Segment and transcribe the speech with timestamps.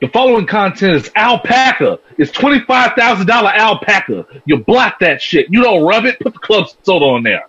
[0.00, 1.98] The following content is alpaca.
[2.16, 4.26] It's twenty-five thousand dollar alpaca.
[4.46, 5.48] You block that shit.
[5.50, 6.18] You don't rub it.
[6.20, 7.46] Put the club soda on there.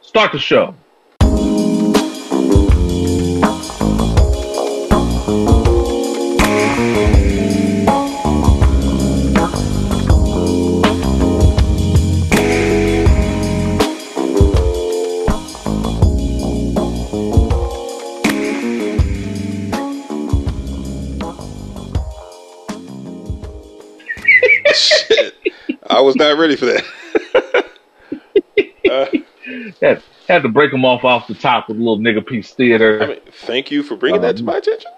[0.00, 0.74] Start the show.
[26.02, 26.84] Was not ready for that.
[28.90, 29.06] uh,
[29.80, 33.02] Had, had to break them off off the top with a little nigga piece theater.
[33.02, 34.90] I mean, thank you for bringing that to my attention.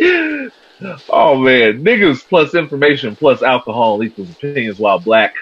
[1.08, 4.78] oh man, niggas plus information plus alcohol equals opinions.
[4.78, 5.32] While black,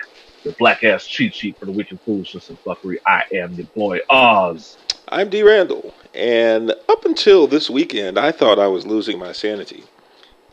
[0.44, 2.96] the black ass cheat sheet for the wicked foolishness and fuckery.
[3.06, 4.76] I am your boy Oz.
[5.08, 5.42] I'm D.
[5.42, 9.84] Randle, and up until this weekend, I thought I was losing my sanity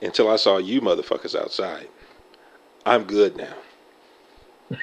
[0.01, 1.87] until I saw you motherfuckers outside.
[2.85, 3.55] I'm good now.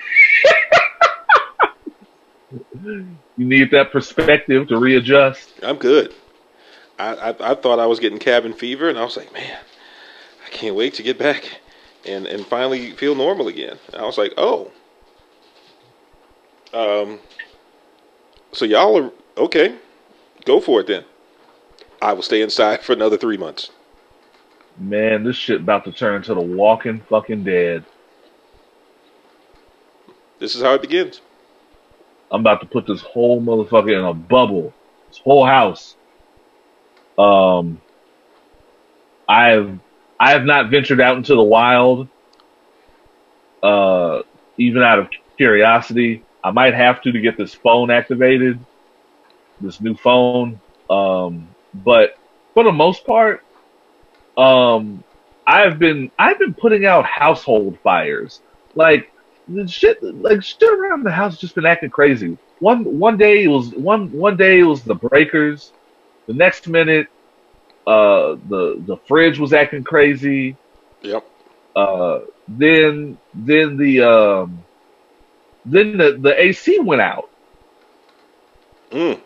[3.37, 5.51] You need that perspective to readjust.
[5.63, 6.15] I'm good.
[6.99, 9.59] I, I, I thought I was getting cabin fever, and I was like, man,
[10.47, 11.61] I can't wait to get back
[12.07, 13.79] and, and finally feel normal again.
[13.93, 14.71] And I was like, oh.
[16.73, 17.21] Um.
[18.53, 19.77] So y'all are okay.
[20.45, 21.05] Go for it then.
[22.01, 23.71] I will stay inside for another three months.
[24.79, 27.85] Man, this shit about to turn into the Walking Fucking Dead.
[30.39, 31.23] This is how it begins.
[32.31, 34.75] I'm about to put this whole motherfucker in a bubble.
[35.09, 35.97] This whole house.
[37.19, 37.81] Um,
[39.27, 39.79] I've
[40.21, 42.09] I have not ventured out into the wild.
[43.63, 44.23] Uh,
[44.59, 48.59] even out of curiosity, I might have to to get this phone activated.
[49.61, 50.61] This new phone.
[50.91, 52.19] Um, but
[52.53, 53.43] for the most part,
[54.37, 55.03] um,
[55.47, 58.41] I've been I've been putting out household fires.
[58.75, 59.11] Like
[59.49, 62.37] the shit like shit around the house just been acting crazy.
[62.59, 65.73] One one day it was one one day it was the breakers.
[66.27, 67.07] The next minute,
[67.87, 70.57] uh, the the fridge was acting crazy.
[71.03, 71.25] Yep.
[71.77, 74.65] Uh, then then the um,
[75.65, 77.29] then the the AC went out.
[78.91, 79.21] Mm,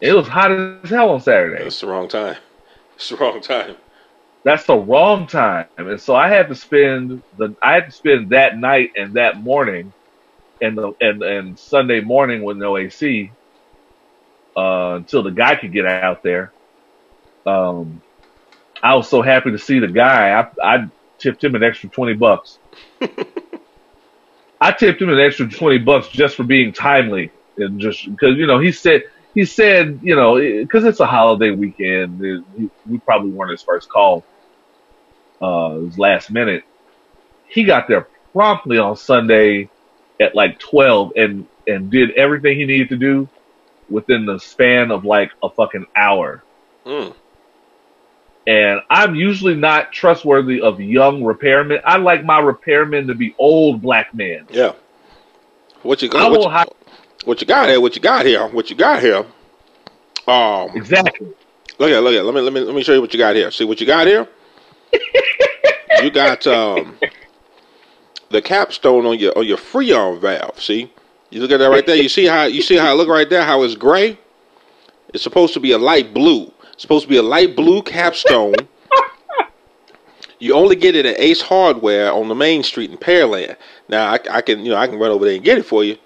[0.00, 1.64] It was hot as hell on Saturday.
[1.64, 2.36] It's the wrong time.
[2.96, 3.76] It's the wrong time.
[4.44, 8.30] That's the wrong time, and so I had to spend the I had to spend
[8.30, 9.94] that night and that morning,
[10.60, 13.34] and the and and Sunday morning with no AC,
[14.56, 16.54] uh, until the guy could get out there.
[17.46, 18.02] Um,
[18.82, 20.30] I was so happy to see the guy.
[20.40, 20.86] I I
[21.20, 22.60] tipped him an extra twenty bucks.
[24.60, 28.46] I tipped him an extra twenty bucks just for being timely and just because you
[28.46, 29.02] know he said
[29.34, 32.20] he said you know because it's a holiday weekend.
[32.24, 34.26] it- he- we probably weren't his first call.
[35.44, 36.64] Uh, it was last minute.
[37.48, 39.68] He got there promptly on Sunday
[40.20, 43.28] at like twelve and and did everything he needed to do
[43.90, 46.42] within the span of like a fucking hour.
[46.86, 47.14] Mm,
[48.46, 51.80] And I'm usually not trustworthy of young repairmen.
[51.84, 54.46] I like my repairmen to be old black men.
[54.50, 54.72] yeah.
[55.82, 56.30] What you got?
[56.30, 56.64] What you,
[57.26, 57.80] what you got here?
[57.80, 58.48] What you got here?
[58.48, 59.26] What you got here?
[60.26, 61.28] Um, Exactly.
[61.78, 62.24] look at look at.
[62.24, 63.50] Let me let me let me show you what you got here.
[63.50, 64.26] See what you got here?
[66.02, 66.98] You got um
[68.30, 70.60] the capstone on your on your freon valve.
[70.60, 70.92] See,
[71.30, 71.96] you look at that right there.
[71.96, 73.44] You see how you see how it look right there.
[73.44, 74.18] How it's gray.
[75.12, 76.52] It's supposed to be a light blue.
[76.72, 78.54] It's supposed to be a light blue capstone.
[80.40, 83.56] you only get it at Ace Hardware on the main street in Pearland.
[83.88, 85.84] Now I, I can you know I can run over there and get it for
[85.84, 85.96] you.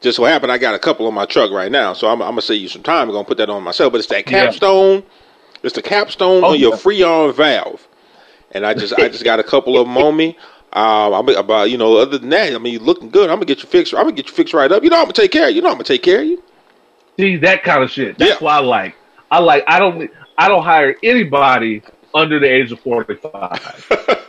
[0.00, 2.30] Just so happened I got a couple on my truck right now, so I'm, I'm
[2.30, 3.08] gonna save you some time.
[3.08, 3.92] I'm gonna put that on myself.
[3.92, 4.46] But it's that Yeah.
[4.46, 5.04] capstone.
[5.62, 6.78] It's the capstone Oh, on your yeah.
[6.78, 7.86] freon valve,
[8.52, 10.36] and I just I just got a couple of them on me.
[10.72, 13.30] Um, I'm about you know other than that, I mean, you're looking good.
[13.30, 13.94] I'm gonna get you fixed.
[13.94, 14.82] I'm gonna get you fixed right up.
[14.82, 15.56] You know I'm gonna take care of you.
[15.56, 16.42] You know I'm gonna take care of you.
[17.18, 18.18] See that kind of shit.
[18.18, 18.44] That's Yeah.
[18.44, 18.94] what I like.
[19.30, 19.64] I like.
[19.66, 20.10] I don't.
[20.38, 21.82] I don't hire anybody
[22.14, 23.86] under the age of forty-five.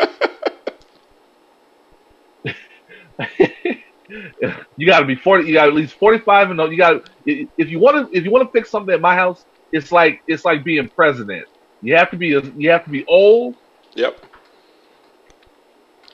[4.77, 5.47] you got to be forty.
[5.47, 6.69] You got at least forty-five and no.
[6.69, 9.45] You got if you want to if you want to fix something at my house,
[9.71, 11.45] it's like it's like being president.
[11.81, 13.55] You have to be you have to be old,
[13.95, 14.25] Yep.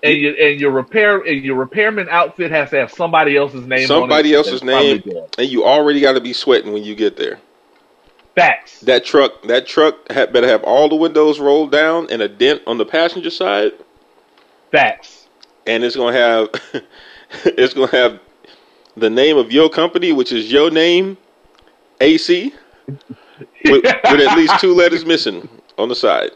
[0.03, 3.87] and you and your repair and your repairman outfit has to have somebody else's name.
[3.87, 5.03] Somebody on it else's name,
[5.37, 7.39] and you already got to be sweating when you get there.
[8.35, 8.81] Facts.
[8.81, 12.61] That truck, that truck had better have all the windows rolled down and a dent
[12.67, 13.73] on the passenger side,
[14.71, 15.27] Facts.
[15.67, 16.49] and it's gonna have
[17.45, 18.19] it's gonna have
[18.95, 21.17] the name of your company, which is your name,
[21.99, 22.53] AC.
[22.87, 25.47] with, with at least two letters missing
[25.77, 26.31] on the side.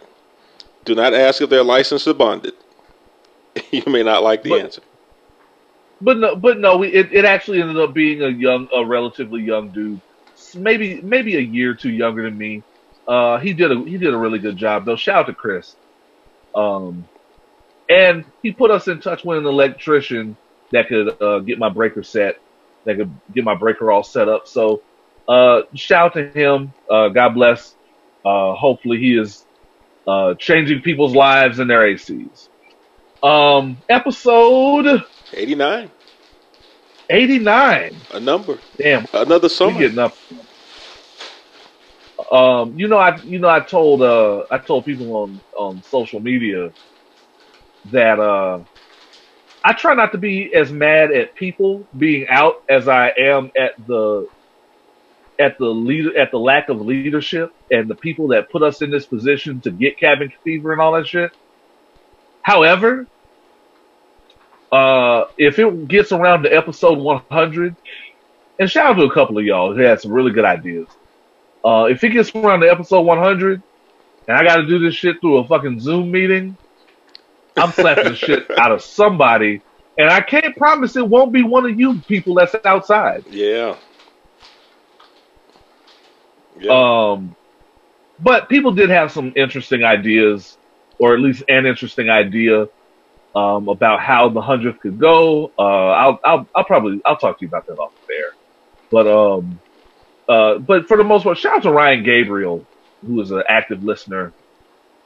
[0.83, 2.53] Do not ask if they're licensed or bonded.
[3.71, 4.81] you may not like the But- answer.
[6.01, 9.41] But no, but no, we, it, it actually ended up being a young, a relatively
[9.41, 10.01] young dude,
[10.53, 12.61] maybe maybe a year or two younger than me.
[13.07, 14.97] Uh, he did a he did a really good job though.
[14.97, 15.77] Shout out to Chris.
[16.55, 17.07] Um,
[17.89, 20.35] and he put us in touch with an electrician
[20.71, 22.37] that could uh, get my breaker set,
[22.83, 24.45] that could get my breaker all set up.
[24.47, 24.81] So,
[25.29, 26.73] uh, shout out to him.
[26.89, 27.75] Uh, God bless.
[28.25, 29.42] Uh, hopefully he is
[30.07, 32.49] uh, changing people's lives and their ACs.
[33.23, 35.03] Um, episode
[35.33, 35.91] 89,
[37.09, 38.05] 89.
[38.11, 39.79] a number, Damn, another summer.
[39.79, 40.17] getting up.
[42.31, 46.19] Um, you know, I you know I told uh I told people on on social
[46.19, 46.71] media
[47.91, 48.63] that uh
[49.63, 53.71] I try not to be as mad at people being out as I am at
[53.85, 54.27] the
[55.39, 58.91] at the leader at the lack of leadership and the people that put us in
[58.91, 61.31] this position to get cabin fever and all that shit.
[62.41, 63.07] However,
[64.71, 67.75] uh, if it gets around to episode 100,
[68.59, 70.87] and shout out to a couple of y'all who had some really good ideas.
[71.63, 73.61] Uh, if it gets around to episode 100,
[74.27, 76.57] and I got to do this shit through a fucking Zoom meeting,
[77.55, 79.61] I'm slapping the shit out of somebody,
[79.97, 83.25] and I can't promise it won't be one of you people that's outside.
[83.29, 83.77] Yeah.
[86.59, 87.11] Yeah.
[87.11, 87.35] Um,
[88.19, 90.57] but people did have some interesting ideas,
[90.99, 92.67] or at least an interesting idea
[93.35, 95.51] um, about how the hundredth could go.
[95.57, 98.33] Uh, I'll, I'll, I'll probably, I'll talk to you about that off there.
[98.91, 99.59] But, um,
[100.29, 102.65] uh, but for the most part, shout out to Ryan Gabriel,
[103.05, 104.31] who is an active listener.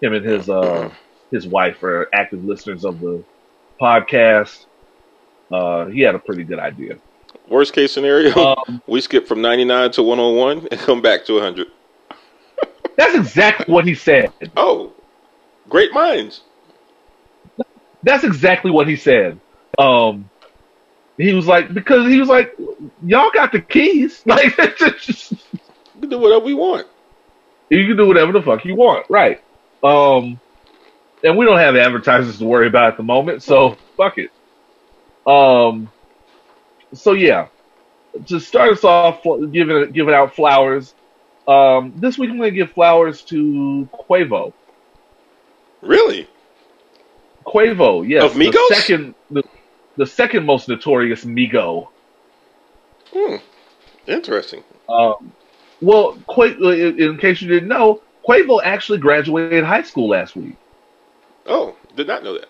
[0.01, 0.91] Him and his, uh,
[1.31, 3.23] his wife are active listeners of the
[3.81, 4.65] podcast.
[5.51, 6.97] Uh, he had a pretty good idea.
[7.49, 11.67] Worst case scenario, Um, we skip from 99 to 101 and come back to 100.
[12.97, 14.31] that's exactly what he said.
[14.55, 14.93] Oh,
[15.69, 16.41] great minds.
[18.03, 19.39] That's exactly what he said.
[19.79, 20.29] Um,
[21.17, 22.55] he was like, because he was like,
[23.05, 24.23] y'all got the keys.
[24.25, 25.31] Like, just,
[25.95, 26.87] We can do whatever we want.
[27.69, 29.41] you can do whatever the fuck you want, right?
[29.83, 30.39] Um,
[31.23, 34.31] and we don't have advertisers to worry about at the moment, so fuck it.
[35.25, 35.89] Um,
[36.93, 37.47] so yeah,
[38.27, 40.93] to start us off, giving giving out flowers.
[41.47, 44.53] Um, this week I'm going to give flowers to Quavo.
[45.81, 46.27] Really?
[47.45, 49.43] Quavo, yes, Of the second, the,
[49.95, 51.87] the second most notorious Migo.
[53.13, 53.35] Hmm.
[54.05, 54.63] Interesting.
[54.89, 55.31] Um,
[55.81, 60.57] well, Qua- in, in case you didn't know, Quavo actually graduated high school last week.
[61.45, 62.49] Oh, did not know that.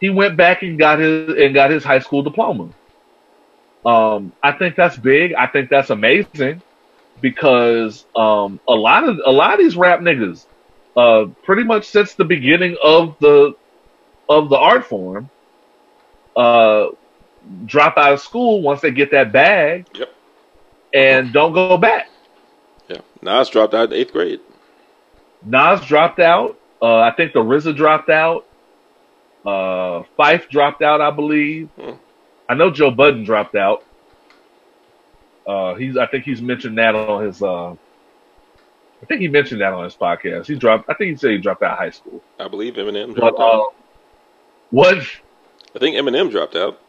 [0.00, 2.68] He went back and got his and got his high school diploma.
[3.86, 5.32] Um, I think that's big.
[5.34, 6.60] I think that's amazing
[7.20, 10.44] because um, a lot of a lot of these rap niggas,
[10.96, 13.54] uh, pretty much since the beginning of the
[14.28, 15.30] of the art form,
[16.36, 16.86] uh,
[17.64, 20.12] drop out of school once they get that bag Yep.
[20.92, 22.08] and don't go back.
[22.88, 22.98] Yeah.
[23.22, 24.40] Nas dropped out in eighth grade.
[25.44, 26.58] Nas dropped out.
[26.82, 28.46] Uh, I think the RZA dropped out.
[29.44, 31.68] Uh, Phife dropped out, I believe.
[31.80, 31.92] Hmm.
[32.48, 33.84] I know Joe Budden dropped out.
[35.46, 35.96] Uh, he's.
[35.96, 37.42] I think he's mentioned that on his.
[37.42, 40.46] Uh, I think he mentioned that on his podcast.
[40.46, 40.88] He dropped.
[40.88, 42.22] I think he said he dropped out of high school.
[42.38, 43.74] I believe Eminem But dropped uh, out.
[44.70, 44.98] what?
[45.74, 46.80] I think Eminem dropped out.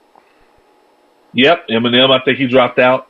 [1.33, 2.09] Yep, Eminem.
[2.09, 3.07] I think he dropped out.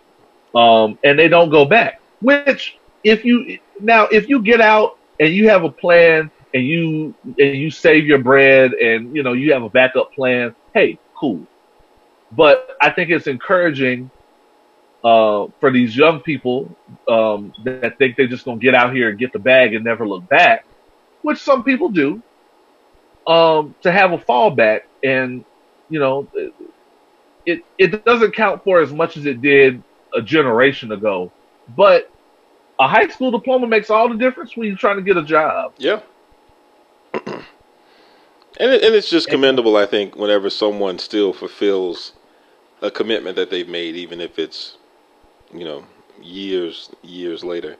[0.55, 2.01] Um, and they don't go back.
[2.21, 7.13] Which, if you now, if you get out and you have a plan and you
[7.23, 11.45] and you save your bread and you know you have a backup plan, hey, cool.
[12.31, 14.11] But I think it's encouraging
[15.03, 16.75] uh, for these young people
[17.07, 20.07] um, that think they're just gonna get out here and get the bag and never
[20.07, 20.65] look back,
[21.21, 22.21] which some people do.
[23.25, 25.43] Um, to have a fallback and
[25.89, 26.29] you know
[27.47, 29.81] it it doesn't count for as much as it did
[30.13, 31.31] a generation ago,
[31.75, 32.11] but
[32.79, 35.73] a high school diploma makes all the difference when you're trying to get a job.
[35.77, 36.01] Yeah.
[37.13, 37.43] and
[38.59, 42.13] it, and it's just commendable, I think, whenever someone still fulfills
[42.81, 44.77] a commitment that they've made, even if it's,
[45.53, 45.83] you know,
[46.21, 47.77] years years later.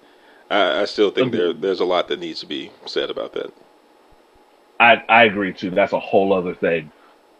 [0.49, 3.53] I, I still think there there's a lot that needs to be said about that.
[4.79, 5.71] I I agree too.
[5.71, 6.91] That's a whole other thing.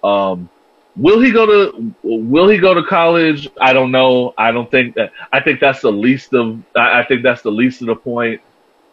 [0.04, 0.50] Um,
[0.96, 3.50] will he go to Will he go to college?
[3.60, 4.34] I don't know.
[4.38, 5.12] I don't think that.
[5.32, 6.60] I think that's the least of.
[6.76, 8.42] I, I think that's the least of the point.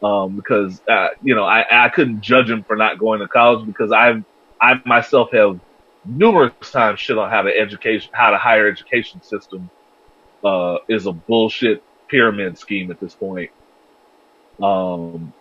[0.03, 3.67] Um, because uh, you know I I couldn't judge him for not going to college
[3.67, 4.23] because I
[4.61, 5.59] I myself have
[6.05, 9.71] numerous times shit on how the education how the higher education system
[10.45, 13.51] uh is a bullshit pyramid scheme at this point.
[14.63, 15.33] Um,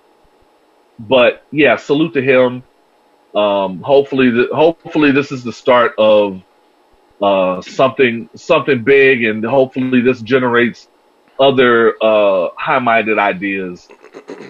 [1.00, 2.64] but yeah, salute to him.
[3.36, 6.42] Um, hopefully, hopefully this is the start of
[7.22, 10.88] uh, something something big, and hopefully this generates
[11.40, 13.88] other uh, high-minded ideas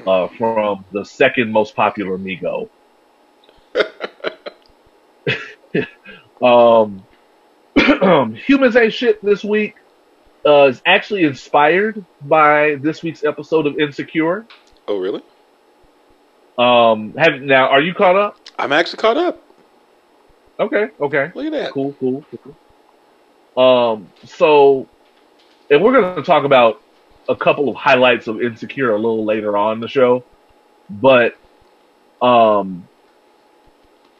[0.05, 2.69] uh, from the second most popular Migo.
[6.43, 7.03] Um,
[8.45, 9.75] Humans Ain't Shit this week
[10.45, 14.45] uh, is actually inspired by this week's episode of Insecure.
[14.87, 15.23] Oh, really?
[16.57, 18.37] Um, have now are you caught up?
[18.59, 19.41] I'm actually caught up.
[20.59, 21.31] Okay, okay.
[21.33, 21.71] Look at that.
[21.71, 22.55] Cool, cool, cool.
[23.57, 24.87] Um, so,
[25.71, 26.81] and we're going to talk about
[27.27, 30.23] a couple of highlights of Insecure a little later on in the show,
[30.89, 31.35] but
[32.21, 32.87] um,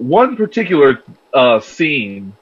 [0.04, 1.02] one particular
[1.34, 2.34] uh, scene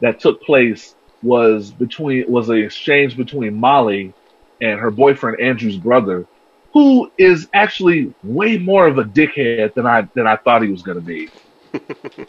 [0.00, 4.14] that took place was between was an exchange between Molly
[4.60, 6.26] and her boyfriend Andrew's brother,
[6.72, 10.82] who is actually way more of a dickhead than I than I thought he was
[10.82, 11.28] going to be.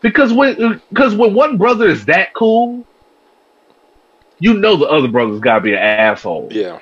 [0.00, 2.86] because when because when one brother is that cool,
[4.38, 6.50] you know the other brother's got to be an asshole.
[6.52, 6.78] Yeah.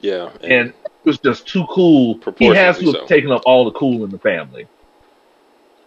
[0.00, 0.30] Yeah.
[0.42, 2.18] And, and it was just too cool.
[2.36, 3.06] He has to have so.
[3.06, 4.66] taken up all the cool in the family.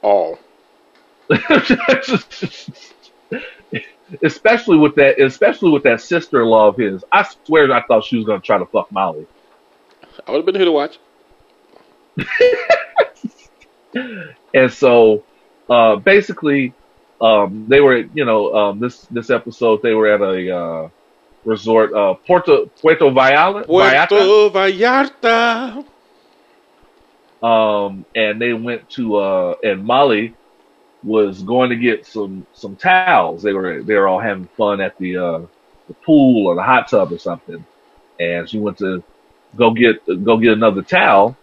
[0.04, 0.38] All.
[4.22, 7.04] especially with that, especially with that sister-in-law of his.
[7.12, 9.26] I swear, I thought she was gonna try to fuck Molly.
[10.28, 11.00] I would have been here to watch.
[14.54, 15.24] and so,
[15.70, 16.74] uh, basically,
[17.20, 20.90] um, they were, you know, um, this this episode they were at a uh,
[21.46, 23.66] resort, uh, Puerto Puerto Vallarta.
[23.66, 25.86] Puerto Vallarta.
[27.44, 30.34] Um, and they went to, uh, and Molly
[31.04, 33.44] was going to get some some towels.
[33.44, 35.40] They were they were all having fun at the uh,
[35.88, 37.66] the pool or the hot tub or something,
[38.20, 39.04] and she went to
[39.58, 41.38] go get go get another towel,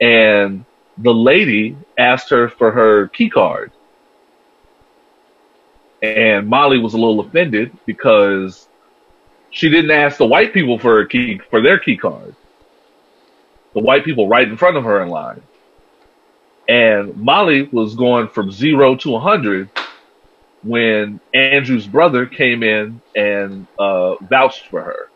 [0.00, 0.64] and
[0.98, 3.72] the lady asked her for her key card,
[6.02, 8.68] and Molly was a little offended because
[9.50, 12.34] she didn't ask the white people for key for their key card.
[13.78, 15.40] The white people right in front of her in line.
[16.68, 19.70] And Molly was going from zero to 100
[20.64, 25.08] when Andrew's brother came in and uh, vouched for her.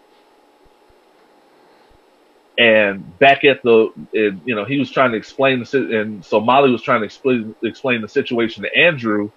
[2.56, 6.38] And back at the, it, you know, he was trying to explain the, and so
[6.38, 9.32] Molly was trying to explain explain the situation to Andrew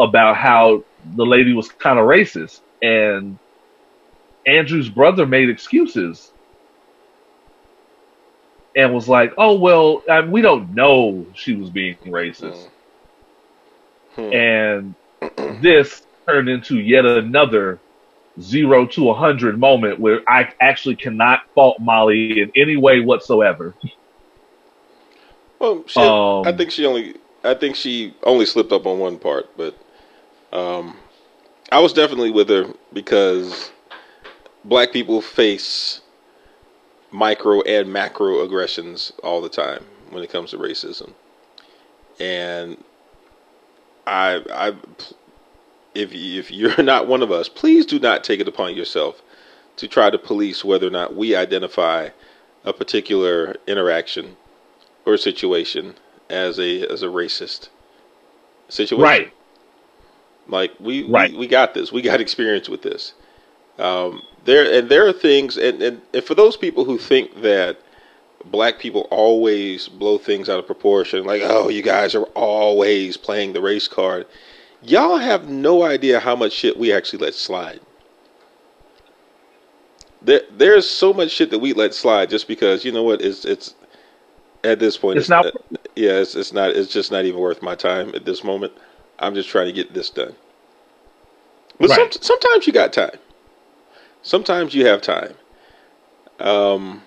[0.00, 0.82] about how
[1.14, 3.38] the lady was kind of racist, and
[4.46, 6.31] Andrew's brother made excuses
[8.76, 12.68] and was like, "Oh well, I mean, we don't know she was being racist,"
[14.14, 14.32] hmm.
[14.32, 14.94] And
[15.60, 17.78] this turned into yet another
[18.40, 23.74] zero to a hundred moment where I actually cannot fault Molly in any way whatsoever.
[25.58, 27.14] Well, she, um, I think she only,
[27.44, 29.76] I think she only slipped up on one part, but
[30.52, 30.96] um,
[31.70, 33.70] I was definitely with her because
[34.64, 36.01] black people face
[37.12, 41.12] micro and macro aggressions all the time when it comes to racism.
[42.18, 42.82] And
[44.06, 44.68] I, I,
[45.94, 49.22] if if you're not one of us, please do not take it upon yourself
[49.76, 52.10] to try to police whether or not we identify
[52.64, 54.36] a particular interaction
[55.04, 55.94] or situation
[56.30, 57.68] as a as a racist
[58.68, 59.02] situation.
[59.02, 59.32] Right.
[60.48, 61.32] Like we, right.
[61.32, 61.92] we we got this.
[61.92, 63.14] We got experience with this.
[63.78, 67.78] Um, there and there are things, and, and, and for those people who think that
[68.46, 73.52] black people always blow things out of proportion, like oh, you guys are always playing
[73.52, 74.26] the race card.
[74.82, 77.80] Y'all have no idea how much shit we actually let slide.
[80.22, 83.22] There, there's so much shit that we let slide just because you know what?
[83.22, 83.74] It's it's
[84.64, 85.18] at this point.
[85.18, 85.46] It's, it's not.
[85.46, 85.50] Uh,
[85.94, 86.70] yeah, it's, it's not.
[86.70, 88.72] It's just not even worth my time at this moment.
[89.20, 90.34] I'm just trying to get this done.
[91.78, 92.12] But right.
[92.12, 93.18] some, sometimes you got time
[94.22, 95.34] sometimes you have time.
[96.40, 97.02] Um,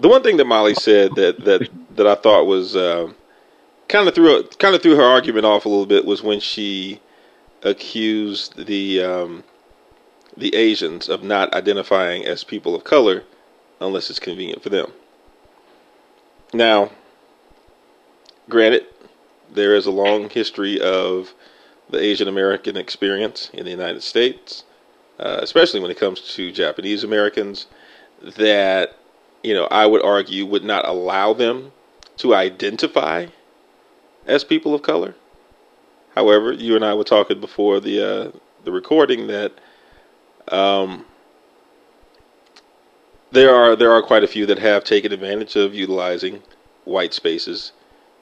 [0.00, 3.12] the one thing that Molly said that that that I thought was uh,
[3.88, 7.00] kind of threw kind of threw her argument off a little bit was when she
[7.62, 9.44] accused the um,
[10.36, 13.24] the Asians of not identifying as people of color
[13.80, 14.92] unless it's convenient for them.
[16.52, 16.90] Now,
[18.48, 18.86] granted,
[19.52, 21.34] there is a long history of
[21.90, 24.64] the Asian American experience in the United States
[25.18, 27.66] uh, especially when it comes to Japanese Americans,
[28.22, 28.96] that
[29.42, 31.72] you know I would argue would not allow them
[32.18, 33.26] to identify
[34.26, 35.14] as people of color.
[36.14, 39.52] However, you and I were talking before the uh, the recording that
[40.48, 41.04] um,
[43.34, 46.42] There are there are quite a few that have taken advantage of utilizing
[46.84, 47.72] white spaces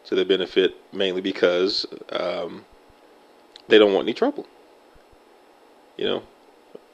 [0.06, 2.64] to their benefit, mainly because um,
[3.68, 4.46] they don't want any trouble.
[5.98, 6.22] You know,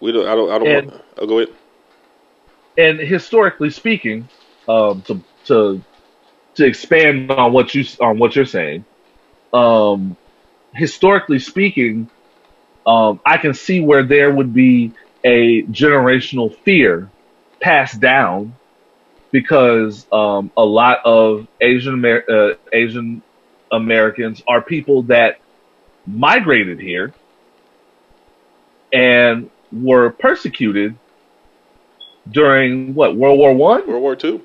[0.00, 0.26] we don't.
[0.26, 0.50] I don't.
[0.50, 1.04] I don't And- want.
[1.20, 1.54] I'll go ahead.
[2.76, 4.28] and historically speaking,
[4.68, 5.82] um, to to
[6.54, 8.84] to expand on what you on what you're saying,
[9.52, 10.16] um,
[10.74, 12.08] historically speaking,
[12.86, 14.92] um, I can see where there would be
[15.24, 17.10] a generational fear
[17.60, 18.54] passed down
[19.32, 23.22] because um, a lot of Asian Amer- uh, Asian
[23.72, 25.38] Americans are people that
[26.06, 27.12] migrated here
[28.92, 30.96] and were persecuted
[32.30, 34.42] during what World War One, World War Two.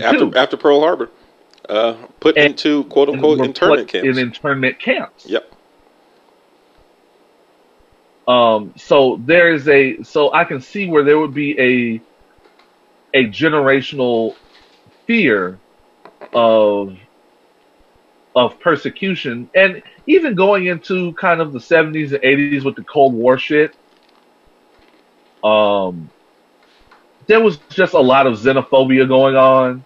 [0.00, 1.10] After after Pearl Harbor,
[1.68, 4.08] uh, put And- into quote unquote internment camps.
[4.08, 5.26] In internment camps.
[5.28, 5.52] yep.
[8.26, 12.00] Um, so there is a so I can see where there would be a
[13.18, 14.36] a generational
[15.06, 15.58] fear
[16.32, 16.96] of
[18.34, 23.14] of persecution and even going into kind of the 70s and 80s with the Cold
[23.14, 23.72] War shit
[25.42, 26.10] um
[27.28, 29.84] there was just a lot of xenophobia going on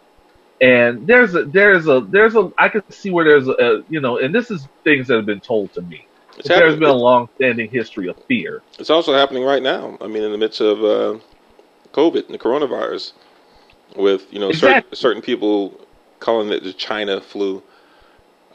[0.61, 4.00] and there's a there's a there's a I can see where there's a, a you
[4.00, 6.08] know and this is things that have been told to me
[6.38, 6.80] It's, there's happening.
[6.80, 9.96] been a long-standing history of fear it's also happening right now.
[10.00, 11.18] I mean, in the midst of uh,
[11.92, 13.12] COVID and the coronavirus,
[13.96, 14.96] with you know certain, Exactly.
[14.96, 15.87] certain people
[16.20, 17.62] calling it the China flu.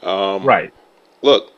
[0.02, 0.72] Um, right
[1.22, 1.52] Look,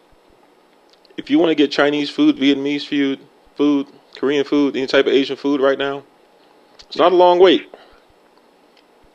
[1.17, 3.21] if you want to get Chinese food, Vietnamese food,
[3.57, 6.05] food, Korean food, any type of Asian food right now,
[6.87, 7.75] it's not a long wait.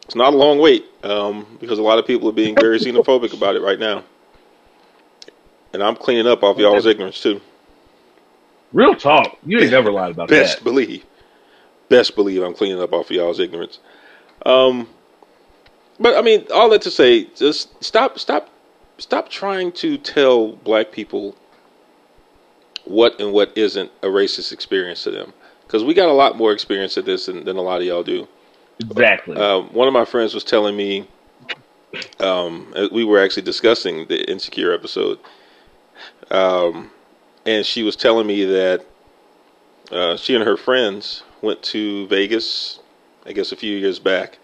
[0.05, 3.33] It's not a long wait um, because a lot of people are being very xenophobic
[3.33, 4.03] about it right now.
[5.71, 7.39] And I'm cleaning up off y'all's ignorance too.
[8.73, 11.05] real talk you ain't never lied about Best that Best believe.
[11.89, 13.77] Best believe I'm cleaning up off of y'all's ignorance.
[14.45, 14.89] Um,
[15.99, 18.49] but I mean, all that to say, just stop, stop,
[18.99, 21.35] stop trying to tell black people
[22.85, 25.33] what and what isn't a racist experience to them.
[25.65, 28.03] Because we got a lot more experience at this than, than a lot of y'all
[28.03, 28.27] do.
[28.79, 31.07] exactly Um, one of my friends was telling me,
[32.19, 35.19] um, uh, we were actually discussing the Insecure episode,
[36.31, 36.91] um,
[37.45, 38.85] and she was telling me that
[39.91, 42.79] uh, she and her friends went to Vegas,
[43.25, 44.39] I guess a few years back,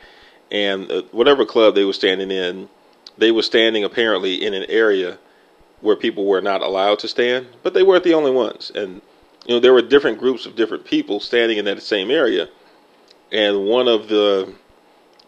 [0.52, 2.70] and uh, whatever club they were standing in,
[3.17, 5.17] they were standing apparently in an area
[5.82, 9.01] where people were not allowed to stand, but they weren't the only ones, and
[9.45, 12.47] you know there were different groups of different people standing in that same area.
[13.32, 14.54] And one of the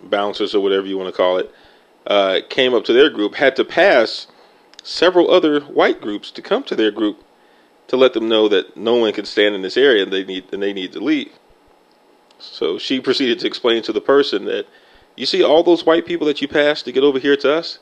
[0.01, 1.51] bouncers or whatever you want to call it
[2.05, 4.27] uh, came up to their group had to pass
[4.83, 7.23] several other white groups to come to their group
[7.87, 10.45] to let them know that no one can stand in this area and they need
[10.53, 11.31] and they need to leave.
[12.39, 14.67] So she proceeded to explain to the person that
[15.17, 17.79] you see all those white people that you passed to get over here to us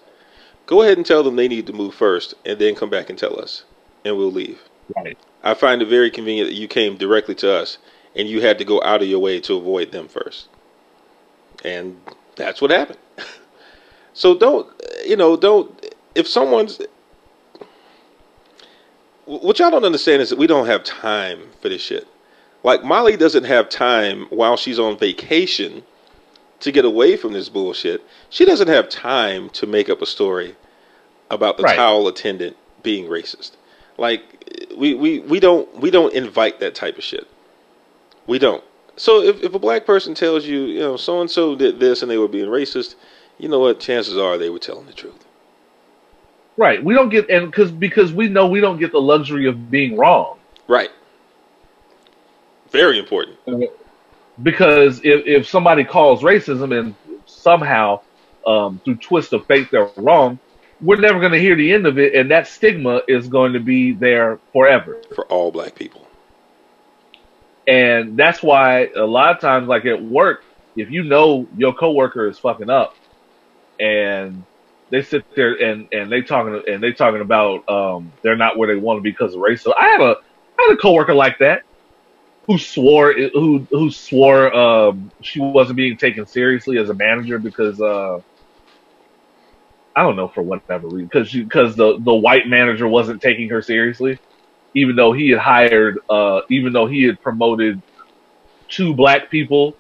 [0.66, 3.20] go ahead and tell them they need to move first and then come back and
[3.20, 3.64] tell us
[4.04, 4.60] and we'll leave
[4.96, 7.78] right I find it very convenient that you came directly to us
[8.16, 10.50] and you had to go out of your way to avoid them first.
[11.64, 12.02] And
[12.36, 12.98] that's what happened.
[14.14, 14.68] so don't,
[15.06, 16.82] you know, don't, if someone's,
[19.26, 22.08] what y'all don't understand is that we don't have time for this shit.
[22.64, 25.84] Like Molly doesn't have time while she's on vacation
[26.62, 28.02] to get away from this bullshit.
[28.30, 30.56] She doesn't have time to make up a story
[31.30, 31.76] about the Right.
[31.76, 33.52] towel attendant being racist.
[33.98, 34.22] Like
[34.78, 37.28] we, we, we don't we don't invite that type of shit.
[38.28, 38.64] We don't.
[38.98, 42.02] So if, if a black person tells you, you know, so and so did this
[42.02, 42.96] and they were being racist,
[43.38, 43.80] you know what?
[43.80, 45.26] Chances are they were telling the truth.
[46.58, 49.70] right we don't get and because because we know we don't get the luxury of
[49.70, 50.38] being wrong
[50.68, 50.90] Right.
[52.72, 53.38] Very important.
[54.42, 56.96] Because if, if somebody calls racism and
[57.26, 58.02] somehow
[58.48, 60.40] um, through twist of fate they're wrong
[60.80, 63.60] we're never going to hear the end of it and that stigma is going to
[63.60, 66.08] be there forever For all black people.
[67.68, 70.42] and that's why a lot of times like at work
[70.76, 72.98] if you know your coworker is fucking up
[73.80, 74.46] and
[74.92, 78.68] they sit there and and they talking and they talking about um they're not where
[78.74, 80.16] they want to be because of race so i had a
[80.60, 81.64] i had a coworker like that
[82.48, 87.82] who swore who who swore um she wasn't being taken seriously as a manager because
[87.82, 88.18] uh
[89.96, 93.62] I don't know for whatever reason because because the the white manager wasn't taking her
[93.62, 94.20] seriously,
[94.76, 97.82] even though he had hired uh even though he had promoted
[98.70, 99.80] two black people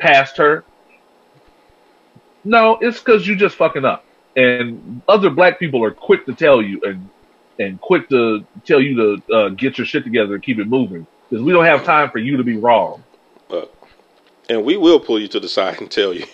[0.00, 0.66] past her.
[2.44, 4.04] No, it's because you just fucking up,
[4.36, 7.10] and other black people are quick to tell you and
[7.58, 8.96] and quick to tell you
[9.28, 12.10] to uh, get your shit together and keep it moving because we don't have time
[12.10, 13.02] for you to be wrong.
[14.48, 16.26] And we will pull you to the side and tell you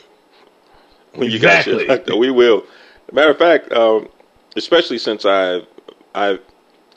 [1.15, 1.73] when you Exactly.
[1.73, 2.17] got your like that.
[2.17, 2.65] We will.
[3.13, 4.09] Matter of fact, um,
[4.57, 5.63] especially since I
[6.15, 6.41] I've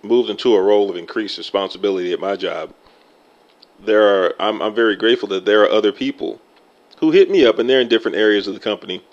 [0.04, 2.74] moved into a role of increased responsibility at my job,
[3.80, 6.42] there are I'm I'm very grateful that there are other people
[7.00, 9.04] who hit me up, and they're in different areas of the company,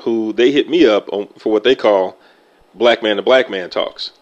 [0.00, 2.16] who they hit me up on for what they call
[2.74, 4.12] black man to black man talks.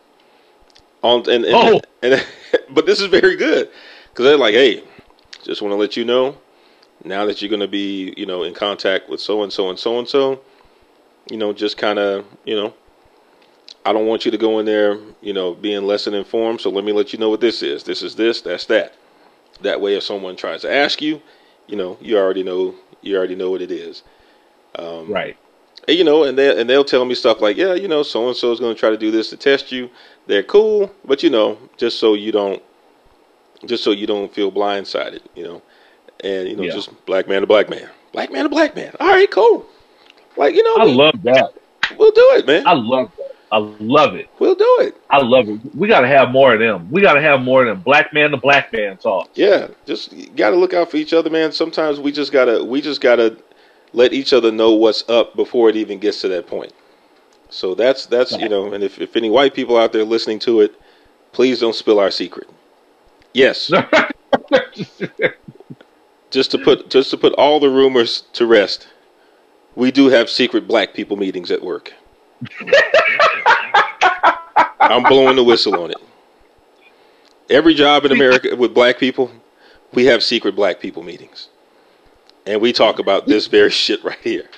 [1.02, 1.80] On and, and, Oh.
[2.02, 2.24] and
[2.70, 3.68] but this is very good
[4.10, 4.82] because they're like, hey,
[5.44, 6.36] just want to let you know
[7.04, 9.78] now that you're going to be you know in contact with so and so and
[9.78, 10.40] so and so,
[11.30, 12.74] you know, just kind of you know.
[13.86, 16.60] I don't want you to go in there, you know, being less than informed.
[16.60, 17.84] So let me let you know what this is.
[17.84, 18.42] This is this.
[18.42, 18.92] That's that.
[19.62, 21.22] That way, if someone tries to ask you,
[21.66, 22.74] you know, you already know.
[23.00, 24.02] You already know what it is.
[24.74, 25.38] Um, Right.
[25.88, 28.28] And, you know, and they and they'll tell me stuff like, yeah, you know, so
[28.28, 29.90] and so is going to try to do this to test you.
[30.26, 32.62] They're cool, but you know, just so you don't,
[33.66, 35.62] just so you don't feel blindsided, you know,
[36.20, 36.72] and you know, Yeah.
[36.72, 38.94] just black man to black man, black man to black man.
[39.00, 39.66] All right, cool.
[40.36, 41.52] Like you know, I we, love that.
[41.98, 42.66] we'll do it, man.
[42.66, 43.24] I love that.
[43.50, 44.28] I love it.
[44.38, 44.94] we'll do it.
[45.08, 45.58] I love it.
[45.74, 46.86] We got to have more of them.
[46.90, 47.82] We got to have more of them.
[47.82, 49.30] Black man to black man talk.
[49.34, 51.50] Yeah, just got to look out for each other, man.
[51.52, 53.38] Sometimes we just gotta, we just gotta
[53.92, 56.72] let each other know what's up before it even gets to that point.
[57.50, 60.60] So that's that's you know, and if if any white people out there listening to
[60.60, 60.74] it,
[61.32, 62.48] please don't spill our secret.
[63.32, 63.68] Yes,
[66.30, 68.88] just to put just to put all the rumors to rest,
[69.74, 71.94] we do have secret black people meetings at work.
[74.80, 75.96] I'm blowing the whistle on it.
[77.50, 79.30] Every job in America with black people,
[79.92, 81.48] we have secret black people meetings.
[82.48, 84.48] And we talk about this very shit right here.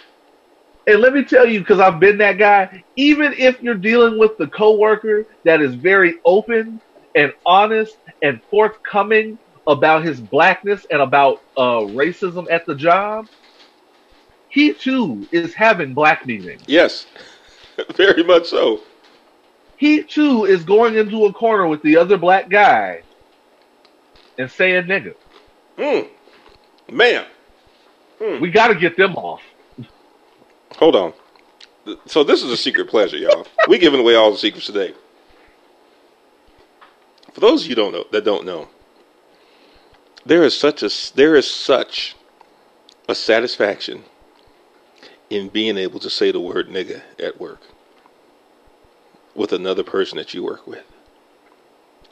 [0.86, 4.38] And let me tell you, because I've been that guy, even if you're dealing with
[4.38, 6.80] the coworker that is very open
[7.14, 13.26] and honest and forthcoming about his blackness and about uh, racism at the job,
[14.48, 16.62] he too is having black meetings.
[16.66, 17.06] Yes,
[17.94, 18.80] very much so.
[19.76, 23.02] He too is going into a corner with the other black guy
[24.38, 25.14] and saying nigga.
[25.76, 26.08] Mm.
[28.20, 29.42] Man, We got to get them off.
[30.76, 31.12] hold on.
[32.06, 33.46] So this is a secret pleasure, y'all.
[33.68, 34.94] we giving away all the secrets today.
[37.32, 38.68] For those of you don't know that don't know,
[40.26, 42.16] there is such a there is such
[43.08, 44.04] a satisfaction
[45.30, 47.60] in being able to say the word nigga at work
[49.34, 50.84] with another person that you work with.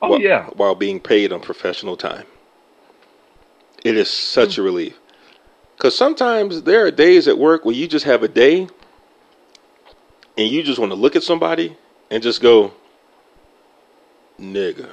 [0.01, 2.25] Oh while, yeah, while being paid on professional time.
[3.85, 4.99] It is such a relief.
[5.78, 8.66] Because sometimes there are days at work where you just have a day
[10.36, 11.76] and you just want to look at somebody
[12.10, 12.72] and just go,
[14.40, 14.90] nigga.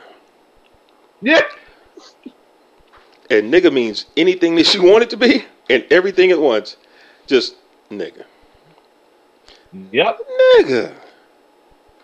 [1.21, 1.41] yeah.
[3.31, 6.77] And nigga means anything that you want it to be and everything at once.
[7.25, 7.55] Just
[7.89, 8.23] nigga.
[9.91, 10.19] Yep.
[10.59, 10.93] Nigga.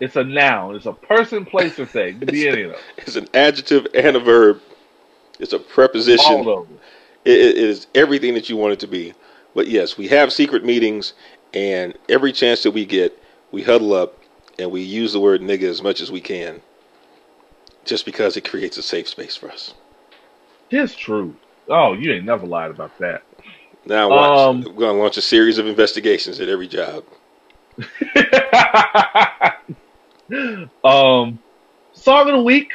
[0.00, 0.74] It's a noun.
[0.74, 2.18] It's a person, place, or thing.
[2.20, 2.80] It be any of them.
[2.96, 4.60] It's an adjective and a verb.
[5.38, 6.32] It's a preposition.
[6.32, 6.78] All of them.
[7.24, 9.14] It, it is everything that you want it to be.
[9.54, 11.12] But yes, we have secret meetings,
[11.52, 13.18] and every chance that we get,
[13.50, 14.18] we huddle up
[14.58, 16.62] and we use the word nigga as much as we can,
[17.84, 19.74] just because it creates a safe space for us.
[20.70, 21.36] It's true.
[21.68, 23.22] Oh, you ain't never lied about that.
[23.84, 27.04] Now watch, Um, we're gonna launch a series of investigations at every job.
[30.84, 31.38] um,
[31.92, 32.72] song of the week.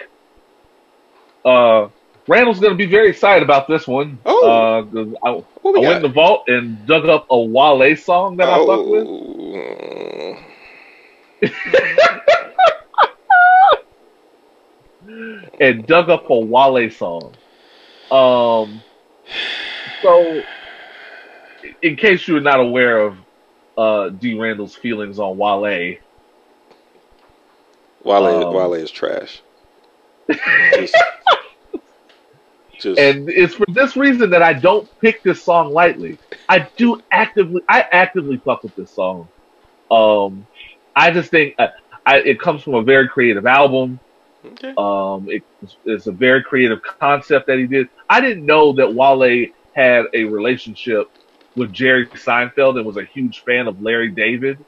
[1.45, 1.88] Uh,
[2.27, 4.19] Randle's going to be very excited about this one.
[4.25, 4.47] Oh.
[4.47, 4.83] uh,
[5.25, 8.85] I, I went in the vault and dug up a Wale song that I fuck
[8.85, 9.07] with.
[9.07, 10.37] Oh,
[15.61, 17.33] and dug up a Wale song.
[18.11, 18.81] Um,
[20.01, 20.41] so,
[21.81, 23.15] in case you're not aware of
[23.77, 24.37] uh, D.
[24.37, 25.95] Randle's feelings on Wale,
[28.03, 29.41] Wale, Um, Wale is trash.
[30.73, 30.93] Just,
[32.79, 36.17] just and it's for this reason that I don't pick this song lightly.
[36.47, 39.27] I do actively, I actively fuck with this song.
[39.89, 40.45] Um,
[40.95, 41.67] I just think uh,
[42.05, 43.99] I, it comes from a very creative album.
[44.45, 44.73] okay.
[44.77, 45.43] Um, it,
[45.85, 47.89] it's a very creative concept that he did.
[48.09, 51.09] I didn't know that Wale had a relationship
[51.55, 54.63] with Jerry Seinfeld and was a huge fan of Larry David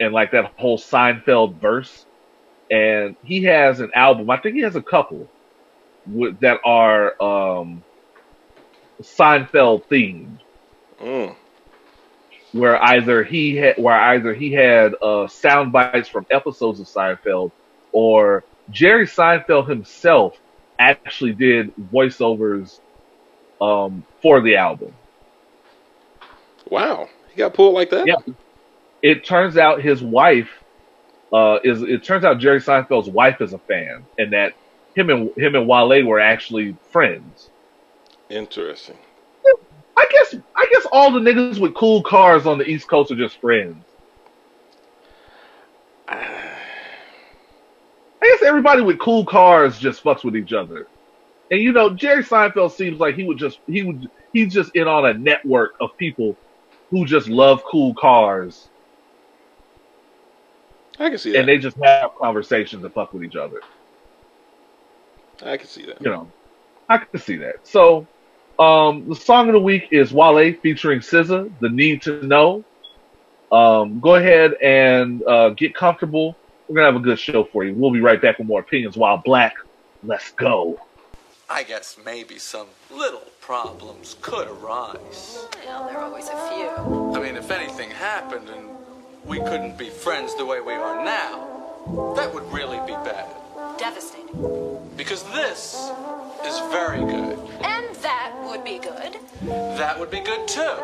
[0.00, 2.06] and like that whole Seinfeld verse.
[2.70, 4.28] And he has an album.
[4.30, 5.28] I think he has a couple
[6.08, 7.82] with, that are um,
[9.02, 10.38] Seinfeld themed
[11.00, 11.36] Mm.
[12.50, 17.52] where either he had where either he had uh, sound bites from episodes of Seinfeld,
[17.92, 20.36] or Jerry Seinfeld himself
[20.78, 22.80] actually did voiceovers
[23.60, 24.92] um, for the album.
[26.68, 28.06] Wow, he got pulled like that.
[28.06, 28.16] Yeah.
[29.02, 30.50] It turns out his wife
[31.32, 31.82] uh, is.
[31.82, 34.54] It turns out Jerry Seinfeld's wife is a fan, and that
[34.98, 37.50] him and him and Wale were actually friends.
[38.28, 38.96] Interesting.
[39.96, 43.16] I guess I guess all the niggas with cool cars on the East Coast are
[43.16, 43.84] just friends.
[46.08, 46.66] I
[48.22, 50.86] guess everybody with cool cars just fucks with each other.
[51.50, 54.86] And you know, Jerry Seinfeld seems like he would just he would he's just in
[54.88, 56.36] on a network of people
[56.90, 58.68] who just love cool cars.
[60.98, 61.40] I can see that.
[61.40, 63.60] And they just have conversations and fuck with each other.
[65.42, 66.00] I can see that.
[66.00, 66.30] You know,
[66.88, 67.66] I can see that.
[67.66, 68.06] So,
[68.58, 72.64] um, the song of the week is Wale featuring SZA, "The Need to Know."
[73.50, 76.36] Um, go ahead and uh, get comfortable.
[76.68, 77.74] We're gonna have a good show for you.
[77.74, 79.54] We'll be right back with more opinions while black.
[80.02, 80.80] Let's go.
[81.50, 85.46] I guess maybe some little problems could arise.
[85.64, 87.14] Well, there are always a few.
[87.14, 88.68] I mean, if anything happened and
[89.24, 93.34] we couldn't be friends the way we are now, that would really be bad.
[93.78, 94.80] Devastating.
[94.96, 95.74] Because this
[96.44, 97.38] is very good.
[97.62, 99.18] And that would be good.
[99.78, 100.74] That would be good too.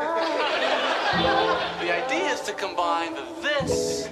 [1.80, 4.06] the idea is to combine the this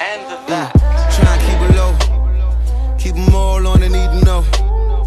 [0.00, 0.72] and the that.
[1.14, 2.96] Try and keep it low.
[2.98, 4.44] Keep them all on the need to know.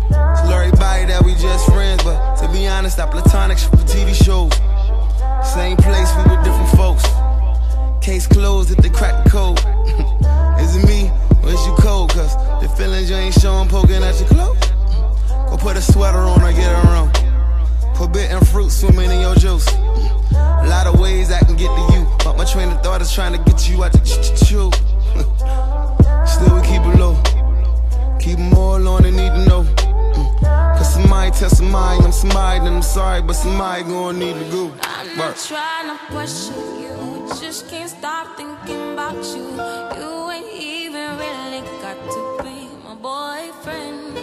[0.10, 4.14] Tell everybody that we just friends, but to be honest, I platonic shit for TV
[4.14, 4.54] shows.
[5.54, 7.04] Same place, we with different folks.
[8.02, 9.60] Case closed if they crack the code.
[10.62, 12.12] is it me or is you cold?
[12.12, 14.60] Cause the feelings you ain't showing poking at your clothes.
[15.50, 17.12] Go put a sweater on or get around.
[17.98, 19.68] Forbidden fruit swimming in your juice.
[20.32, 23.14] A lot of ways I can get to you, but my train of thought is
[23.14, 24.72] trying to get you out the ch chew.
[26.26, 27.22] Still we keep it low.
[28.20, 29.83] Keep them all on, they need to know.
[30.94, 34.72] Somebody tell somebody I'm somebody, then I'm sorry, but somebody gonna need to go.
[34.84, 36.54] I'm not trying to question
[36.84, 39.46] you, just can't stop thinking about you.
[39.98, 44.20] You ain't even really got to be my boyfriend.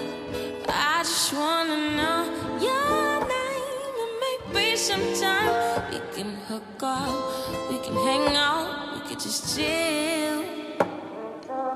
[0.68, 2.20] I just wanna know
[2.62, 5.50] your name and maybe sometime
[5.90, 10.44] we can hook up, we can hang out, we could just chill.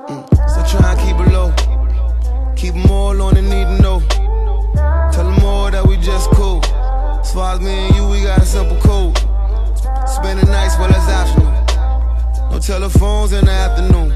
[0.06, 0.22] Mm.
[0.54, 1.52] So try and keep it low.
[2.54, 4.33] Keep them all on the need to know.
[5.14, 6.58] Tell them all that we just cool.
[6.64, 9.16] As far as me and you, we got a simple code.
[10.08, 12.50] Spend the nights, well, that's optional.
[12.50, 14.10] No telephones in the afternoon.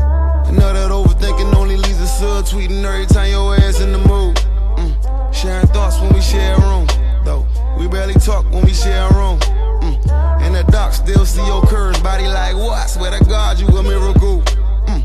[0.00, 3.98] I know that overthinking only leads to sub tweeting every time your ass in the
[3.98, 4.36] mood.
[4.80, 5.34] Mm.
[5.34, 6.86] Sharing thoughts when we share a room.
[7.26, 7.46] Though
[7.78, 9.38] we barely talk when we share a room.
[9.40, 10.46] Mm.
[10.46, 12.00] In the dark, still see your curves.
[12.00, 12.88] Body like what?
[12.88, 14.40] Swear to God, you a miracle.
[14.88, 15.04] Mm.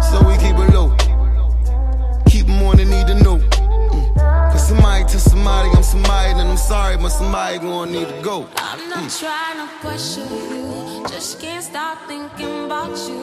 [0.00, 0.96] So we keep it low.
[2.24, 3.53] Keep them on the need to know.
[4.64, 4.66] Mm.
[4.66, 8.48] Cause somebody to somebody, I'm somebody, then I'm sorry, but somebody gonna need to go.
[8.56, 13.20] I'm not trying to question you, just can't stop thinking about you.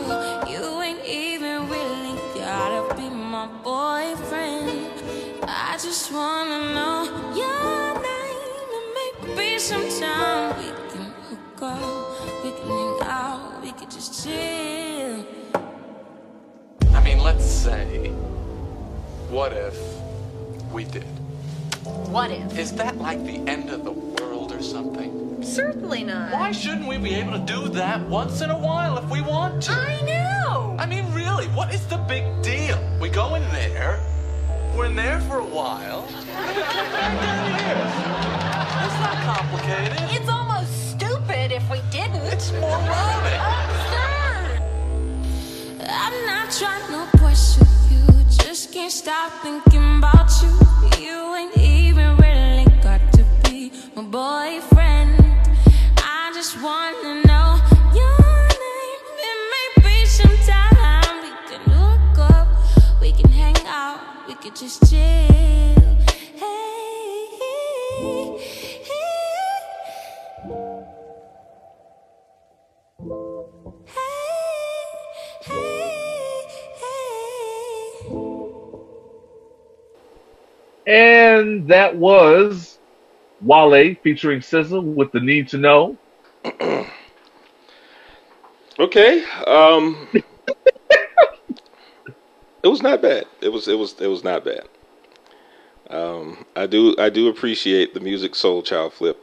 [0.51, 4.87] You ain't even really gotta be my boyfriend.
[5.47, 12.67] I just wanna know your name and maybe sometime we can hook up, we can
[12.67, 15.25] hang out, we could just chill.
[16.93, 18.09] I mean, let's say,
[19.29, 19.75] what if
[20.71, 21.20] we did?
[22.09, 22.57] What if?
[22.57, 25.43] Is that like the end of the world or something?
[25.43, 26.31] Certainly not.
[26.31, 29.63] Why shouldn't we be able to do that once in a while if we want
[29.63, 29.71] to?
[29.71, 30.75] I know.
[30.77, 32.77] I mean, really, what is the big deal?
[32.99, 33.99] We go in there,
[34.75, 37.87] we're in there for a while, and we come back out here.
[38.85, 39.97] It's not complicated.
[40.15, 42.21] It's almost stupid if we didn't.
[42.33, 43.39] It's moronic.
[43.39, 44.61] Absurd.
[45.87, 47.01] I'm not trying to
[47.89, 50.51] you, just can't stop thinking about you.
[50.99, 51.35] You
[64.41, 64.97] could just chill.
[64.97, 65.75] Hey,
[67.37, 68.39] hey,
[68.83, 68.91] hey,
[80.87, 80.87] hey.
[80.87, 82.79] And that was
[83.41, 85.97] Wale featuring SZA with the Need to Know.
[88.79, 89.23] Okay.
[89.45, 90.07] Um,
[92.63, 93.25] it was not bad.
[93.41, 94.67] It was it was it was not bad.
[95.89, 99.17] Um, I do I do appreciate the Musiq Soulchild flip.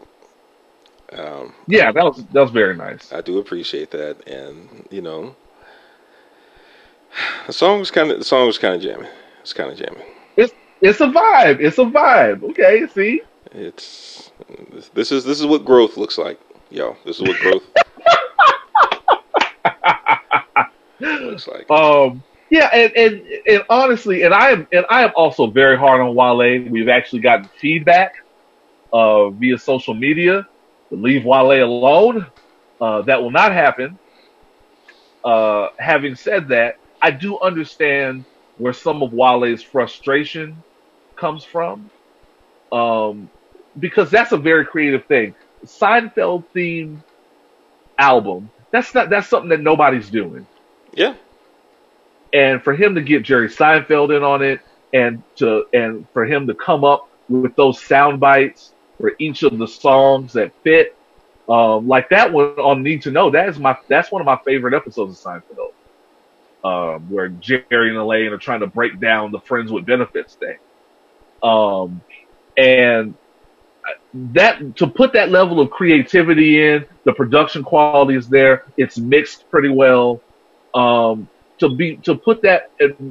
[1.12, 3.12] Um, Yeah, that was that was very nice.
[3.12, 5.34] I do appreciate that, and you know,
[7.46, 9.08] the song was kind of the song was kind of jamming.
[9.40, 10.04] It's kind of jamming.
[10.36, 11.60] It's it's a vibe.
[11.60, 12.42] It's a vibe.
[12.50, 13.22] Okay, see,
[13.52, 14.30] It's
[14.70, 16.38] this, this is this is what growth looks like,
[16.70, 16.96] yo.
[17.06, 17.62] This is what growth
[21.00, 21.70] looks like.
[21.70, 26.00] Um, yeah, and, and and honestly, and I am and I am also very hard
[26.00, 26.68] on Wale.
[26.70, 28.12] We've actually gotten feedback
[28.92, 30.46] uh, via social media
[30.90, 32.26] to leave Wale alone.
[32.80, 33.98] Uh, that will not happen.
[35.24, 40.64] Uh, having said that, I do understand where some of Wale's frustration
[41.18, 41.90] comes from,
[42.72, 43.30] um,
[43.78, 45.34] because that's a very creative thing.
[45.64, 47.04] Seinfeld theme
[47.98, 48.52] album.
[48.72, 50.46] That's not that's something that nobody's doing
[50.94, 51.14] Yeah,
[52.32, 54.60] and for him to get Jerry Seinfeld in on it,
[54.92, 59.56] and to and for him to come up with those sound bites for each of
[59.58, 60.96] the songs that fit,
[61.48, 63.30] um, like that one on Need to Know.
[63.30, 65.72] That is my that's one of my favorite episodes of Seinfeld,
[66.64, 70.58] um, where Jerry and Elaine are trying to break down the friends with benefits thing,
[71.42, 72.00] um,
[72.56, 73.14] and
[74.12, 78.64] that to put that level of creativity in, the production quality is there.
[78.76, 80.20] It's mixed pretty well.
[80.74, 81.28] Um,
[81.58, 82.70] to be to put that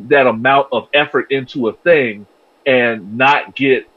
[0.09, 2.25] that amount of effort into a thing
[2.65, 3.87] and not get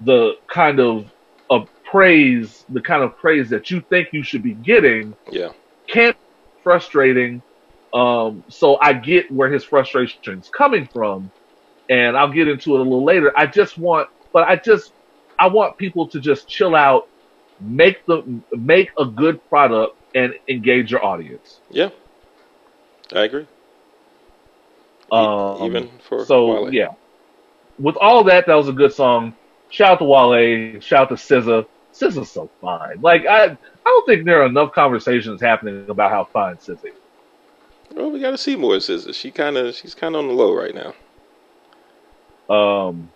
[0.00, 1.10] the kind of
[1.50, 5.50] of praise, the kind of praise that you think you should be getting, yeah,
[5.88, 6.18] can be
[6.62, 7.42] frustrating.
[7.92, 11.30] Um, so I get where his frustration's coming from,
[11.88, 13.32] and I'll get into it a little later.
[13.36, 14.92] I just want, but I just
[15.38, 17.08] I want people to just chill out,
[17.60, 21.60] make the make a good product, and engage your audience.
[21.70, 21.90] yeah.
[23.14, 23.46] I agree.
[25.10, 26.74] Um, Even for so Wale.
[26.74, 26.88] yeah,
[27.78, 29.34] with all that, that was a good song.
[29.68, 30.80] Shout out to Wale.
[30.80, 31.66] Shout out to SZA.
[31.92, 33.00] SZA's so fine.
[33.02, 36.92] Like I, I don't think there are enough conversations happening about how fine SZA is.
[37.94, 39.14] Well, we got to see more SZA.
[39.14, 40.94] She kind of she's kind of on the low right now.
[42.48, 43.10] Um,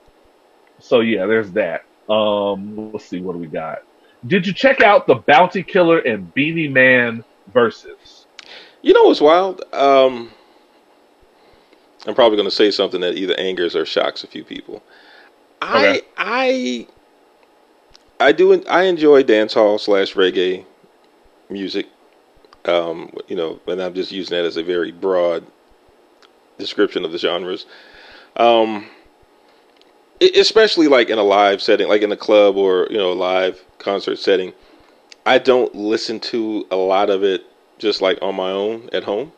[0.78, 1.84] so yeah, there's that.
[2.10, 3.82] Um, let's see what do we got.
[4.26, 8.15] Did you check out the Bounty Killer and Beenie Man Verzuz?
[8.86, 9.62] You know what's wild?
[9.72, 10.30] Um,
[12.06, 14.80] I'm probably going to say something that either angers or shocks a few people.
[15.60, 16.00] I Okay.
[16.16, 16.86] I
[18.20, 20.64] I do I enjoy dancehall slash reggae
[21.50, 21.88] music.
[22.64, 25.44] Um, you know, and I'm just using that as a very broad
[26.56, 27.66] description of the genres.
[28.36, 28.86] Um,
[30.20, 33.64] especially like in a live setting, like in a club or you know a live
[33.78, 34.52] concert setting.
[35.26, 37.42] I don't listen to a lot of it
[37.78, 39.32] just like on my own at home.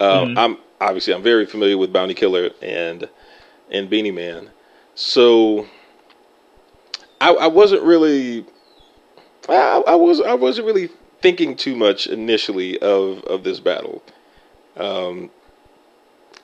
[0.00, 0.34] Um, Mhm.
[0.36, 3.08] I'm obviously I'm very familiar with Bounty Killer and
[3.70, 4.50] and Beenie Man,
[4.94, 5.66] so
[7.20, 8.44] I, I wasn't really
[9.48, 14.02] I, I was I wasn't really thinking too much initially of of this battle.
[14.76, 15.30] Um,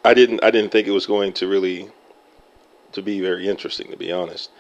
[0.05, 1.91] I didn't I didn't think it was going to really
[2.93, 4.51] to be very interesting to be honest.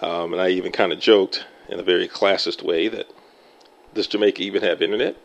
[0.00, 3.06] Um, and I even kind of joked in a very classist way that
[3.92, 5.16] does Jamaica even have internet?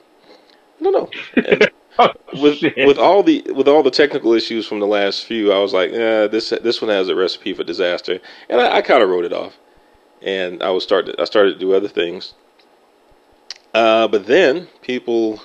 [0.85, 1.73] I don't
[2.41, 2.87] with Shit.
[2.87, 5.91] with all the with all the technical issues from the last few, I was like,
[5.91, 8.19] eh, this this one has a recipe for disaster,
[8.49, 9.57] and I, I kind of wrote it off.
[10.21, 12.33] And I was started I started to do other things.
[13.73, 15.41] Uh, but then people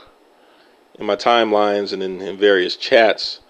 [0.98, 3.40] in my timelines and in, in various chats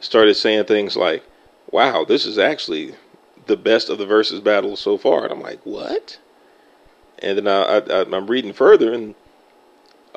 [0.00, 1.22] started saying things like,
[1.70, 2.94] "Wow, this is actually
[3.46, 6.18] the best of the Verzuz battles so far." And I'm like, "What?"
[7.18, 9.14] And then I, I, I'm reading further, and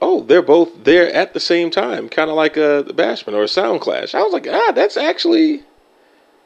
[0.02, 3.48] oh, they're both there at the same time, kind of like a Bashment or a
[3.48, 4.16] Sound Clash.
[4.16, 5.64] I was like, ah, that's actually,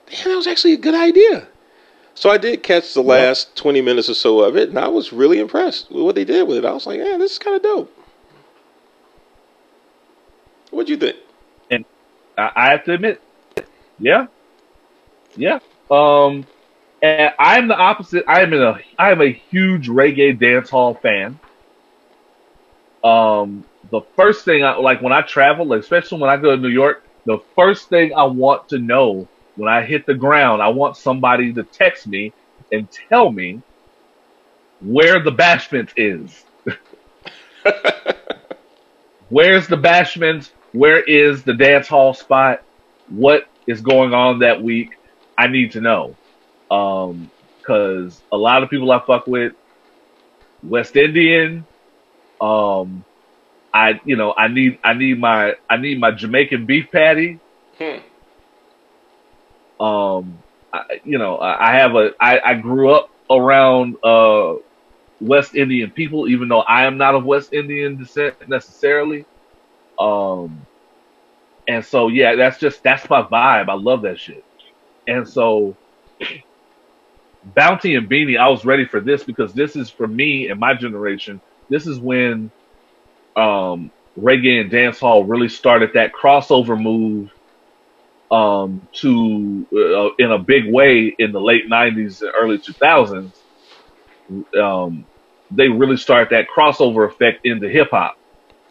[0.10, 1.48] damn, that was actually a good idea.
[2.14, 5.14] So I did catch the last 20 minutes or so of it, and I was
[5.14, 6.66] really impressed with what they did with it.
[6.66, 7.96] I was like, yeah, this is kind of dope.
[10.72, 11.18] What'd you think?
[12.40, 13.22] I, I have to admit,
[14.00, 14.28] yeah,
[15.36, 15.60] yeah.
[15.92, 16.46] Um,
[17.02, 18.24] and I'm the opposite.
[18.28, 21.40] I am in a I am a huge reggae dancehall fan.
[23.04, 26.70] Um, the first thing I like when I travel, especially when I go to New
[26.70, 30.98] York, the first thing I want to know when I hit the ground, I want
[30.98, 32.34] somebody to text me
[32.72, 33.62] and tell me
[34.82, 36.46] where the bashment is.
[39.30, 40.52] Where's the bashment?
[40.72, 42.64] Where is the dance hall spot?
[43.08, 44.92] What is going on that week?
[45.38, 46.16] I need to know.
[46.72, 47.32] Um,
[47.66, 49.54] cause a lot of people I fuck with,
[50.64, 51.66] West Indian,
[52.42, 53.04] um,
[53.74, 57.40] I, you know, I need, I need my, I need my Jamaican beef patty.
[57.78, 58.00] Hmm.
[59.84, 60.40] Um,
[60.74, 64.56] I, you know, I, I have a, I, I grew up around, uh,
[65.22, 69.26] West Indian people, even though I am not of West Indian descent necessarily.
[70.00, 70.66] Um,
[71.68, 73.70] and so yeah, that's just that's my vibe.
[73.70, 74.44] I love that shit.
[75.08, 75.76] And so
[77.56, 80.74] Bounty and Beenie, I was ready for this because this is for me and my
[80.74, 81.42] generation.
[81.70, 82.52] This is when
[83.36, 87.30] um, reggae and dancehall really started that crossover move
[88.32, 93.44] um, to uh, in a big way in the late '90s and early 2000s.
[94.60, 95.08] Um,
[95.52, 98.16] they really start that crossover effect into hip hop,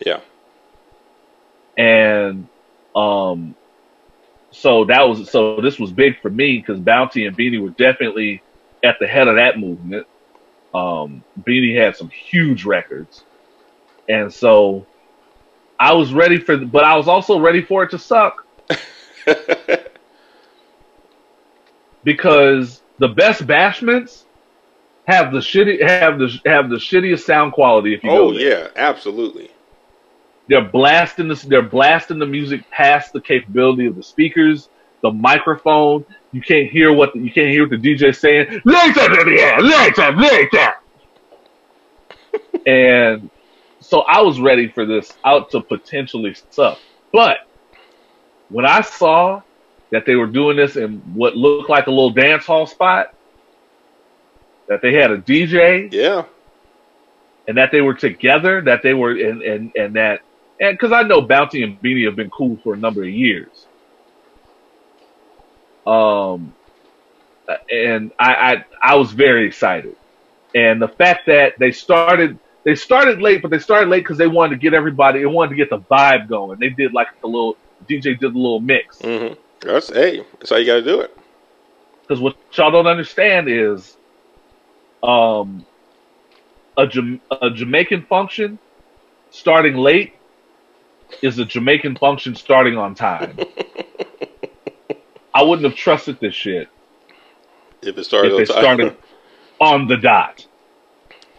[0.05, 0.21] Yeah.
[1.77, 2.49] and
[2.95, 3.57] um,
[4.53, 8.43] so that was so this was big for me because Bounty and Beenie were definitely
[8.83, 10.07] at the head of that movement.
[10.79, 13.25] Um, Beenie had some huge records,
[14.09, 14.87] and so
[15.81, 18.47] I was ready for, but I was also ready for it to suck
[22.05, 24.25] because the best bashments
[25.09, 27.95] have the shitty have the have the shittiest sound quality.
[27.95, 29.51] If you oh yeah, absolutely.
[30.49, 34.69] they're blasting this they're blasting the music past the capability of the speakers
[35.03, 39.09] the microphone you can't hear what the, you can't hear what the DJ saying later
[39.25, 40.75] later later later
[42.67, 43.31] and
[43.81, 46.79] so I was ready for this out to potentially suck
[47.13, 47.39] but
[48.49, 49.43] when I saw
[49.91, 53.09] that they were doing this in what looked like a little dance hall spot
[54.69, 56.25] that they had a DJ Yeah.
[57.47, 60.21] and that they were together, that they were, and and and that,
[60.61, 63.68] and because I know Bounty and Beenie have been cool for a number of years.
[65.89, 66.55] Um,
[67.71, 69.95] and I I I was very excited,
[70.55, 74.27] and the fact that they started they started late, but they started late because they
[74.27, 76.59] wanted to get everybody, they wanted to get the vibe going.
[76.61, 77.57] They did like a little
[77.91, 79.29] DJ did a little mix hmm
[79.63, 81.17] That's hey, that's how you got to do it.
[82.09, 83.97] because what y'all don't understand is,
[85.03, 85.65] um,
[86.77, 88.59] a, Jam- a Jamaican function
[89.31, 90.13] starting late
[91.23, 93.39] is a Jamaican function starting on time.
[95.39, 96.69] I wouldn't have trusted this shit
[97.81, 98.97] If it started if they on started
[99.61, 100.45] on the dot.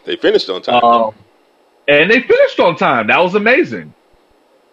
[0.06, 0.82] they finished on time.
[0.82, 1.14] Um,
[1.86, 3.08] and they finished on time.
[3.08, 3.92] That was amazing.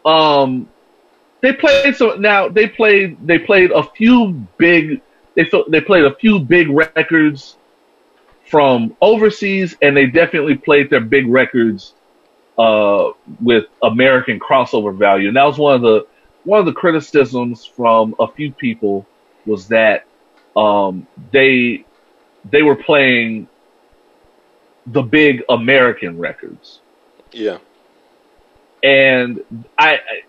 [0.05, 0.69] Um,
[1.41, 5.01] they played so now they played they played a few big
[5.36, 7.57] they they played a few big records
[8.45, 11.95] from overseas, and they definitely played their big records
[12.57, 13.09] uh,
[13.41, 15.28] with American crossover value.
[15.28, 16.07] And that was one of the
[16.45, 19.05] one of the criticisms from a few people
[19.48, 20.06] was that
[20.58, 21.86] um, they
[22.52, 23.50] they were playing
[24.88, 26.82] the big American records
[27.34, 27.60] yeah.
[28.84, 29.41] and
[29.78, 30.22] I I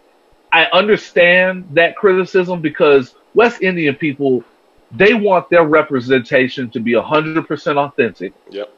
[0.53, 4.45] I understand that criticism because West Indian people
[4.93, 8.71] they want their representation to be hundred percent authentic, Yep.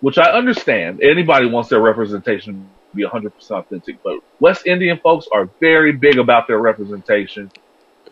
[0.00, 1.02] which I understand.
[1.02, 5.92] Anybody wants their representation to be hundred percent authentic, but West Indian folks are very
[5.92, 7.52] big about their representation,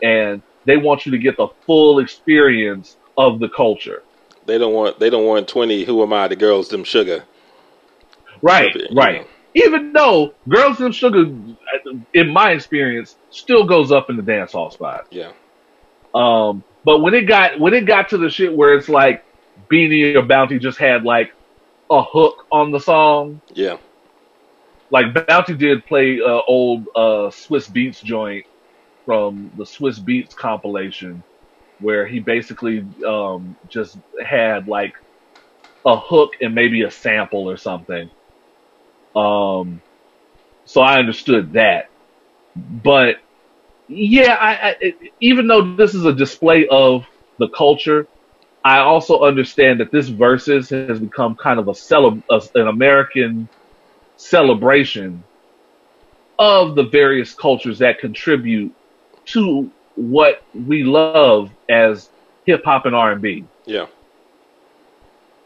[0.01, 4.03] and they want you to get the full experience of the culture.
[4.45, 5.83] They don't want they don't want twenty.
[5.85, 6.27] Who am I?
[6.27, 7.23] The girls, them sugar.
[8.41, 9.21] Right, right.
[9.21, 9.27] know.
[9.55, 11.33] Even though Girls them Sugar,
[12.13, 15.07] in my experience, still goes up in the dance hall spot.
[15.11, 15.31] Yeah.
[16.13, 19.23] Um, but when it got when it got to the shit where it's like
[19.69, 21.33] Beenie or Bounty just had like
[21.89, 23.77] a hook on the song, Yeah.
[24.91, 28.45] like Bounty did play uh, old uh, Swizz Beatz joint
[29.05, 31.23] from the Swizz Beatz compilation,
[31.79, 34.93] where he basically um, just had like
[35.85, 38.09] a hook and maybe a sample or something.
[39.15, 39.81] Um,
[40.65, 41.85] so I understood that,
[42.55, 43.17] but
[43.87, 47.05] yeah, I, I it, even though this is a display of
[47.37, 48.07] the culture,
[48.63, 53.47] I also understand that this Verzuz has become kind of a, cele- a an American
[54.17, 55.23] celebration
[56.39, 58.73] of the various cultures that contribute
[59.25, 62.09] to what we love as
[62.45, 63.45] hip hop and R and B.
[63.65, 63.87] Yeah.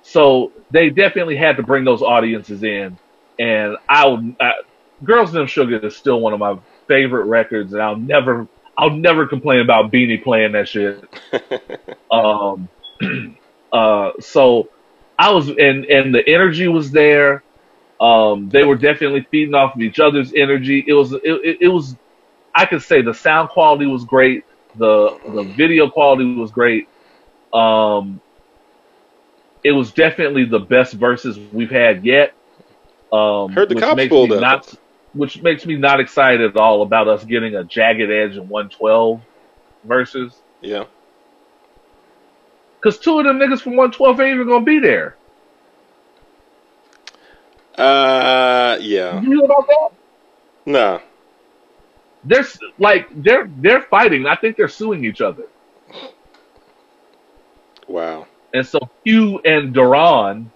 [0.01, 2.97] So they definitely had to bring those audiences in,
[3.37, 4.35] and I would.
[4.39, 4.53] I,
[5.03, 6.57] Girls and Sugar is still one of my
[6.87, 11.03] favorite records, and I'll never, I'll never complain about Beenie playing that shit.
[12.11, 12.67] um,
[13.71, 14.69] uh, so
[15.17, 17.43] I was, and and the energy was there.
[18.01, 20.83] Um, they were definitely feeding off of each other's energy.
[20.87, 21.97] It was, it, it, it was,
[22.59, 24.43] I could say the sound quality was great.
[24.75, 26.89] The the video quality was great.
[27.53, 28.19] Um,
[29.63, 32.33] it was definitely the best Verzuz we've had yet.
[33.13, 34.41] Um, Heard the which cops makes pulled me up.
[34.41, 34.73] not,
[35.13, 39.21] which makes me not excited at all about us getting a jagged edge and 112
[39.87, 40.33] Verzuz.
[40.59, 40.83] Yeah.
[42.83, 45.15] Cause two of them niggas from 112 ain't even gonna be there.
[47.77, 48.77] Uh.
[48.81, 49.21] Yeah.
[49.21, 49.89] You know about that?
[50.65, 50.99] Nah.
[52.23, 52.45] They're
[52.77, 54.27] like they're they're fighting.
[54.27, 55.43] I think they're suing each other.
[57.87, 58.27] Wow.
[58.53, 60.47] and so Q and Daron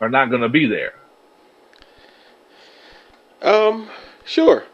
[0.00, 0.92] are not going to be there.
[3.42, 3.88] Um,
[4.24, 4.64] sure.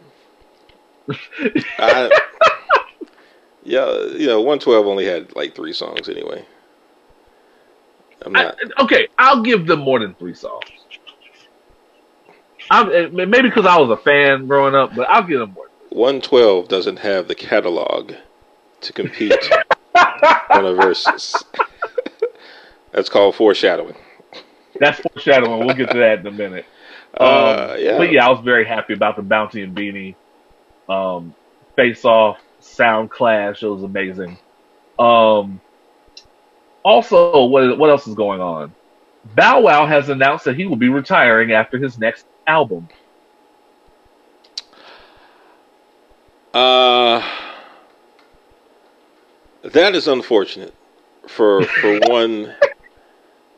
[1.78, 2.10] I,
[3.64, 6.44] yeah, you know, 112 only had like three songs anyway.
[8.24, 8.56] I'm I, not.
[8.80, 10.64] okay, I'll give them more than three songs.
[12.70, 15.68] I'm, eh, maybe because I was a fan growing up, but I'll give them more.
[15.94, 18.12] 112 doesn't have the catalog
[18.80, 19.32] to compete
[19.94, 21.42] on a Verzuz.
[22.92, 23.96] That's called foreshadowing.
[24.78, 25.64] That's foreshadowing.
[25.64, 26.66] We'll get to that in a minute.
[27.18, 27.98] Um, Uh, yeah.
[27.98, 30.14] But yeah, I was very happy about the Bounty and Beanie
[30.88, 31.34] um,
[31.76, 33.62] face off sound clash.
[33.62, 34.38] It was amazing.
[34.98, 35.60] Um,
[36.82, 38.74] also, what what else is going on?
[39.34, 42.88] Bow Wow has announced that he will be retiring after his next album.
[46.54, 47.26] Uh,
[49.62, 50.74] that is unfortunate
[51.26, 52.54] for for one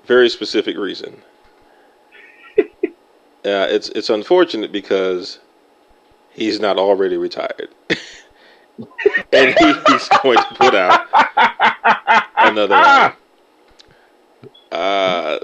[0.04, 1.22] very specific reason.
[2.58, 5.38] Uh, it's it's unfortunate because
[6.30, 7.68] he's not already retired,
[9.32, 11.06] and he, he's going to put out
[12.36, 12.74] another.
[12.74, 13.18] album.
[14.72, 15.38] Uh,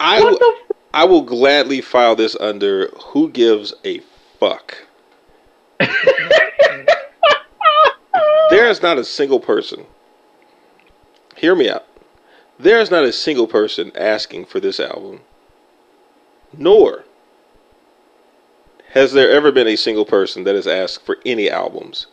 [0.00, 0.74] I w- the?
[0.94, 4.00] I will gladly file this under who gives a
[4.40, 4.76] fuck.
[8.62, 9.86] there is not a single person.
[11.36, 11.84] Hear me out.
[12.60, 15.22] There is not a single person asking for this album.
[16.56, 17.04] Nor
[18.90, 22.06] has there ever been a single person that has asked for any albums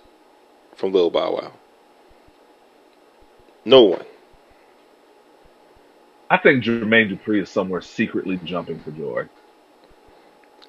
[0.74, 1.54] from Lil Bow Wow.
[3.64, 4.06] No one.
[6.32, 9.30] I think Jermaine Dupri is somewhere secretly jumping for joy.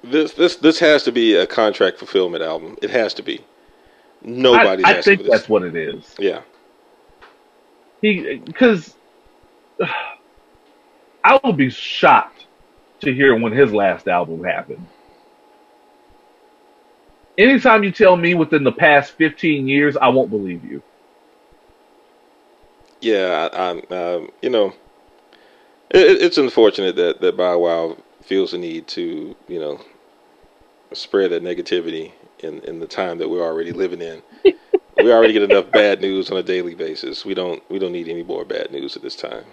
[0.03, 2.77] This this this has to be a contract fulfillment album.
[2.83, 3.43] It has to be.
[4.23, 6.15] Nobody's I, I think that's what it is.
[6.19, 6.41] Yeah.
[8.01, 8.95] He because
[11.23, 12.45] I would be shocked
[13.01, 14.85] to hear when his last album happened.
[17.37, 20.83] Anytime you tell me within the past 15 years, I won't believe you.
[22.99, 24.73] Yeah, I, I, um, you know,
[25.89, 29.79] it, it's unfortunate that that Bow Wow feels the need to, you know,
[30.93, 32.11] spread that negativity
[32.43, 34.21] in in the time that we're already living in.
[34.97, 37.25] we already get enough bad news on a daily basis.
[37.25, 39.45] We don't we don't need any more bad news at this time.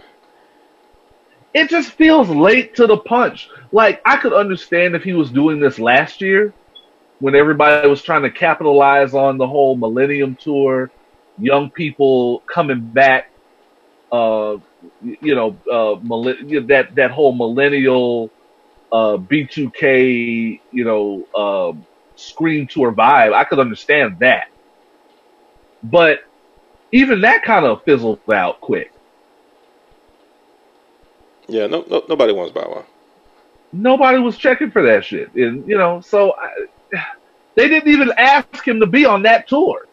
[1.55, 3.49] It just feels late to the punch.
[3.73, 6.53] Like I could understand if he was doing this last year
[7.21, 10.91] when everybody was trying to capitalize on the whole Millennium Tour,
[11.39, 13.31] young people coming back,
[14.13, 14.57] uh,
[15.03, 15.95] you know, uh,
[16.67, 18.31] that that whole millennial
[18.93, 21.73] uh, B2K, you know, uh,
[22.19, 23.33] Scream tour vibe.
[23.33, 24.49] I could understand that,
[25.85, 26.19] but
[26.93, 28.91] even that kind of fizzled out quick.
[31.49, 32.85] Yeah, no, no nobody wants Bow Wow.
[33.73, 35.33] nobody was checking for that shit.
[35.35, 36.99] And, you know, so I,
[37.55, 39.87] they didn't even ask him to be on that tour.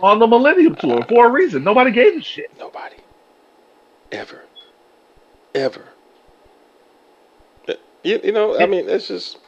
[0.00, 1.62] On the Millennium Tour for a reason.
[1.62, 2.50] Nobody gave a shit.
[2.58, 2.96] Nobody.
[4.10, 4.42] Ever.
[5.54, 5.84] Ever.
[7.68, 9.38] Uh, You, you know, I mean, it's just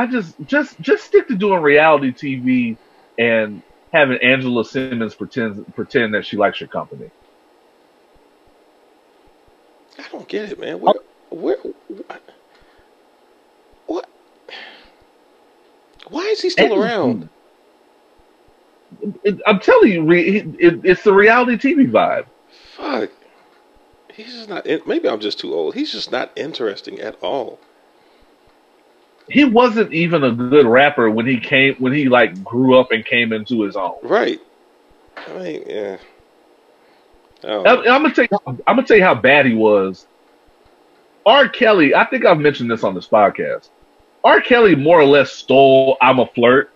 [0.00, 2.76] I just just just stick to doing reality TV
[3.18, 3.60] and
[3.92, 7.10] having Angela Simmons pretend pretend that she likes your company.
[9.98, 10.80] I don't get it, man.
[10.82, 10.94] Oh.
[11.28, 11.58] Where, where,
[12.06, 12.22] what,
[13.86, 14.08] what?
[16.08, 17.28] Why is he still And- around?
[19.22, 22.24] It- I'm telling you, it, it, it's the reality TV vibe.
[22.74, 23.10] Fuck.
[24.14, 24.64] He's just not.
[24.86, 25.74] Maybe I'm just too old.
[25.74, 27.58] He's just not interesting at all.
[29.30, 33.04] He wasn't even a good rapper when he came when he like grew up and
[33.04, 33.96] came into his own.
[34.02, 34.40] Right.
[35.16, 35.96] I mean, yeah.
[37.44, 38.38] Oh, I'm, I'm gonna tell you.
[38.46, 40.06] I'm gonna tell you how bad he was.
[41.24, 41.48] R.
[41.48, 41.94] Kelly.
[41.94, 43.68] I think I've mentioned this on this podcast.
[44.24, 44.40] R.
[44.40, 46.70] Kelly more or less stole "I'm a Flirt."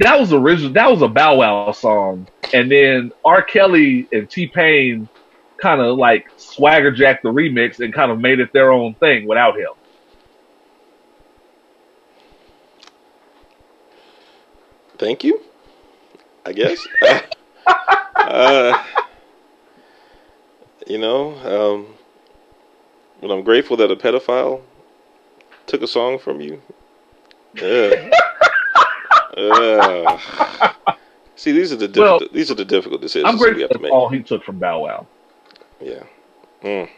[0.00, 0.72] That was original.
[0.72, 3.42] That was a Bow Wow song, and then R.
[3.42, 5.08] Kelly and T Pain
[5.56, 9.26] kind of like swagger jacked the remix and kind of made it their own thing
[9.26, 9.70] without him.
[14.98, 15.40] Thank you.
[16.44, 16.86] I guess.
[18.16, 18.84] uh,
[20.86, 21.34] you know,
[21.74, 21.86] um,
[23.20, 24.62] but I'm grateful that a pedophile
[25.66, 26.62] took a song from you.
[27.54, 28.10] Yeah.
[29.36, 30.18] Uh,
[31.34, 33.70] see, these are the Well, difficult, these are the difficult decisions I'm that we have
[33.70, 33.92] to make.
[33.92, 35.06] all he took from Bow Wow.
[35.80, 36.04] Yeah.
[36.62, 36.88] Mm.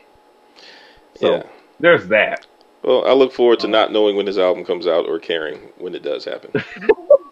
[1.16, 1.42] So yeah.
[1.80, 2.46] there's that.
[2.82, 5.94] Well, I look forward to not knowing when his album comes out or caring when
[5.94, 6.52] it does happen.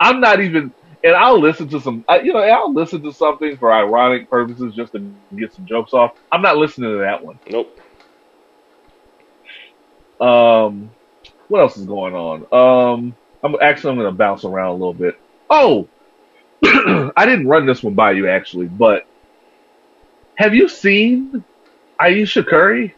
[0.00, 0.72] I'm not even,
[1.02, 4.92] and I'll listen to some, you know, I'll listen to something for ironic purposes just
[4.92, 6.12] to get some jokes off.
[6.30, 7.38] I'm not listening to that one.
[7.48, 7.80] Nope.
[10.20, 10.90] Um,
[11.48, 12.46] what else is going on?
[12.52, 15.18] Um, I'm actually I'm going to bounce around a little bit.
[15.48, 15.88] Oh,
[16.64, 19.06] I didn't run this one by you actually, but
[20.36, 21.44] have you seen
[22.00, 22.94] Ayesha Curry?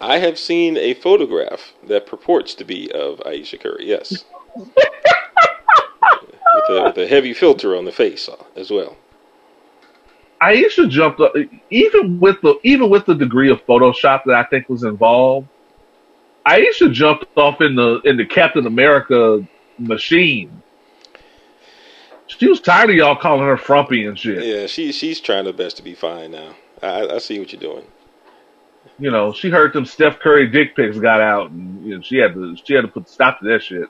[0.00, 3.86] I have seen a photograph that purports to be of Ayesha Curry.
[3.88, 4.24] Yes.
[6.54, 8.96] with, a, with a heavy filter on the face uh, as well.
[10.40, 11.34] Ayesha jumped up,
[11.70, 15.48] even with the even with the degree of Photoshop that I think was involved.
[16.46, 19.46] Ayesha jumped off in the in the Captain America
[19.78, 20.62] machine.
[22.26, 24.42] She was tired of y'all calling her frumpy and shit.
[24.42, 26.54] Yeah, she she's trying her best to be fine now.
[26.82, 27.84] I, I see what you're doing.
[28.98, 32.16] You know, she heard them Steph Curry dick pics got out, and you know, she
[32.16, 33.88] had to she had to put stop to that shit.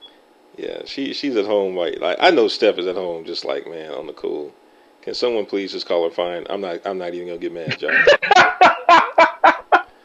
[0.61, 3.67] Yeah, she she's at home like like I know Steph is at home just like
[3.67, 4.53] man on the cool.
[5.01, 6.45] Can someone please just call her fine?
[6.51, 7.95] I'm not I'm not even gonna get mad, John.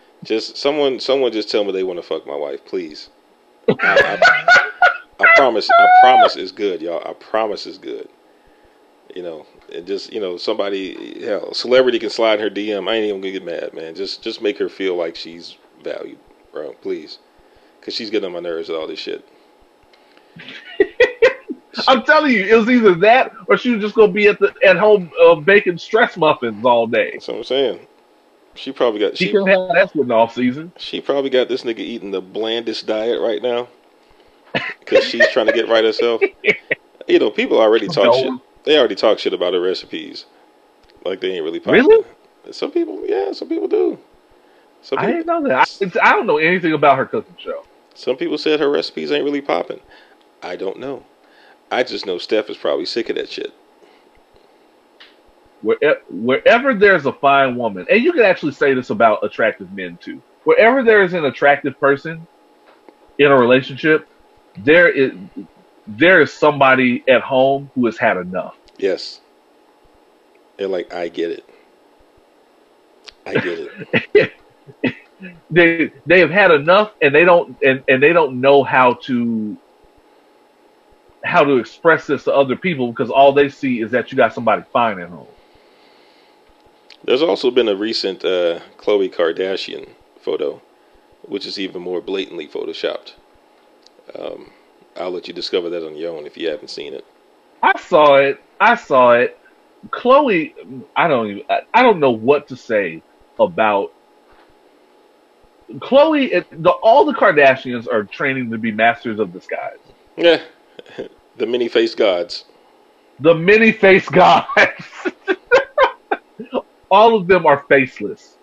[0.24, 3.10] just someone someone just tell me they want to fuck my wife, please.
[3.68, 4.56] I, I,
[5.20, 7.06] I promise I promise it's good, y'all.
[7.06, 8.08] I promise it's good.
[9.14, 12.88] You know, and just you know somebody hell celebrity can slide in her DM.
[12.88, 13.94] I ain't even gonna get mad, man.
[13.94, 16.18] Just just make her feel like she's valued,
[16.50, 16.72] bro.
[16.72, 17.18] Please,
[17.78, 19.22] because she's getting on my nerves with all this shit.
[21.88, 24.52] I'm telling you, it was either that or she was just gonna be at the
[24.64, 27.10] at home uh, baking stress muffins all day.
[27.12, 27.86] That's what I'm saying.
[28.54, 30.72] She probably got She she, couldn't have that in off season.
[30.78, 33.68] she probably got this nigga eating the blandest diet right now
[34.80, 36.22] because she's trying to get right herself.
[37.08, 38.12] You know, people already talk No.
[38.12, 38.32] shit.
[38.64, 40.24] They already talk shit about her recipes,
[41.04, 41.74] like they ain't really popping.
[41.74, 42.04] Really?
[42.50, 43.96] Some people, yeah, some people do.
[44.82, 45.68] Some I didn't know that.
[45.80, 47.62] I, I don't know anything about her cooking show.
[47.94, 49.78] some people said her recipes ain't really popping.
[50.46, 51.02] I don't know.
[51.72, 53.52] I just know Steph is probably sick of that shit.
[55.60, 59.72] Where, eh, wherever there's a fine woman, and you can actually say this about attractive
[59.72, 60.22] men too.
[60.44, 62.24] Wherever there is an attractive person
[63.18, 64.08] in a relationship,
[64.58, 65.10] there is
[65.88, 68.56] there is somebody at home who has had enough.
[68.78, 69.20] Yes.
[70.56, 71.44] They're like, I get it.
[73.26, 73.68] I get
[74.14, 74.32] it.
[75.50, 79.56] They they have had enough, and they don't and, and they don't know how to
[81.24, 84.34] how to express this to other people because all they see is that you got
[84.34, 85.26] somebody fine at home.
[87.04, 89.88] There's also been a recent uh, Khloe Kardashian
[90.20, 90.60] photo,
[91.22, 93.12] which is even more blatantly photoshopped.
[94.18, 94.50] Um,
[94.96, 97.04] I'll let you discover that on your own if you haven't seen it.
[97.62, 98.40] I saw it.
[98.60, 99.38] I saw it.
[99.90, 101.42] Khloe, I don't even.
[101.74, 103.02] I, don't know what to say
[103.38, 103.92] about
[105.70, 106.44] Khloe.
[106.50, 109.78] The, all the Kardashians are training to be masters of disguise.
[110.16, 110.42] Yeah,
[111.36, 112.44] the many faced gods.
[113.20, 114.46] The many faced gods.
[116.90, 118.38] all of them are faceless.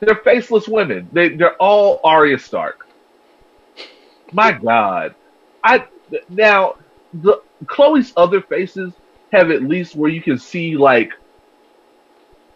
[0.00, 1.08] They're faceless women.
[1.12, 2.86] They they're all Arya Stark.
[4.32, 5.14] My God,
[5.64, 5.86] I
[6.28, 6.74] now
[7.12, 8.94] the Khloe's other faces
[9.32, 11.10] have at least where you can see like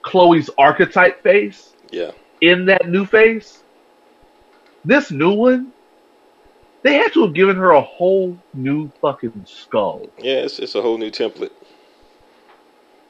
[0.06, 3.62] Khloe's archetype face Yeah, in that new face.
[4.84, 5.73] This new one,
[6.84, 10.06] they had to have given her a whole new fucking skull.
[10.18, 11.50] yeah, it's, it's a whole new template.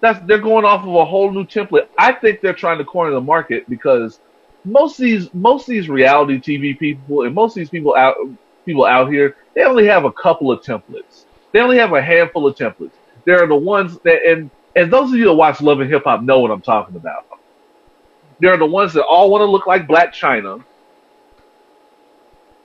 [0.00, 1.88] That's they're going off of a whole new template.
[1.98, 4.20] I think they're trying to corner the market because
[4.64, 8.16] most of these most of these reality TV people and most of these people out
[8.64, 11.24] people out here they only have a couple of templates.
[11.52, 12.92] They only have a handful of templates.
[13.24, 16.04] There are the ones that and and those of you that watch Love and Hip
[16.04, 17.26] Hop know what I'm talking about.
[18.40, 20.64] There are the ones that all want to look like Blac Chyna.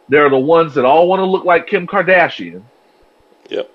[0.09, 2.63] There are the ones that all want to look like Kim Kardashian.
[3.49, 3.71] Yep.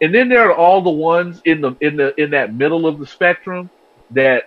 [0.00, 3.00] And then there are all the ones in the in the in that middle of
[3.00, 3.68] the spectrum
[4.12, 4.44] that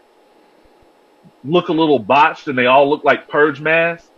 [1.44, 4.10] look a little botched and they all look like purge masks.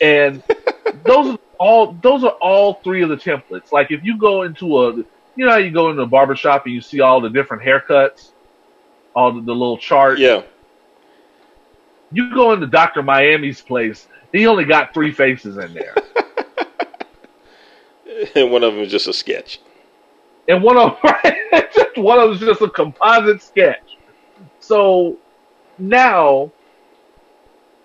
[0.00, 0.42] And
[1.04, 3.72] those are all those are all three of the templates.
[3.72, 6.66] Like if you go into a you know how you go into a barber shop
[6.66, 8.32] and you see all the different haircuts,
[9.14, 10.18] all the, the little chart.
[10.18, 10.42] Yeah.
[12.12, 13.02] You go into Dr.
[13.02, 15.94] Miami's place, he only got three faces in there.
[18.34, 19.60] And one of them is just a sketch.
[20.48, 20.96] and one of
[21.72, 23.96] just one of them is just a composite sketch.
[24.58, 25.18] So
[25.78, 26.50] now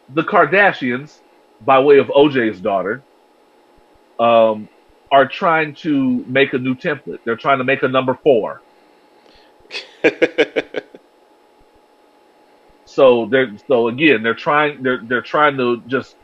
[0.10, 1.20] the Kardashians,
[1.62, 3.04] by way of OJ's daughter,
[4.20, 4.68] um,
[5.12, 7.20] are trying to make a new template.
[7.26, 8.62] They're trying to make a number four.
[12.94, 16.16] So they're so again they're trying they're they're trying to just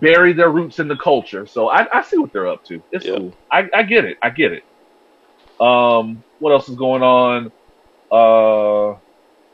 [0.00, 1.44] bury their roots in the culture.
[1.46, 2.80] So I, I see what they're up to.
[2.92, 3.32] It's cool.
[3.50, 4.16] I, I get it.
[4.22, 4.62] I get it.
[5.60, 7.46] Um, what else is going on?
[8.12, 8.98] Uh,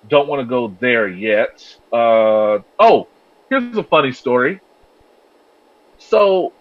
[0.08, 1.64] don't want to go there yet.
[1.92, 3.08] Uh, oh,
[3.48, 4.60] here's a funny story.
[5.98, 6.52] So,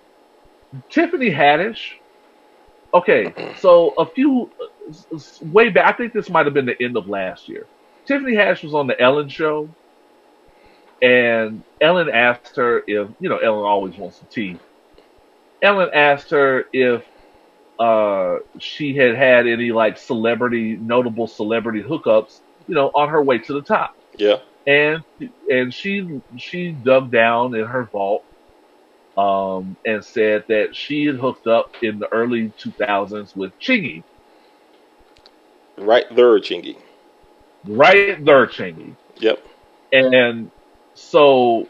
[0.90, 1.96] Tiffany Haddish.
[2.94, 4.50] Okay, so a few
[5.42, 7.66] way back, I think this might have been the end of last year.
[8.08, 9.70] Tiffany Haddish was on the Ellen show,
[11.02, 14.60] and Ellen asked her if you know Ellen always wants the tea.
[15.62, 17.06] Ellen asked her if
[17.80, 23.40] uh, she had had any like celebrity, notable celebrity hookups, you know, on her way
[23.40, 24.38] to the top Yeah.
[24.68, 25.04] and
[25.50, 28.24] and she she dug down in her vault
[29.18, 34.04] um, and said that she had hooked up in the early 2000s with Chingy,
[35.78, 36.78] Right there, Chingy.
[37.68, 39.40] Right there, Chingy, Yep.
[39.92, 40.52] and
[40.94, 41.70] so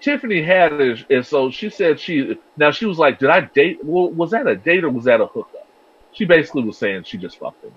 [0.00, 3.78] Tiffany Haddish, and so she said she now she was like, did I date?
[3.82, 5.68] Well, was that a date or was that a hookup?
[6.12, 7.74] She basically was saying she just fucked him.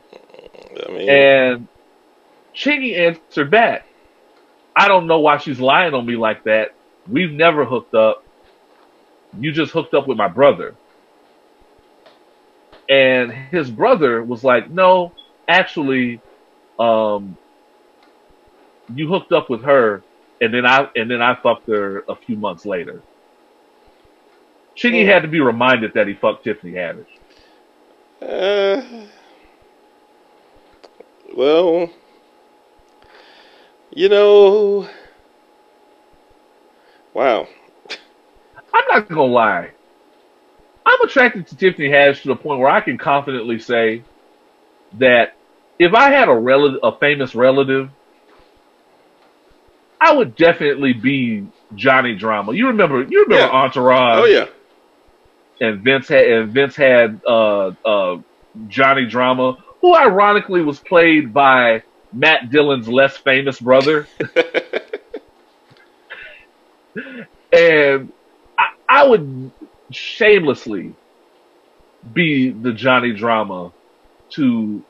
[0.88, 1.68] I mean, And
[2.56, 3.74] Chingy answered back,
[4.76, 6.70] I don't know why she's lying on me like that.
[7.08, 8.24] We've never hooked up.
[9.38, 10.78] You just hooked up with my brother.
[12.90, 15.16] And his brother was like, No,
[15.48, 16.24] actually,
[16.80, 17.38] um,
[18.94, 20.04] you hooked up with her
[20.42, 23.02] and then I and then I fucked her a few months later.
[24.76, 27.08] Chingy had to be reminded that he fucked Tiffany Haddish.
[28.22, 29.08] uh,
[31.36, 31.90] well,
[33.92, 34.88] you know,
[37.14, 37.48] wow.
[38.74, 39.72] I'm not gonna lie.
[40.86, 44.04] I'm attracted to Tiffany Haddish to the point where I can confidently say
[44.94, 45.37] that
[45.80, 47.90] if I had a relative, a famous relative,
[50.00, 52.54] I would definitely be Johnny Drama.
[52.54, 53.04] You remember?
[53.04, 53.50] You remember Yeah.
[53.62, 54.20] Entourage?
[54.22, 54.48] Oh yeah.
[55.60, 58.18] And Vince had and Vince had uh, uh,
[58.68, 64.08] Johnny Drama, who ironically was played by Matt Dillon's less famous brother.
[67.52, 68.12] and
[68.58, 69.52] I, I would
[69.92, 70.96] shamelessly
[72.14, 73.72] be the Johnny Drama
[74.32, 74.84] to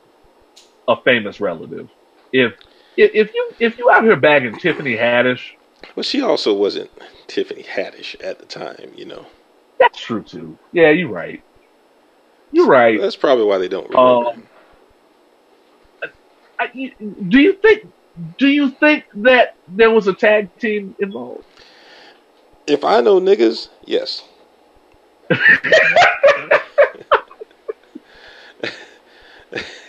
[0.88, 1.90] a famous relative.
[2.32, 2.54] If
[2.96, 5.52] if, you if you out here bagging Tiffany Haddish,
[5.96, 6.90] Well, she also wasn't
[7.28, 9.28] Tiffany Haddish at the time, you know.
[9.80, 10.58] that's true too.
[10.72, 11.44] Yeah, you're right.
[12.52, 13.00] You're right.
[13.00, 14.30] That's probably why they don't remember.
[14.30, 14.44] Um,
[16.60, 17.92] I, do you think?
[18.40, 21.44] Do you think that there was a tag team involved?
[22.66, 24.24] if I know niggas, yes.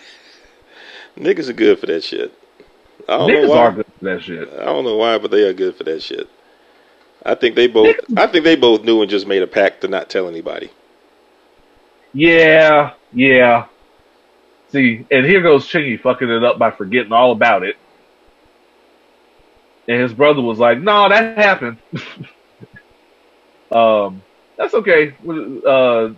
[1.18, 2.32] niggas are good for that shit.
[3.08, 3.56] I don't know Niggas why.
[3.58, 4.48] are good for that shit.
[4.52, 6.28] I don't know why, but they are good for that shit.
[7.24, 7.96] I think they both.
[8.16, 10.70] I think they both knew and just made a pact to not tell anybody.
[12.12, 13.66] Yeah, yeah.
[14.70, 17.76] See, and here goes Chingy fucking it up by forgetting all about it.
[19.88, 21.78] And his brother was like, "No, that happened."
[23.72, 24.22] um,
[24.56, 25.14] that's okay.
[25.66, 26.10] Uh,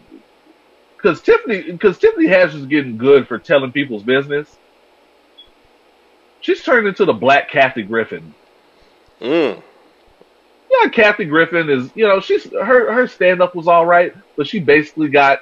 [0.97, 4.60] because Tiffany, because Tiffany Haddish is getting good for telling people's business.
[6.41, 8.35] She's turned into the Black Kathy Griffin.
[9.21, 9.63] Mm.
[10.71, 14.47] Yeah, Kathy Griffin is, you know, she's her her stand up was all right, but
[14.47, 15.41] she basically got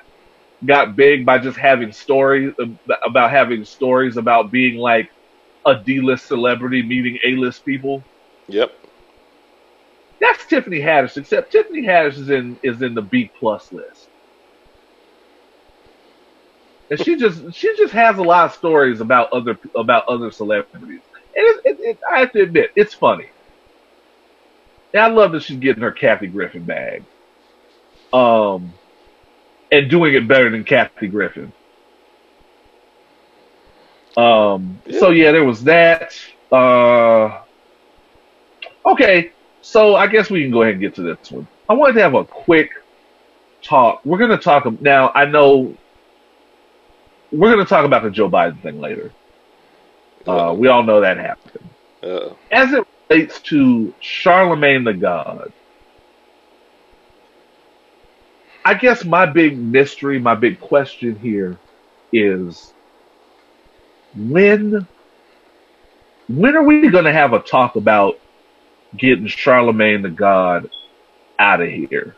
[0.65, 2.55] got big by just having stories
[3.07, 5.11] about having stories about being like
[5.67, 8.03] a D-list celebrity meeting A-list people.
[8.49, 8.73] Yep.
[10.21, 14.08] That's Tiffany Haddish, except Tiffany Haddish is in is in the B plus list.
[16.91, 21.01] And she just she just has a lot of stories about other about other celebrities,
[21.37, 23.27] and it, it, it, I have to admit it's funny.
[24.95, 27.05] And I love that she's getting her Kathy Griffin bag,
[28.13, 28.73] um,
[29.71, 31.53] and doing it better than Kathy Griffin.
[34.17, 36.15] Um, so yeah, there was that.
[36.51, 37.43] Uh,
[38.87, 41.47] okay, so I guess we can go ahead and get to this one.
[41.69, 42.71] I wanted to have a quick
[43.63, 44.01] talk.
[44.07, 45.13] We're going to talk now.
[45.15, 45.77] I know
[47.31, 49.13] we're going to talk about the Joe Biden thing later.
[50.27, 51.69] Uh, we all know that happened.
[52.03, 55.53] Uh, As it relates to Charlamagne the God,
[58.65, 61.59] I guess my big mystery, my big question here
[62.13, 62.75] is
[64.15, 64.87] when
[66.29, 68.19] when are we going to have a talk about
[68.97, 70.71] getting Charlamagne the God
[71.39, 72.18] out of here?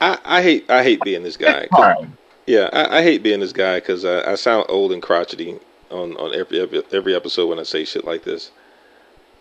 [0.00, 1.66] I, I hate I hate being this guy.
[2.46, 5.58] Yeah, I, I hate being this guy because I, I sound old and crotchety
[5.90, 8.50] on, on every, every every episode when I say shit like this.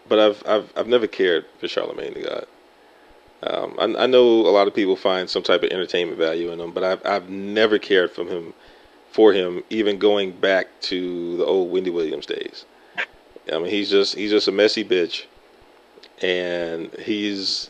[0.08, 2.46] but I've I've I've never cared for Charlamagne the God.
[3.44, 6.60] Um, I, I know a lot of people find some type of entertainment value in
[6.60, 8.54] him, but I've I've never cared from him
[9.12, 12.66] for him, even going back to the old Wendy Williams days.
[13.52, 15.26] I mean, he's just he's just a messy bitch,
[16.22, 17.70] and he's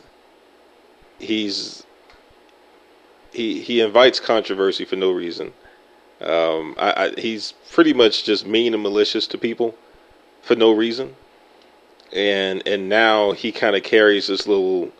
[1.18, 1.84] he's
[3.36, 5.52] he he invites controversy for no reason.
[6.20, 9.76] Um, I, I, he's pretty much just mean and malicious to people
[10.42, 11.14] for no reason,
[12.12, 14.90] and and now he kind of carries this little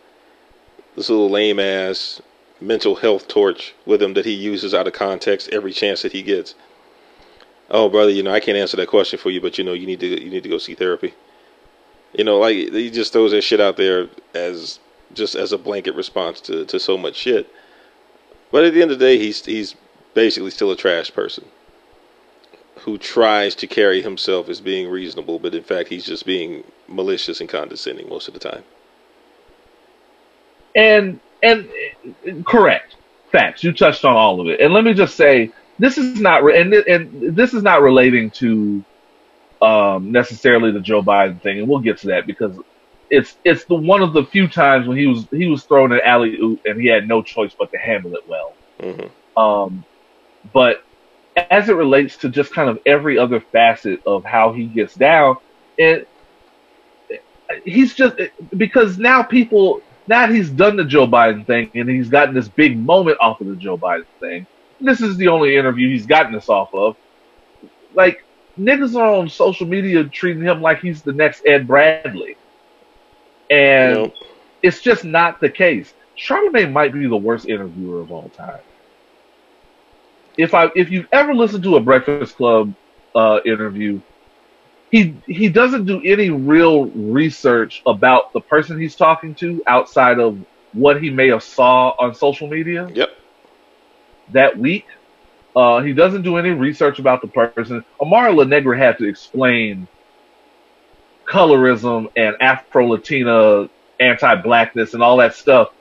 [0.95, 2.21] this little lame ass
[2.61, 6.23] mental health torch with him that he uses out of context every chance that he
[6.23, 6.55] gets.
[7.71, 9.87] Oh, brother, you know I can't answer that question for you, but you know you
[9.87, 11.15] need to you need to go see therapy.
[12.13, 14.79] You know, like he just throws that shit out there as
[15.15, 17.51] just as a blanket response to, to so much shit.
[18.51, 19.75] But at the end of the day, he's he's
[20.15, 21.45] basically still a trash person
[22.81, 27.41] who tries to carry himself as being reasonable, but in fact he's just being malicious
[27.41, 28.63] and condescending most of the time.
[30.75, 31.69] And and
[32.45, 32.97] correct
[33.33, 33.65] facts.
[33.65, 34.61] You touched on all of it.
[34.61, 38.31] And let me just say, this is not re- and and this is not relating
[38.33, 38.85] to
[39.63, 42.57] um, necessarily the Joe Biden thing, and we'll get to that because
[43.11, 46.01] it's it's the one of the few times when he was he was thrown an
[46.05, 48.57] alley oop and he had no choice but to handle it well.
[48.81, 49.85] hmm Um,
[50.53, 50.79] but
[51.37, 55.37] as it relates to just kind of every other facet of how he gets down,
[55.79, 56.07] and
[57.65, 58.17] he's just
[58.57, 62.79] because now people now he's done the Joe Biden thing and he's gotten this big
[62.79, 64.47] moment off of the Joe Biden thing.
[64.81, 66.97] This is the only interview he's gotten this off of.
[67.95, 68.19] Like
[68.59, 72.25] niggas are on social media treating him like he's the next Ed Bradley,
[73.51, 74.15] and Nope.
[74.63, 75.93] it's just not the case.
[76.19, 78.61] Charlamagne might be the worst interviewer of all time.
[80.37, 82.63] If I if you've ever listened to a Breakfast Club
[83.03, 83.91] uh, interview,
[84.91, 90.39] he he doesn't do any real research about the person he's talking to outside of
[90.73, 93.11] what he may have saw on social media Yep.
[94.29, 94.87] that week.
[95.57, 97.73] Uh, he doesn't do any research about the person.
[97.87, 99.89] Amara La Negra had to explain
[101.27, 103.69] colorism and Afro Latina
[103.99, 105.73] anti-blackness and all that stuff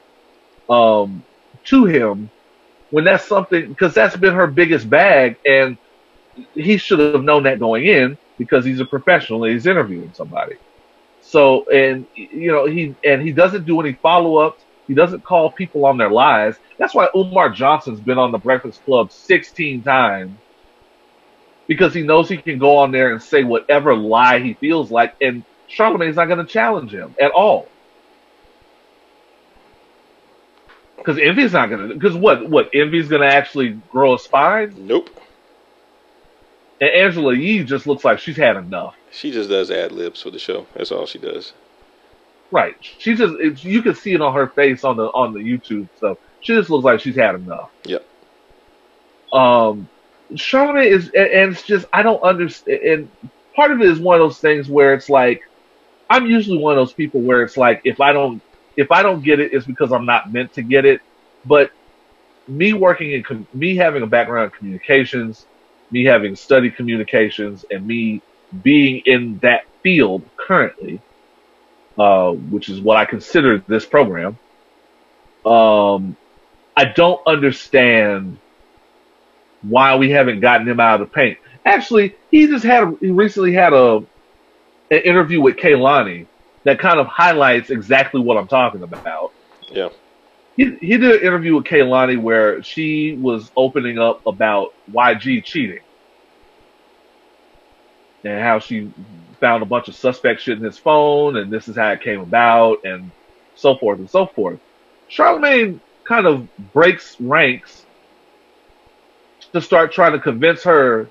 [0.70, 1.24] um,
[1.66, 2.30] to him
[2.90, 5.78] when that's something because that's been her biggest bag, and
[6.54, 10.56] he should have known that going in because he's a professional and he's interviewing somebody.
[11.22, 14.64] So and you know he and he doesn't do any follow-ups.
[14.88, 16.56] He doesn't call people on their lies.
[16.78, 20.38] That's why Umar Johnson's been on the Breakfast Club 16 times
[21.68, 25.16] because he knows he can go on there and say whatever lie he feels like,
[25.22, 27.68] and Charlamagne's not going to challenge him at all.
[30.98, 31.94] Because Envy's not going to.
[31.94, 32.50] Because what?
[32.50, 32.70] What?
[32.74, 35.10] Envy's going to actually grow a spine, Nope.
[36.82, 38.96] and Angela Yee just looks like she's had enough.
[39.12, 40.66] She just does ad libs for the show.
[40.76, 41.54] That's all she does.
[42.52, 42.76] Right?
[42.82, 43.36] She just.
[43.40, 46.18] It's, you can see it on her face on the on the YouTube stuff.
[46.42, 47.70] She just looks like she's had enough.
[47.86, 48.06] Yep.
[49.34, 49.88] um
[50.34, 53.12] Charlamagne is and it's just I don't understand and
[53.56, 55.42] part of it is one of those things where it's like
[56.10, 58.42] I'm usually one of those people where it's like if I don't
[58.76, 61.02] if I don't get it it's because I'm not meant to get it.
[61.46, 61.72] But
[62.48, 65.48] me working in me having a background in communications
[65.92, 68.24] me having studied communications and me
[68.64, 71.02] being in that field currently
[71.98, 74.40] uh, which is what I consider this program
[75.46, 76.18] um
[76.76, 78.40] I don't understand
[79.70, 81.38] why we haven't gotten him out of the paint.
[81.66, 83.98] Actually, he just had he recently had a
[84.92, 86.28] an interview with Kehlani
[86.64, 89.32] that kind of highlights exactly what I'm talking about.
[89.72, 89.90] Yeah.
[90.56, 95.82] He he did an interview with Kehlani where she was opening up about YG cheating
[98.24, 98.92] and how she
[99.40, 102.22] found a bunch of suspect shit in his phone and this is how it came
[102.22, 103.12] about and
[103.56, 104.60] so forth and so forth.
[105.10, 107.85] Charlamagne kind of breaks ranks
[109.56, 111.08] to start trying to convince her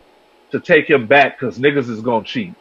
[0.51, 2.55] to take him back because niggas is gonna cheat.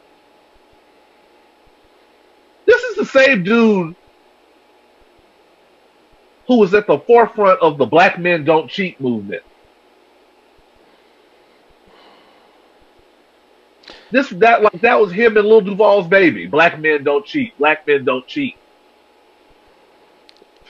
[2.64, 3.94] This is the same dude
[6.46, 9.42] who was at the forefront of the black men don't cheat movement.
[14.10, 16.46] This that like that was him and Lil Duval's baby.
[16.46, 17.58] Black men don't cheat.
[17.58, 18.56] Black men don't cheat.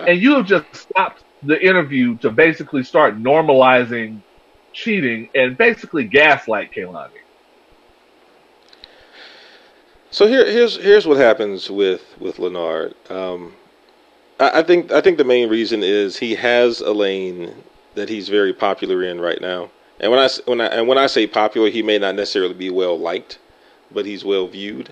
[0.00, 4.20] And you have just stopped the interview to basically start normalizing
[4.74, 7.10] cheating and basically gaslight Kehlani.
[10.10, 12.94] So here, here's here's what happens with with Lenard.
[13.10, 13.54] Um,
[14.38, 17.54] I, I think I think the main reason is he has a lane
[17.94, 19.70] that he's very popular in right now.
[20.00, 22.70] And when I when I and when I say popular, he may not necessarily be
[22.70, 23.38] well liked,
[23.90, 24.90] but he's well viewed.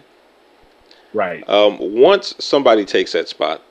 [1.14, 1.46] Right.
[1.48, 3.62] Um, once somebody takes that spot,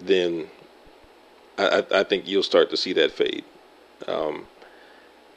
[0.00, 0.48] then
[1.56, 3.44] I, I think you'll start to see that fade.
[4.06, 4.46] Um,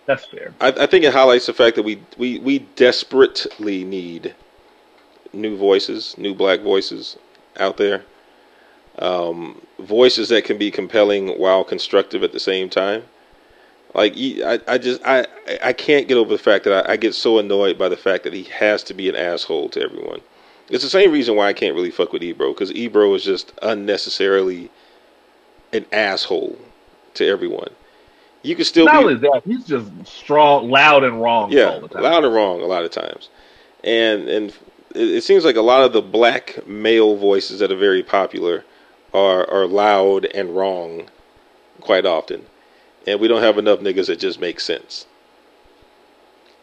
[0.06, 0.54] That's fair.
[0.62, 4.36] I, I think it highlights the fact that we, we, we desperately need
[5.34, 7.18] new voices, new black voices
[7.58, 8.04] out there.
[9.00, 13.04] Um, voices that can be compelling while constructive at the same time.
[13.94, 15.26] Like I, I just I,
[15.64, 18.24] I can't get over the fact that I, I get so annoyed by the fact
[18.24, 20.22] that he has to be an asshole to everyone.
[20.70, 23.52] It's the same reason why I can't really fuck with Ebro because Ebro is just
[23.62, 24.70] unnecessarily
[25.74, 26.58] an asshole
[27.16, 27.72] to everyone.
[28.44, 31.82] You can still Not be only that, he's just strong, loud, and wrong yeah, all
[31.82, 32.04] the time.
[32.04, 33.30] loud and wrong a lot of times,
[33.84, 34.50] and and
[34.96, 38.66] it, it seems like a lot of the black male voices that are very popular
[39.14, 41.10] are are loud and wrong
[41.82, 42.46] quite often,
[43.06, 45.06] and we don't have enough niggas that just make sense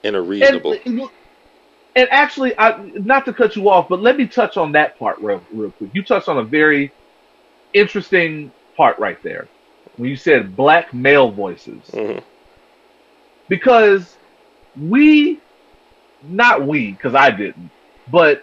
[0.03, 0.77] and are reasonable.
[0.85, 1.03] And,
[1.95, 5.19] and actually, I, not to cut you off, but let me touch on that part
[5.19, 5.91] real, real quick.
[5.93, 6.93] You touched on a very
[7.73, 9.49] interesting part right there
[9.99, 11.83] when you said black male voices.
[11.93, 12.23] Mhm.
[13.49, 14.17] Because
[14.81, 15.39] we,
[16.23, 17.71] not we, because I didn't,
[18.11, 18.43] but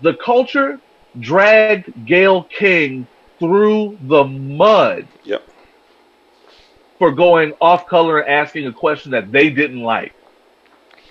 [0.00, 0.80] the culture
[1.18, 3.06] dragged Gayle King
[3.38, 5.42] through the mud Yep.
[6.98, 10.14] for going off color and asking a question that they didn't like.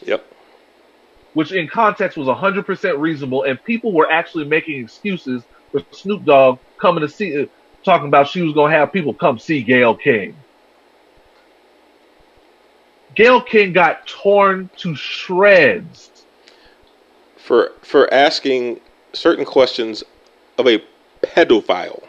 [0.06, 0.26] Yep.
[1.34, 6.58] which in context was 100% reasonable, and people were actually making excuses for Snoop Dogg
[6.82, 7.48] coming to see,
[7.90, 10.36] talking about she was going to have people come see Gayle King.
[13.16, 16.12] Gayle King got torn to shreds.
[17.38, 18.80] For for asking
[19.14, 20.04] certain questions
[20.60, 20.84] of a
[21.24, 22.04] pedophile.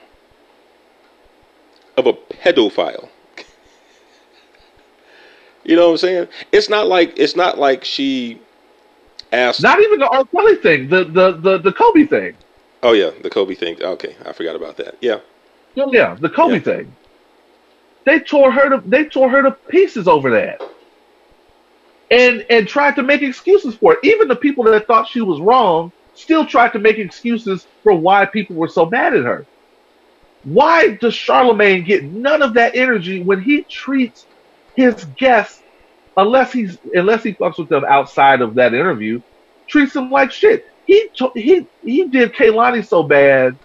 [1.97, 3.09] Of a pedophile.
[5.64, 6.28] you know what I'm saying?
[6.53, 8.39] It's not like it's not like she
[9.33, 10.24] asked Not even the R.
[10.26, 12.37] Kelly thing, the, the, the, the Kobe thing.
[12.83, 13.83] Oh yeah, the Kobe thing.
[13.83, 14.97] Okay, I forgot about that.
[15.01, 15.20] Yeah.
[15.75, 16.61] Yeah, the Kobe Yeah.
[16.61, 16.97] thing.
[18.07, 20.61] They tore her to they tore her to pieces over that.
[22.11, 24.01] And and tried to make excuses for it.
[24.03, 28.27] Even the people that thought she was wrong still tried to make excuses for why
[28.27, 29.47] people were so mad at her.
[30.43, 34.27] Why does Charlamagne get none of that energy when he treats
[34.75, 35.62] his guests,
[36.16, 39.21] unless he's unless he fucks with them outside of that interview,
[39.68, 40.64] treats them like shit.
[40.85, 43.59] He he he did Kehlani so bad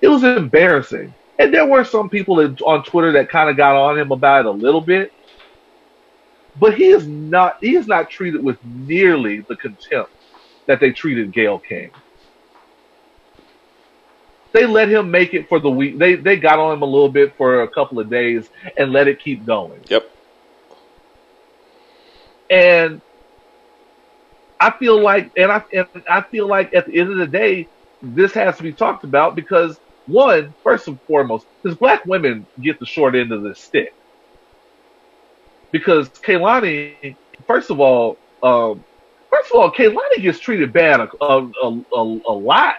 [0.00, 1.14] it was embarrassing.
[1.38, 4.40] And there were some people that, on Twitter that kind of got on him about
[4.40, 5.12] it a little bit.
[6.58, 10.10] But he is not he is not treated with nearly the contempt
[10.66, 11.90] that they treated Gayle King.
[14.52, 15.98] They let him make it for the week.
[15.98, 19.06] They they got on him a little bit for a couple of days and let
[19.06, 19.80] it keep going.
[19.88, 20.10] Yep.
[22.50, 23.00] And
[24.58, 27.68] I feel like, and I and I feel like at the end of the day,
[28.02, 29.78] this has to be talked about because
[30.08, 33.92] one, first and foremost, because black women get the short end of the stick.
[35.70, 37.14] Because Kehlani,
[37.46, 38.82] first of all, um,
[39.30, 42.76] first of all, Kehlani gets treated bad a, a, a, a, lot.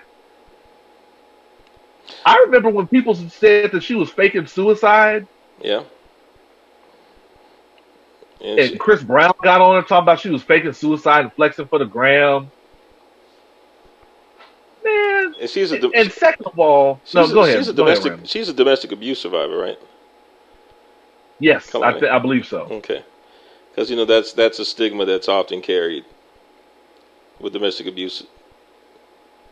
[2.26, 5.28] I remember when people said that she was faking suicide,
[5.62, 5.84] Yeah.
[8.42, 11.68] And she- Chris Brown got on her talking about she was faking suicide and flexing
[11.68, 12.50] for the gram.
[14.90, 17.58] Man, and she's a and, second of all, no, she's a- go ahead.
[17.58, 18.28] She's a Go ahead, domestic.
[18.30, 19.80] She's a domestic abuse survivor, right?
[21.40, 22.62] Yes, I, th- I believe so.
[22.64, 23.04] Okay.
[23.72, 26.04] Because you know that's that's a stigma that's often carried
[27.40, 28.24] with domestic abuse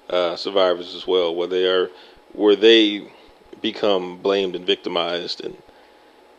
[0.10, 1.90] uh, survivors as well, where they are
[2.34, 3.10] where they
[3.62, 5.56] become blamed and victimized, and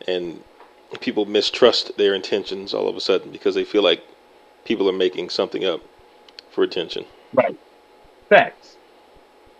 [0.07, 0.43] and
[0.99, 4.03] people mistrust their intentions all of a sudden because they feel like
[4.65, 5.81] people are making something up
[6.51, 7.05] for attention.
[7.33, 7.57] Right.
[8.29, 8.58] Facts.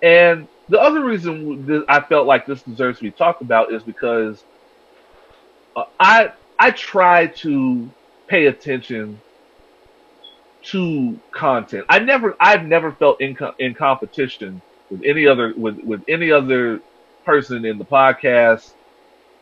[0.01, 4.45] And the other reason I felt like this deserves to be talked about is because
[5.75, 7.93] uh, I I try to
[8.29, 9.23] pay attention
[10.71, 11.85] to content.
[11.89, 16.81] I never I've never felt in in competition with any other with with any other
[17.25, 18.73] person in the podcast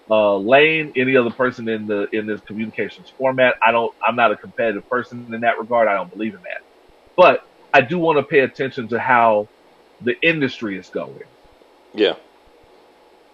[0.10, 3.56] uh, lane, any other person in the in this communications format.
[3.66, 3.92] I don't.
[4.06, 5.88] I'm not a competitive person in that regard.
[5.88, 6.62] I don't believe in that.
[7.18, 7.42] But
[7.74, 9.50] I do want to pay attention to how
[10.02, 11.24] the industry is going,
[11.94, 12.16] Yeah.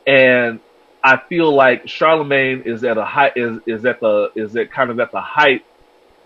[0.07, 0.59] and
[1.03, 4.89] I feel like Charlamagne is at a height is is at the is at kind
[4.89, 5.66] of at the height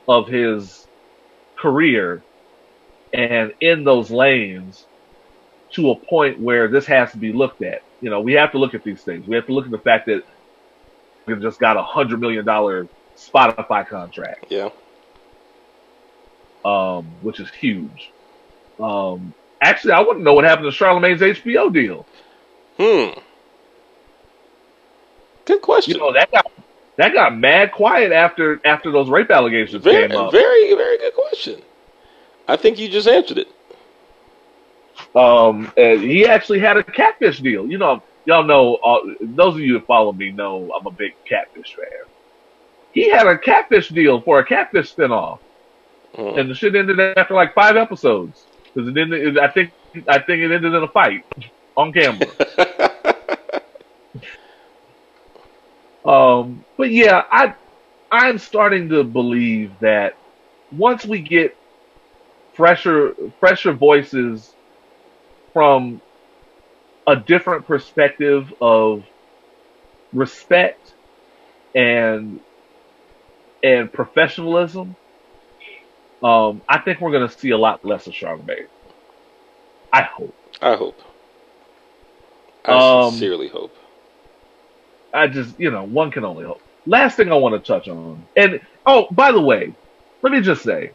[0.07, 0.85] of his
[1.57, 2.21] career,
[3.13, 4.85] and in those lanes
[5.73, 7.81] to a point where this has to be looked at.
[7.99, 9.27] You know, we have to look at these things.
[9.27, 10.23] We have to look at the fact that
[11.25, 14.69] we just got a hundred million dollar Spotify contract, Yeah.
[16.63, 18.11] um, which is huge.
[18.79, 22.05] Um, actually, I want to know what happened to Charlamagne's HBO deal.
[22.77, 23.19] Hmm.
[25.45, 25.93] Good question.
[25.95, 26.51] You know that got
[26.97, 30.31] that got mad quiet after after those rape allegations very, came up.
[30.31, 31.61] very, very good question.
[32.47, 33.47] I think you just answered it.
[35.15, 37.69] Um, he actually had a catfish deal.
[37.69, 38.75] You know, y'all know.
[38.75, 41.85] Uh, those of you that follow me know I'm a big catfish fan.
[42.91, 45.39] He had a catfish deal for a catfish spinoff,
[46.15, 46.39] Hmm.
[46.39, 48.45] and the shit ended after like five episodes
[48.77, 49.39] because it ended.
[49.39, 49.73] I think
[50.07, 51.25] I think it ended in a fight
[51.75, 52.27] on camera.
[56.05, 57.53] Um, but yeah, I
[58.09, 60.15] I'm starting to believe that
[60.71, 61.57] once we get
[62.53, 64.55] fresher fresher voices
[65.51, 66.01] from
[67.07, 69.03] a different perspective of
[70.13, 70.93] respect
[71.75, 72.39] and
[73.63, 74.95] and professionalism,
[76.23, 78.67] um, I think we're going to see a lot less of Charlamagne.
[79.93, 80.35] I hope.
[80.61, 80.99] I hope.
[82.65, 83.75] I Um, sincerely hope.
[85.13, 86.61] I just, you know, one can only hope.
[86.85, 89.73] Last thing I want to touch on, and oh, by the way,
[90.21, 90.91] let me just say,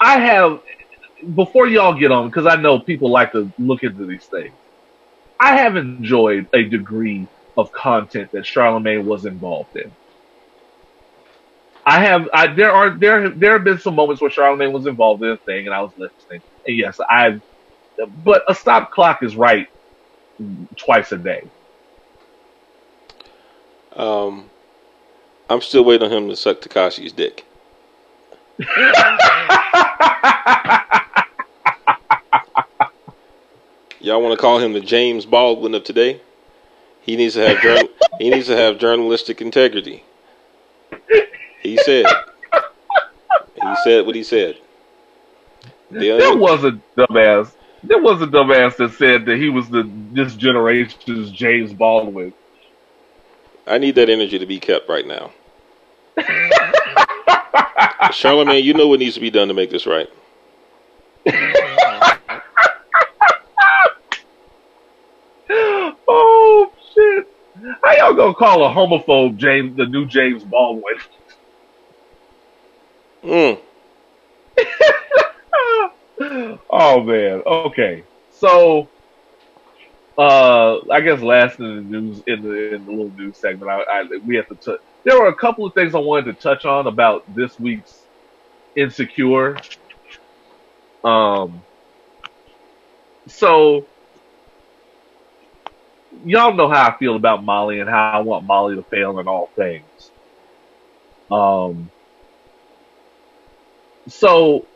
[0.00, 0.60] I have,
[1.34, 4.54] before y'all get on, because I know people like to look into these things,
[5.40, 7.26] I have enjoyed a degree
[7.56, 9.92] of content that Charlamagne was involved in.
[11.86, 15.22] I have, I there are there there have been some moments where Charlamagne was involved
[15.22, 17.40] in a thing, and I was listening, and yes, I,
[18.24, 19.66] but a stop clock is right
[20.76, 21.42] twice a day.
[23.96, 24.50] Um,
[25.48, 27.44] I'm still waiting on him to suck Tekashi's dick.
[34.02, 36.20] Y'all want to call him the James Baldwin of today?
[37.02, 40.04] He needs to have journal- he needs to have journalistic integrity.
[41.62, 42.06] He said.
[43.54, 44.56] He said what he said.
[45.90, 47.52] The There only- was a dumbass.
[47.82, 52.32] There was a dumbass that said that he was the this generation's James Baldwin.
[53.66, 55.30] I need that energy to be kept right now.
[58.12, 60.08] Charlamagne, you know what needs to be done to make this right.
[66.08, 67.28] Oh shit!
[67.82, 70.94] How y'all gonna call a homophobe James the new James Baldwin?
[73.24, 73.60] Mm.
[76.70, 77.42] oh man.
[77.46, 78.04] Okay.
[78.30, 78.88] So,
[80.16, 83.82] uh, I guess last in the news in the in the little news segment, I,
[83.82, 84.80] I we have to touch.
[85.04, 88.06] There were a couple of things I wanted to touch on about this week's
[88.76, 89.56] Insecure.
[91.04, 91.62] Um.
[93.26, 93.86] So,
[96.24, 99.28] y'all know how I feel about Molly and how I want Molly to fail in
[99.28, 100.10] all things.
[101.30, 101.90] Um.
[104.10, 104.66] So,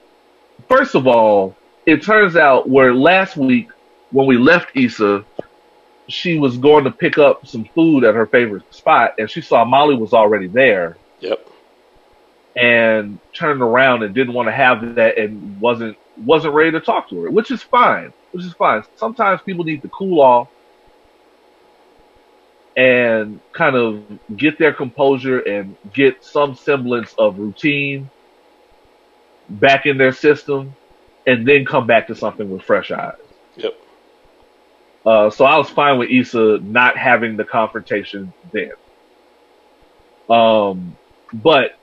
[0.68, 1.56] first of all,
[1.86, 3.68] it turns out where last week
[4.10, 5.24] when we left Issa,
[6.08, 9.64] she was going to pick up some food at her favorite spot, and she saw
[9.64, 11.46] Molly was already there, Yep.
[12.54, 17.08] and turned around and didn't want to have that, and wasn't wasn't ready to talk
[17.08, 18.84] to her, which is fine, which is fine.
[18.94, 20.48] Sometimes people need to cool off
[22.76, 24.02] and kind of
[24.36, 28.08] get their composure and get some semblance of routine
[29.48, 30.74] back in their system,
[31.26, 33.14] and then come back to something with fresh eyes.
[33.56, 33.74] Yep.
[35.06, 38.72] Uh, so I was fine with Issa not having the confrontation then.
[40.30, 40.96] Um,
[41.32, 41.76] but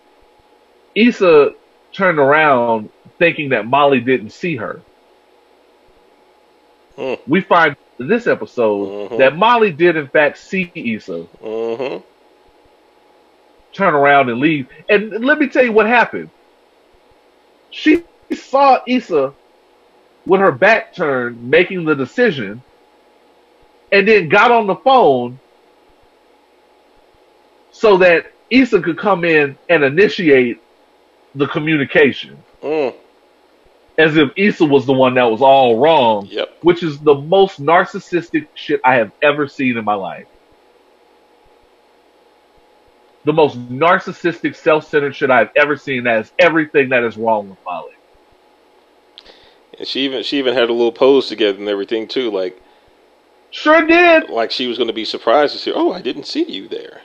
[0.96, 1.52] Issa
[1.94, 2.90] turned around
[3.20, 4.82] thinking that Molly didn't see her.
[6.96, 7.14] Hmm.
[7.28, 9.18] We find in this episode Mhm.
[9.20, 11.98] that Molly did in fact see Issa Mm-hmm.
[13.74, 14.68] turn around and leave.
[14.90, 16.30] And let me tell you what happened.
[17.72, 18.04] She
[18.34, 19.34] saw Issa
[20.26, 22.62] with her back turned making the decision
[23.92, 25.40] and then got on the phone
[27.72, 30.58] so that Issa could come in and initiate
[31.36, 32.94] the communication Mm.
[33.98, 36.50] as if Issa was the one that was all wrong, Yep.
[36.62, 40.28] which is the most narcissistic shit I have ever seen in my life.
[43.24, 46.06] The most narcissistic, self-centered shit I've ever seen.
[46.06, 47.94] That is everything that is wrong with Molly.
[49.78, 52.62] And she even she even had a little pose together and everything too, like
[53.52, 54.30] Sure did.
[54.30, 55.72] like she was going to be surprised to see.
[55.72, 57.02] Oh, I didn't see you there.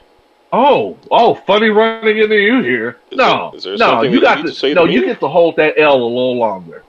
[0.52, 2.98] Oh, oh, funny running into you here.
[3.10, 5.56] Is no, there- is there no, you got you to, no, you get to hold
[5.56, 6.82] that L a little longer.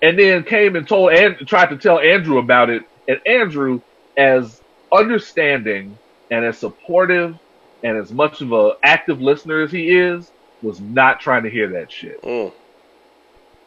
[0.00, 3.80] And then came and told and tried to tell Andrew about it, and Andrew,
[4.16, 5.96] as understanding
[6.32, 7.38] and as supportive
[7.84, 10.32] and as much of a active listener as he is,
[10.62, 12.22] was not trying to hear that shit.
[12.22, 12.50] Mm.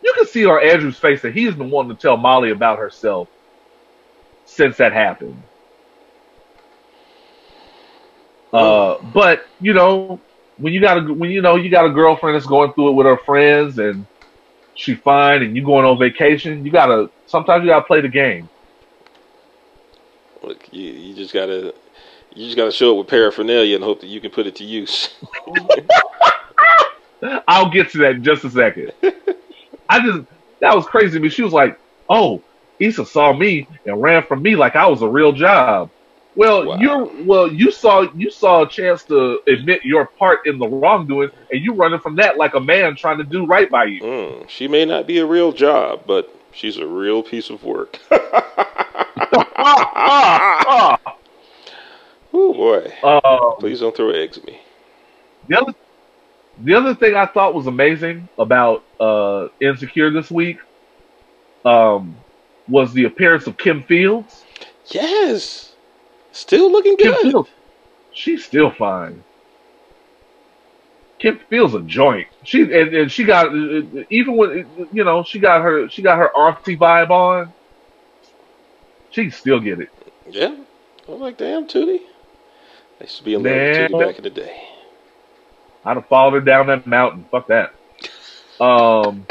[0.01, 3.27] you can see on Andrew's face that he's been wanting to tell Molly about herself
[4.45, 5.41] since that happened.
[8.51, 10.19] Uh, but you know,
[10.57, 12.93] when you got a when you know you got a girlfriend that's going through it
[12.93, 14.07] with her friends and
[14.73, 18.49] she fine and you going on vacation, you gotta sometimes you gotta play the game.
[20.41, 21.75] Look, you, you just gotta
[22.35, 24.63] you just gotta show up with paraphernalia and hope that you can put it to
[24.63, 25.15] use.
[27.47, 28.91] I'll get to that in just a second.
[29.89, 30.23] I just
[30.59, 31.29] that was crazy to me.
[31.29, 31.79] She was like,
[32.09, 32.41] "Oh,
[32.79, 35.89] Issa saw me and ran from me like I was a real job."
[36.35, 36.77] Well, Wow.
[36.79, 37.51] you're well.
[37.51, 41.73] You saw you saw a chance to admit your part in the wrongdoing, and you
[41.73, 44.01] running from that like a man trying to do right by you.
[44.01, 47.99] Mm, she may not be a real job, but she's a real piece of work.
[49.57, 51.15] Ah, ah, ah.
[52.37, 52.93] Oh boy!
[53.01, 54.59] Um, Please don't throw eggs at me.
[55.47, 55.73] The other,
[56.61, 60.57] the other thing I thought was amazing about uh, Insecure this week
[61.63, 62.17] um,
[62.67, 64.43] was the appearance of Kim Fields.
[64.87, 65.75] Yes,
[66.33, 67.21] still looking Kim good.
[67.21, 67.49] Fields,
[68.11, 69.23] she's still fine.
[71.19, 72.27] Kim Fields a joint.
[72.43, 73.55] She and, and she got
[74.09, 77.53] even when you know she got her she got her auntie vibe on.
[79.11, 79.89] She can still get it.
[80.29, 80.53] Yeah,
[81.07, 82.01] I'm like, damn, Tootie.
[82.99, 84.61] I used to be in love with back in the day.
[85.83, 87.25] I'd have followed her down that mountain.
[87.29, 87.73] Fuck that.
[88.59, 89.27] Um.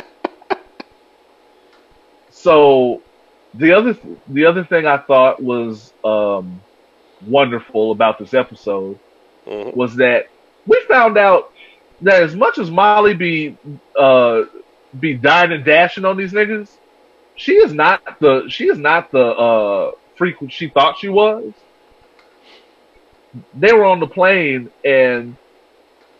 [2.30, 3.02] So,
[3.54, 3.96] the other
[4.28, 6.60] the other thing I thought was um,
[7.26, 8.98] wonderful about this episode
[9.46, 9.74] Mhm.
[9.74, 10.28] was that
[10.66, 11.52] we found out
[12.02, 13.56] that as much as Molly be
[13.98, 14.42] uh,
[14.98, 16.70] be dying and dashing on these niggas,
[17.36, 21.52] she is not the she is not the uh, freak she thought she was.
[23.55, 25.36] They were on the plane and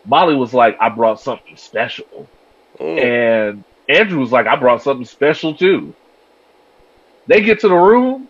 [0.05, 2.27] Molly was like, "I brought something special,"
[2.79, 2.99] Mm.
[3.01, 5.93] and Andrew was like, "I brought something special too."
[7.27, 8.27] They get to the room.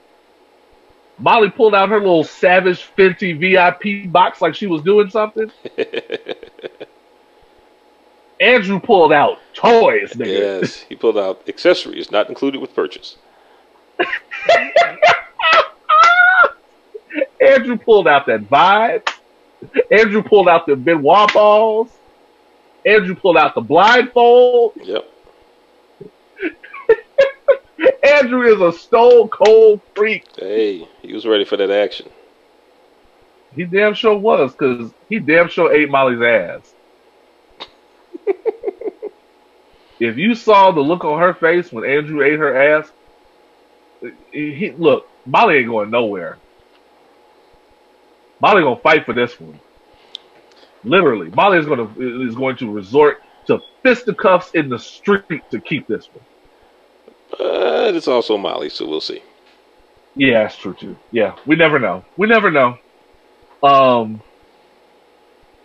[1.18, 5.50] Molly pulled out her little Savage Fenty VIP box like she was doing something.
[8.40, 10.62] Andrew pulled out toys, nigga.
[10.62, 13.16] yes, he pulled out accessories not included with purchase.
[17.46, 19.08] Andrew pulled out that vibe.
[19.92, 21.92] Andrew pulled out the Ben Wa balls.
[22.86, 24.74] Andrew pulled out the blindfold.
[24.84, 25.04] Yep.
[28.06, 30.24] Andrew is a stone cold freak.
[30.38, 32.10] Hey, he was ready for that action.
[33.52, 36.74] He damn sure was, because he damn sure ate Molly's ass.
[40.00, 42.92] if you saw the look on her face when Andrew ate her ass,
[44.32, 46.40] he- look, Molly ain't going nowhere.
[48.42, 49.60] Molly gonna fight for this one.
[50.84, 55.88] Literally, Molly is gonna is going to resort to fisticuffs in the street to keep
[55.88, 56.26] this one.
[57.32, 59.22] But it's also Molly, so we'll see.
[60.16, 60.96] Yeah, that's true too.
[61.12, 62.06] Yeah, we never know.
[62.18, 62.78] We never know.
[63.62, 64.22] Um,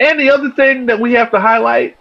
[0.01, 1.97] and the other thing that we have to highlight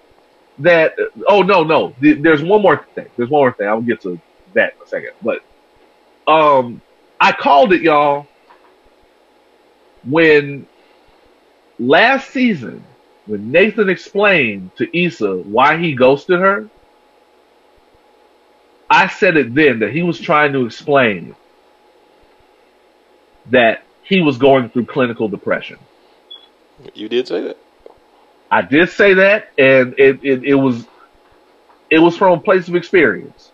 [0.60, 0.94] that
[1.28, 3.08] oh no no there's one more thing.
[3.18, 3.68] There's one more thing.
[3.68, 4.20] I'll get to
[4.54, 5.12] that in a second.
[5.22, 5.40] But
[6.32, 6.82] um,
[7.20, 8.28] I called it y'all
[10.04, 10.68] when
[11.80, 12.84] last season
[13.30, 16.68] when Nathan explained to Issa why he ghosted her.
[18.90, 21.36] I said it then that he was trying to explain
[23.52, 25.78] that he was going through clinical depression.
[26.96, 27.58] You did say that.
[28.50, 30.88] I did say that, and it, it, it was
[31.92, 33.52] it was from a place of experience.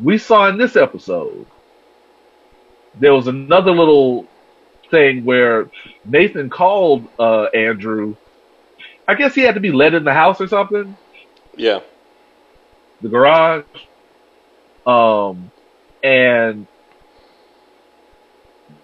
[0.00, 1.46] We saw in this episode
[2.94, 4.28] there was another little
[4.90, 5.70] thing where
[6.04, 8.16] Nathan called uh, Andrew.
[9.06, 10.96] I guess he had to be let in the house or something,
[11.56, 11.80] Yeah.
[13.00, 13.64] the garage.
[14.86, 15.50] Um,
[16.02, 16.66] and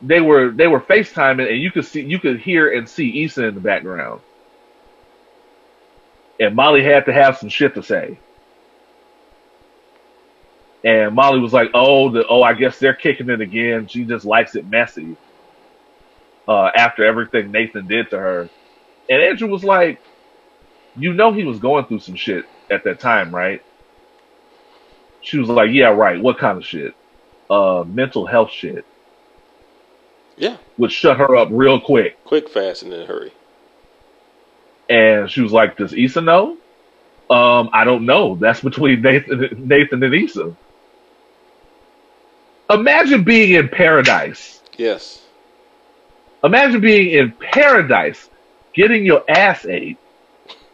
[0.03, 3.45] they were they were FaceTiming and you could see you could hear and see Issa
[3.47, 4.21] in the background.
[6.41, 8.19] And Molly had to have some shit to say.
[10.83, 13.87] And Molly was like, "Oh, the oh, I guess they're kicking it again.
[13.87, 15.17] She just likes it messy."
[16.47, 18.49] Uh, after everything Nathan did to her,
[19.09, 20.01] and Andrew was like,
[20.97, 23.63] "You know, he was going through some shit at that time, right?"
[25.23, 26.21] She was like, "Yeah, right.
[26.21, 26.95] What kind of shit?
[27.49, 28.85] Uh, mental health shit."
[30.37, 30.57] Yeah.
[30.79, 32.23] Would shut her up real quick.
[32.25, 33.33] Quick, fast, and in a hurry.
[34.91, 36.59] And she was like, "Does Issa know?"
[37.31, 38.37] Um, I don't know.
[38.37, 40.55] That's between Nathan, Nathan and Issa.
[42.69, 44.61] Imagine being in paradise.
[44.77, 45.24] Yes.
[46.45, 48.29] Imagine being in paradise,
[48.75, 49.97] getting your ass ate,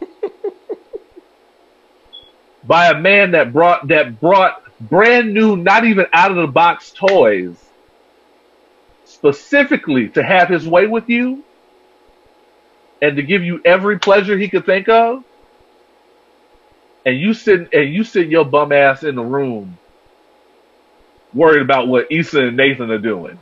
[2.65, 6.91] by a man that brought that brought brand new, not even out of the box
[6.91, 7.55] toys
[9.05, 11.43] specifically to have his way with you
[13.01, 15.23] and to give you every pleasure he could think of,
[17.05, 19.77] and you sit and you sit your bum ass in the room
[21.33, 23.39] worried about what Issa and Nathan are doing.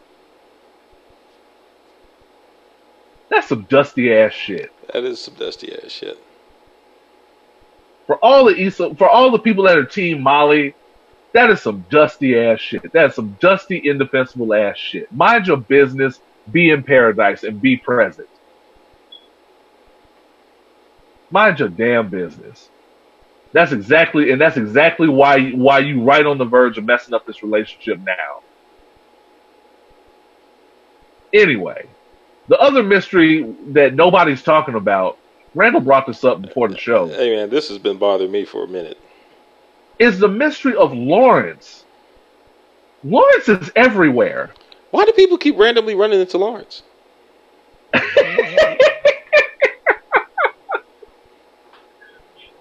[3.29, 4.71] That's some dusty ass shit.
[4.93, 6.17] That is some dusty ass shit.
[8.07, 10.75] For all the Issa, for all the people that are Team Molly,
[11.33, 12.91] that is some dusty ass shit.
[12.91, 15.11] That's some dusty, indefensible ass shit.
[15.11, 16.19] Mind your business,
[16.49, 18.27] be in paradise, and be present.
[21.29, 22.71] Mind your damn business.
[23.53, 27.25] That's exactly, and that's exactly why why you right on the verge of messing up
[27.27, 28.43] this relationship now.
[31.33, 31.89] Anyway,
[32.49, 35.17] the other mystery that nobody's talking about,
[35.55, 38.63] Randle brought this up before the show, Hey man, this has been bothering me for
[38.63, 38.97] a minute.
[39.97, 41.85] is the mystery of Lawrence.
[43.03, 44.49] Lawrence is everywhere.
[44.91, 46.83] Why do people keep randomly running into Lawrence?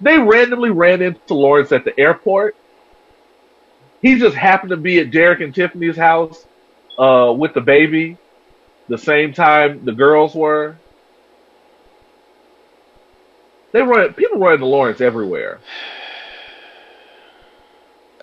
[0.01, 2.55] They randomly ran into Lawrence at the airport.
[4.01, 6.47] He just happened to be at Derek and Tiffany's house
[6.98, 8.16] uh, with the baby
[8.89, 10.77] the same time the girls were.
[13.73, 15.60] They run people run into Lawrence everywhere.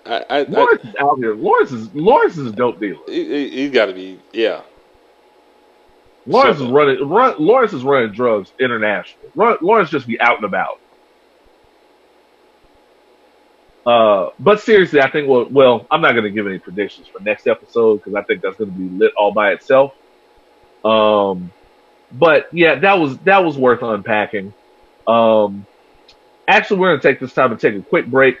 [0.06, 1.34] I, I, I Lawrence is out here.
[1.34, 3.00] Lawrence is Lawrence is a dope dealer.
[3.06, 4.62] he, he, has got to be, yeah.
[6.26, 7.08] Lawrence is running.
[7.08, 9.28] Run, Lawrence is running drugs internationally.
[9.34, 10.80] Run, Lawrence just be out and about.
[13.84, 17.20] Uh, but seriously, I think well, well, I'm not going to give any predictions for
[17.20, 19.94] next episode because I think that's going to be lit all by itself.
[20.86, 21.50] Um,
[22.12, 24.52] but yeah, that was that was worth unpacking.
[25.06, 25.66] Um,
[26.46, 28.36] actually, we're to take this time and take a quick break.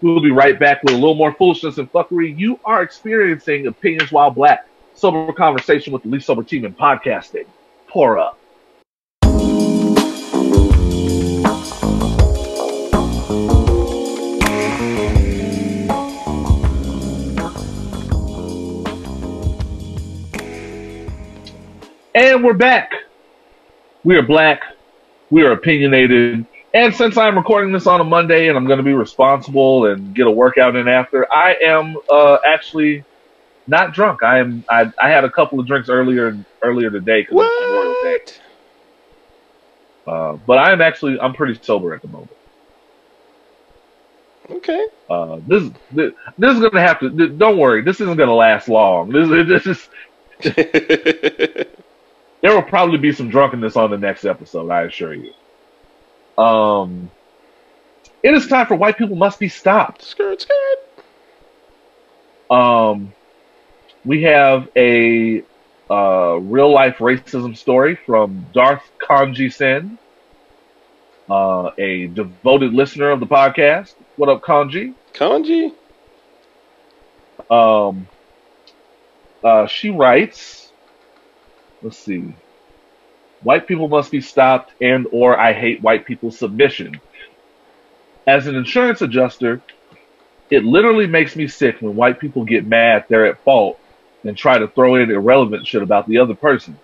[0.00, 2.36] We'll be right back with a little more foolishness and fuckery.
[2.36, 4.66] You are experiencing opinions while black.
[4.94, 7.46] Sober conversation with the least sober team in podcasting.
[7.88, 8.41] Pour up.
[22.14, 22.92] And we're back.
[24.04, 24.62] We are black.
[25.30, 26.44] We are opinionated.
[26.74, 30.14] And since I'm recording this on a Monday and I'm going to be responsible and
[30.14, 33.04] get a workout in after, I am uh, actually
[33.66, 34.22] not drunk.
[34.22, 34.62] I am.
[34.68, 38.18] I, I had a couple of drinks earlier earlier today because it's Memorial Day.
[40.04, 40.14] What?
[40.14, 42.36] Uh, but I am actually I'm pretty sober at the moment.
[44.50, 44.86] Okay.
[45.08, 47.28] Uh, this this, this is gonna have to.
[47.28, 49.08] Don't worry, this isn't gonna last long.
[49.10, 49.88] This this is
[52.42, 54.70] there will probably be some drunkenness on the next episode.
[54.70, 55.32] I assure you.
[56.42, 57.10] Um,
[58.22, 60.02] it is time for white people must be stopped.
[60.02, 61.04] skirt, skirt.
[62.50, 63.12] Um,
[64.04, 65.42] we have a
[65.88, 69.98] uh, real life racism story from Darth Kanji Sen,
[71.30, 73.94] uh, a devoted listener of the podcast.
[74.16, 74.94] What up, Kanji?
[75.14, 75.72] Kanji?
[77.50, 78.06] Um,
[79.44, 80.61] uh, she writes,
[81.82, 82.34] let's see,
[83.42, 87.00] white people must be stopped and or I hate white people submission.
[88.26, 89.60] As an insurance adjuster,
[90.50, 93.78] it literally makes me sick when white people get mad they're at fault
[94.24, 96.78] and try to throw in irrelevant shit about the other person.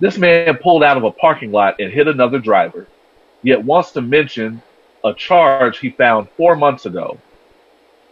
[0.00, 2.86] This man pulled out of a parking lot and hit another driver,
[3.42, 4.62] yet wants to mention
[5.04, 7.18] a charge he found four months ago.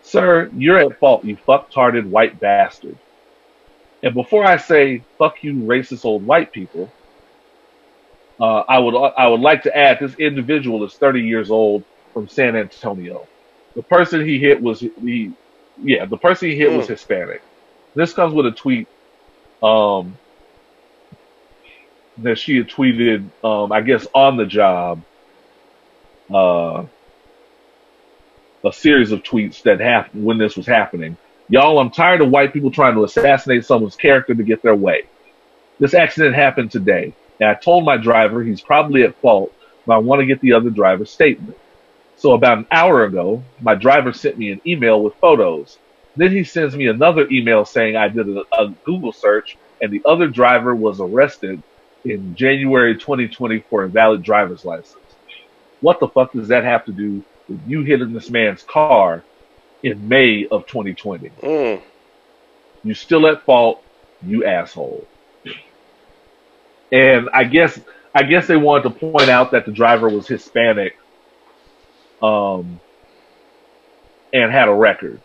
[0.03, 2.97] Sir, you're at fault, you fucktarded white bastard.
[4.07, 6.89] And before I say fuck you, racist old white people,
[8.41, 11.83] uh, I would I would like to add this individual is 30 years old
[12.15, 13.27] from San Antonio.
[13.75, 15.33] The person he hit was he,
[15.83, 16.91] yeah, the person he hit was Mm.
[16.91, 17.43] Hispanic.
[17.97, 18.87] This comes with a tweet
[19.61, 20.17] um,
[22.19, 25.03] that she had tweeted, um, I guess, on the job.
[26.33, 26.85] Uh,
[28.65, 31.17] a series of tweets that happened when this was happening.
[31.49, 35.05] Y'all, I'm tired of white people trying to assassinate someone's character to get their way.
[35.79, 39.53] This accident happened today, and I told my driver he's probably at fault,
[39.87, 41.57] but I want to get the other driver's statement.
[42.17, 45.79] So about an hour ago, my driver sent me an email with photos.
[46.17, 50.03] Then he sends me another email saying I did a, a Google search and the
[50.05, 51.63] other driver was arrested
[52.05, 54.97] in January 2020 for a valid driver's license.
[55.81, 59.23] What the fuck does that have to do with you hitting this man's car
[59.83, 61.31] in May of 2020?
[61.43, 61.83] Mm.
[62.85, 63.83] You still at fault,
[64.23, 65.07] you asshole.
[66.93, 67.81] And I guess
[68.15, 70.97] I guess they wanted to point out that the driver was Hispanic.
[72.23, 72.81] Um
[74.33, 75.21] and had a record.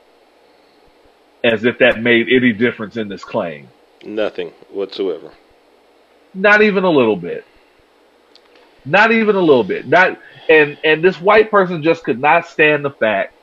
[1.44, 3.68] As if that made any difference in this claim.
[4.04, 5.32] Nothing whatsoever.
[6.34, 7.46] Not even a little bit.
[8.86, 9.88] Not even a little bit.
[9.88, 10.20] Not
[10.50, 13.36] and and this white person just could not stand the fact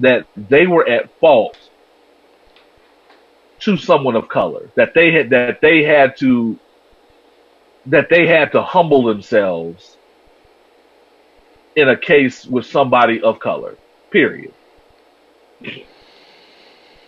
[0.00, 1.56] that they were at fault
[3.60, 4.70] to someone of color.
[4.74, 6.58] That they had that they had to
[7.86, 9.96] that they had to humble themselves
[11.76, 13.76] in a case with somebody of color.
[14.10, 14.52] Period.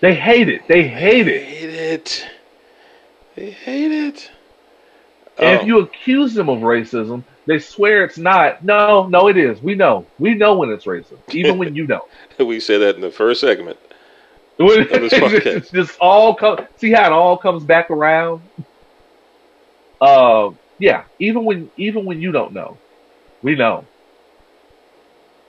[0.00, 0.62] They hate it.
[0.68, 1.46] They hate it.
[1.46, 2.28] they Hate it.
[3.34, 4.30] They hate it.
[5.38, 5.52] Oh.
[5.54, 8.64] if you accuse them of racism, they swear it's not.
[8.64, 9.60] No, no, it is.
[9.60, 10.06] We know.
[10.18, 12.02] We know when it's racist, even when you know.
[12.44, 13.78] we said that in the first segment.
[14.58, 16.58] It's just all come.
[16.76, 18.42] See how it all comes back around.
[20.00, 21.04] Uh, yeah.
[21.18, 22.78] Even when even when you don't know,
[23.42, 23.84] we know.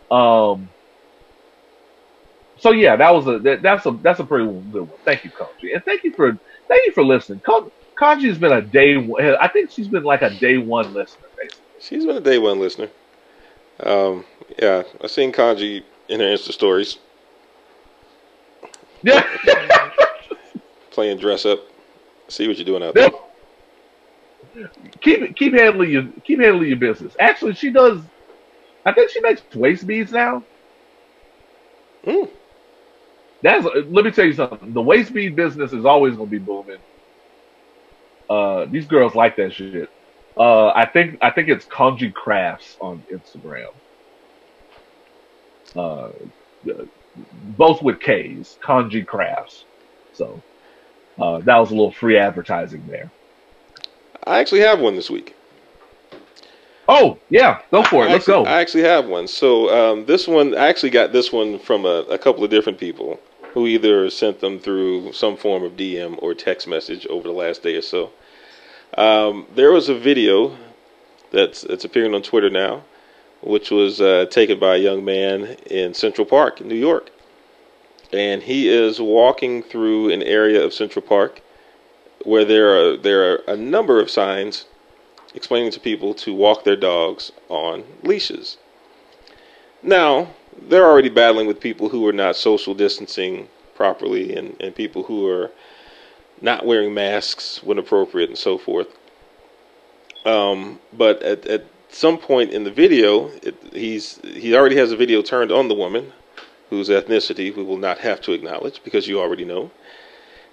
[0.10, 0.70] Um.
[2.58, 5.00] So yeah, that was a that, that's a that's a pretty good one.
[5.06, 6.32] Thank you, Kanji, and thank you for
[6.68, 7.42] thank you for listening.
[8.00, 9.24] Kanji has been a day one.
[9.40, 11.63] I think she's been like a day one listener, basically.
[11.84, 12.88] She's been a day one listener.
[13.82, 14.24] Um,
[14.58, 16.98] yeah, I seen Kanji in her Insta stories
[19.02, 19.22] Yeah.
[20.92, 21.60] playing dress up.
[22.30, 23.10] See what you're doing out there.
[25.02, 27.18] keep keep handling your keep handling your business.
[27.20, 28.02] Actually, she does.
[28.86, 30.42] I think she makes waist beads now.
[32.06, 32.30] Mm.
[33.42, 34.72] That's let me tell you something.
[34.72, 36.80] The waist bead business is always going to be booming.
[38.30, 39.90] Uh, these girls like that shit.
[40.38, 43.72] Uh, I think I think it's Kanji Crafts on Instagram.
[45.76, 46.10] Uh,
[47.58, 49.66] both with K's, Kanji Crafts.
[50.14, 50.42] So
[51.20, 53.12] uh, that was a little free advertising there.
[54.26, 55.36] I actually have one this week.
[56.88, 58.10] Oh yeah, go for it.
[58.10, 58.50] I Let's actually, go.
[58.50, 59.28] I actually have one.
[59.28, 62.78] So um, this one, I actually got this one from a, a couple of different
[62.78, 63.20] people
[63.54, 67.64] who either sent them through some form of DM or text message over the last
[67.64, 68.12] day or so.
[68.98, 70.56] Um, there was a video
[71.32, 72.84] that's that's appearing on Twitter now,
[73.42, 77.10] which was uh, taken by a young man in Central Park, New York,
[78.12, 81.42] and he is walking through an area of Central Park
[82.24, 84.66] where there are there are a number of signs
[85.36, 88.58] explaining to people to walk their dogs on leashes.
[89.82, 90.30] Now,
[90.70, 95.28] they're already battling with people who are not social distancing properly and, and people who
[95.28, 95.52] are
[96.44, 98.88] not wearing masks when appropriate and so forth.
[100.26, 104.98] Um, but at, at some point in the video, it, he's he already has a
[104.98, 106.12] video turned on the woman
[106.70, 109.72] whose ethnicity we will not have to acknowledge because you already know.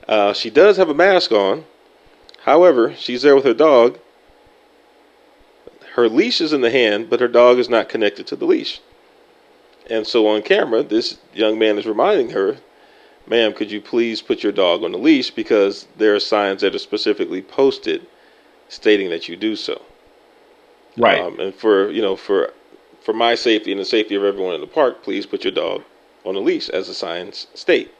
[0.08, 1.64] Uh, she does have a mask on.
[2.44, 3.98] However, she's there with her dog.
[5.94, 8.80] Her leash is in the hand, but her dog is not connected to the leash.
[9.88, 12.58] And so on camera, this young man is reminding her,
[13.26, 16.74] ma'am, could you please put your dog on the leash because there are signs that
[16.74, 18.06] are specifically posted
[18.68, 19.82] stating that you do so.
[20.96, 21.20] Right.
[21.20, 22.52] Um, and for you know, for
[23.02, 25.82] for my safety and the safety of everyone in the park, please put your dog
[26.24, 27.92] on a leash, as the signs state.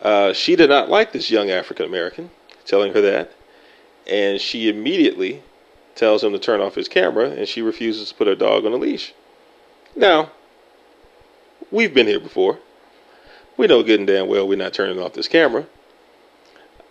[0.00, 2.30] Uh, she did not like this young African American
[2.64, 3.32] telling her that,
[4.06, 5.42] and she immediately
[5.94, 8.72] tells him to turn off his camera, and she refuses to put her dog on
[8.72, 9.12] a leash.
[9.96, 10.30] Now,
[11.70, 12.58] we've been here before.
[13.58, 15.66] We know good and damn well we're not turning off this camera.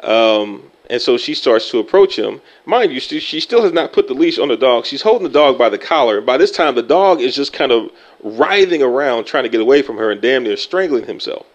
[0.03, 2.41] Um, and so she starts to approach him.
[2.65, 4.85] Mind you, she still has not put the leash on the dog.
[4.85, 6.17] She's holding the dog by the collar.
[6.17, 7.89] And by this time, the dog is just kind of
[8.23, 11.45] writhing around trying to get away from her and damn near strangling himself.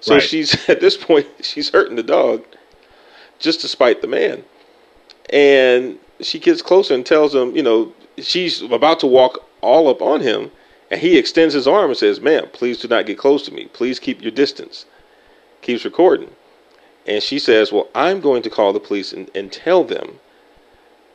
[0.00, 0.22] So Right.
[0.22, 2.44] she's, at this point, she's hurting the dog
[3.38, 4.44] just to spite the man.
[5.30, 10.02] And she gets closer and tells him, you know, she's about to walk all up
[10.02, 10.50] on him.
[10.90, 13.66] And he extends his arm and says, ma'am, please do not get close to me.
[13.66, 14.86] Please keep your distance.
[15.62, 16.30] Keeps recording.
[17.06, 20.20] And she says, Well, I'm going to call the police and, and tell them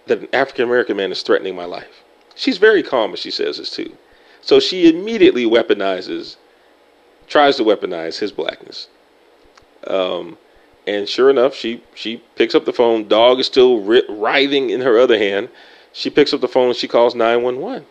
[0.07, 2.03] that an African American man is threatening my life.
[2.35, 3.97] She's very calm as she says this too.
[4.41, 6.35] So she immediately weaponizes,
[7.27, 8.87] tries to weaponize his blackness.
[9.87, 10.37] Um,
[10.85, 13.07] and sure enough, she, she picks up the phone.
[13.07, 15.49] Dog is still writhing in her other hand.
[15.93, 17.85] She picks up the phone and she calls 911.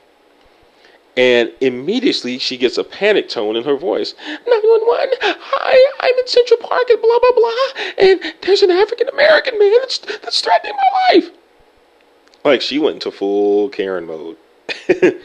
[1.17, 4.15] And immediately she gets a panic tone in her voice.
[4.47, 7.83] 911, hi, I'm in Central Park and blah, blah, blah.
[7.99, 11.31] And there's an African American man that's, that's threatening my life.
[12.45, 14.37] Like she went into full Karen mode.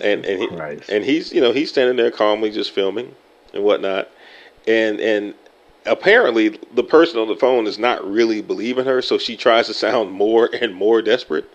[0.00, 0.48] and and he,
[0.94, 3.14] and he's you know he's standing there calmly just filming
[3.54, 4.08] and whatnot
[4.66, 5.34] and and
[5.86, 9.74] apparently the person on the phone is not really believing her so she tries to
[9.74, 11.48] sound more and more desperate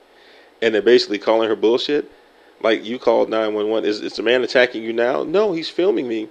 [0.62, 2.10] and they're basically calling her bullshit
[2.62, 6.30] like you called 911 is, is the man attacking you now no he's filming me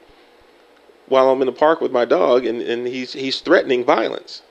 [1.06, 4.42] while I'm in the park with my dog, and, and he's he's threatening violence.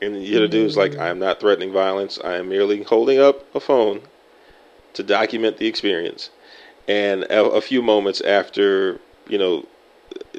[0.00, 2.18] And the other dude's like, I am not threatening violence.
[2.24, 4.02] I am merely holding up a phone
[4.94, 6.30] to document the experience.
[6.88, 8.98] And a, a few moments after,
[9.28, 9.64] you know,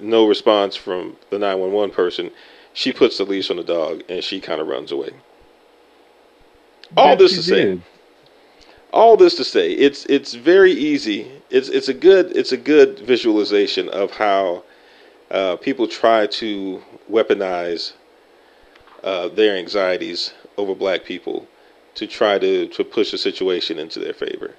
[0.02, 2.30] no response from the 911 person,
[2.74, 5.12] she puts the leash on the dog and she kind of runs away.
[6.98, 7.84] All this she to say, did.
[8.94, 11.30] All this to say, it's it's very easy.
[11.50, 14.64] It's it's a good it's a good visualization of how
[15.32, 17.94] uh, people try to weaponize
[19.04, 21.48] uh, their anxieties over black people
[21.96, 24.54] to try to to push the situation into their favor.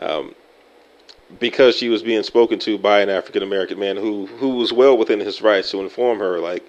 [0.00, 0.34] Um,
[1.38, 4.96] because she was being spoken to by an African American man who who was well
[4.96, 6.64] within his rights to inform her, like,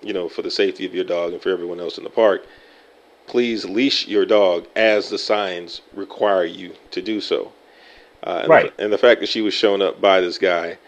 [0.00, 2.46] you know, for the safety of your dog and for everyone else in the park,
[3.28, 7.52] please leash your dog as the signs require you to do so.
[8.24, 8.76] Uh, and, Right.
[8.76, 10.78] the, and the fact that she was shown up by this guy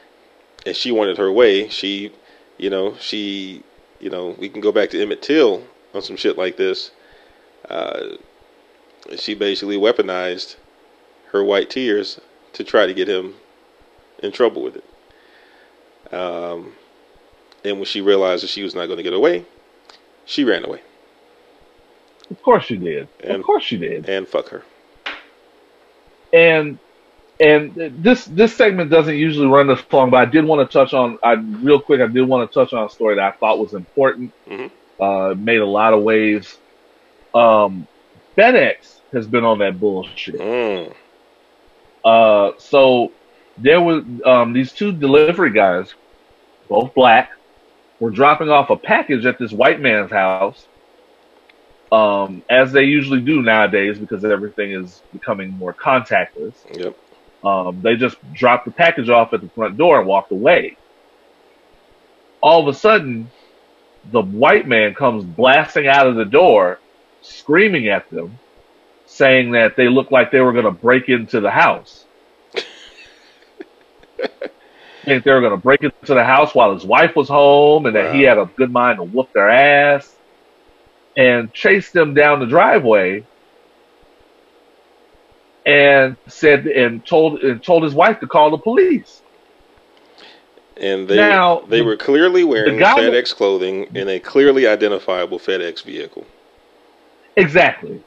[0.66, 2.10] and she wanted her way, she,
[2.58, 3.62] you know, she,
[4.00, 5.62] you know, we can go back to Emmett Till
[5.94, 6.90] on some shit like this.
[7.68, 8.16] Uh,
[9.16, 10.56] she basically weaponized
[11.32, 12.20] her white tears
[12.54, 13.34] to try to get him
[14.22, 16.12] in trouble with it.
[16.12, 16.72] Um,
[17.64, 19.44] and when she realized that she was not going to get away,
[20.24, 20.80] she ran away
[22.30, 23.08] Of course you did.
[23.22, 24.08] And- of course you did.
[24.08, 24.62] and fuck her.
[26.32, 26.78] and
[27.40, 30.92] and this this segment doesn't usually run this long, but I did want to touch
[30.92, 31.18] on.
[31.22, 32.00] I real quick.
[32.00, 34.32] I did want to touch on a story that I thought was important.
[34.48, 34.70] Mhm.
[35.00, 36.58] Uh, made a lot of waves.
[37.34, 37.86] Um,
[38.36, 40.38] FedEx has been on that bullshit.
[40.38, 40.92] Mm,
[42.04, 43.10] Uh, so
[43.56, 45.94] there was um, these two delivery guys,
[46.68, 47.30] both black,
[47.98, 50.66] were dropping off a package at this white man's house,
[51.92, 56.54] um, as they usually do nowadays because everything is becoming more contactless.
[56.76, 56.96] yep.
[57.42, 60.76] Um, they just dropped the package off at the front door and walked away.
[62.42, 63.30] All of a sudden,
[64.12, 66.78] the white man comes blasting out of the door,
[67.22, 68.38] screaming at them,
[69.06, 72.04] saying that they looked like they were going to break into the house.
[75.04, 77.96] think they were going to break into the house while his wife was home and
[77.96, 80.14] that he had a good mind to whoop their ass
[81.16, 83.24] and chased them down the driveway
[85.66, 89.22] and said and told and told his wife to call the police.
[90.76, 96.26] And they Now, they were clearly wearing FedEx clothing in a clearly identifiable FedEx vehicle.
[97.36, 98.02] Exactly.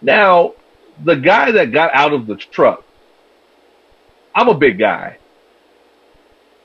[0.00, 0.54] Now,
[1.02, 2.84] the guy that got out of the truck,
[4.34, 5.18] I'm a big guy.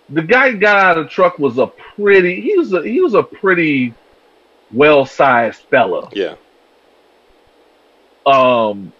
[0.10, 3.14] The guy got out of the truck was a pretty he was a he was
[3.14, 3.94] a pretty
[4.72, 6.10] well sized fella.
[6.14, 6.36] Yeah.
[8.26, 8.94] Um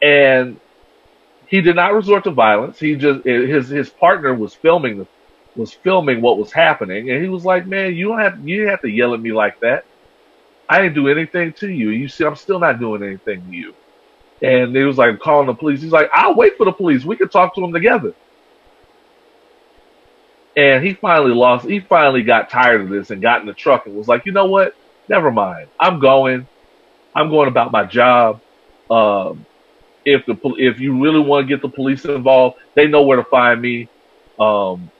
[0.00, 0.60] and
[1.46, 2.78] he did not resort to violence.
[2.78, 5.06] He just his his partner was filming the
[5.56, 8.70] was filming what was happening and he was like, "Man, you don't have you didn't
[8.70, 9.84] have to yell at me like that.
[10.68, 11.90] I didn't do anything to you.
[11.90, 13.74] You see, I'm still not doing anything to you."
[14.40, 15.82] And he was like calling the police.
[15.82, 17.04] He's like, "I'll wait for the police.
[17.04, 18.14] We can talk to them together."
[20.58, 21.68] And he finally lost.
[21.68, 24.32] He finally got tired of this and got in the truck and was like, "You
[24.32, 24.74] know what?
[25.08, 25.68] Never mind.
[25.78, 26.48] I'm going.
[27.14, 28.40] I'm going about my job.
[28.90, 29.46] Um,
[30.04, 33.22] if the if you really want to get the police involved, they know where to
[33.22, 33.88] find me.
[34.40, 34.90] Um,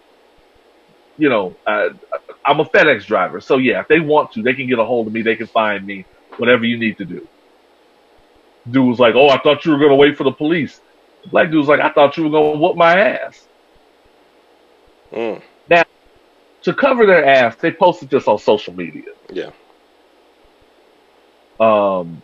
[1.16, 1.88] you know, I,
[2.46, 5.08] I'm a FedEx driver, so yeah, if they want to, they can get a hold
[5.08, 5.22] of me.
[5.22, 6.04] They can find me.
[6.36, 7.26] Whatever you need to do."
[8.70, 10.80] Dude was like, "Oh, I thought you were gonna wait for the police."
[11.32, 13.48] Black dude was like, "I thought you were gonna whoop my ass."
[15.12, 15.40] Mm,
[16.68, 19.04] To cover their ass, they posted this on social media.
[19.32, 19.52] yeah.
[21.58, 22.20] Um,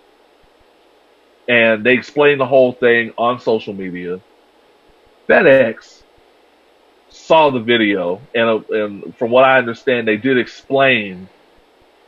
[1.48, 4.20] and they explained the whole thing on social media.
[5.26, 6.02] FedEx
[7.08, 11.26] saw the video, and, uh, and from what I understand, they did explain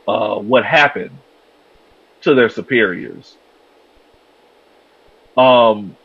[0.07, 1.17] uh, what happened
[2.21, 3.35] to their superiors.
[5.35, 5.97] Um,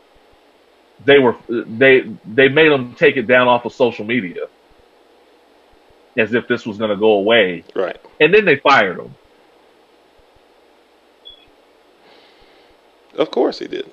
[1.05, 4.47] they were they they made them take it down off of social media,
[6.17, 7.97] as if this was going to go away, Right.
[8.19, 9.15] and then they fired him.
[13.17, 13.91] Of course he did.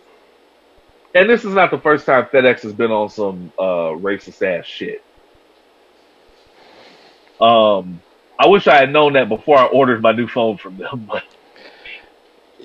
[1.14, 4.64] And this is not the first time FedEx has been on some uh, racist ass
[4.64, 5.02] shit.
[7.40, 8.00] Um,
[8.38, 11.10] I wish I had known that before I ordered my new phone from them.
[11.12, 11.24] But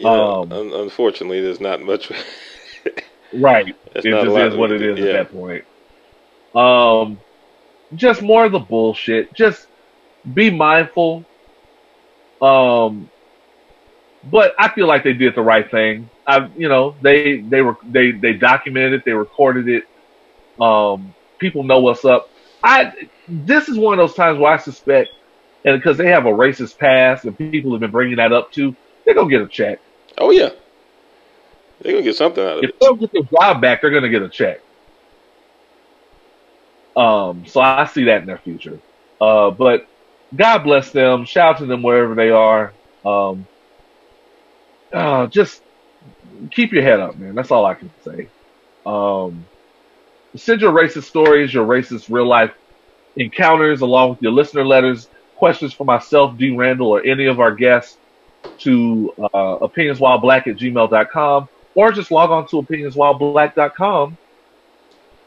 [0.02, 2.12] You Um, un- unfortunately, there's not much.
[3.34, 5.00] right, There's it just is what it is.
[5.00, 5.06] Yeah.
[5.06, 5.64] at that point.
[6.54, 7.18] Um,
[7.94, 9.34] just more of the bullshit.
[9.34, 9.68] Just
[10.34, 11.26] be mindful.
[12.42, 13.10] Um,
[14.24, 16.10] but I feel like they did the right thing.
[16.26, 19.84] I, you know, they they were they they documented it, they recorded it.
[20.60, 22.30] Um, people know what's up.
[22.64, 22.92] I
[23.28, 25.10] this is one of those times where I suspect,
[25.64, 28.76] and because they have a racist past and people have been bringing that up too,
[29.06, 29.80] they're gonna get a check.
[30.18, 30.50] Oh yeah,
[31.82, 32.74] they're gonna get something out of If it.
[32.74, 34.62] If they don't get their job back, they're gonna get a check.
[36.96, 38.80] Um, so I see that in their future.
[39.20, 39.88] Uh, but
[40.36, 41.26] God bless them.
[41.26, 42.74] Shout out to them wherever they are.
[43.06, 43.46] Um,
[44.94, 45.62] uh, just
[46.52, 47.36] keep your head up, man.
[47.36, 48.30] That's all I can say.
[48.86, 49.46] Um,
[50.36, 52.54] send your racist stories, your racist real life
[53.16, 56.52] encounters, along with your listener letters, questions for myself, D.
[56.52, 57.98] Randle, or any of our guests
[58.60, 64.18] to uh, opinionswhileblack at gmail.com or just log on to opinionswhileblack.com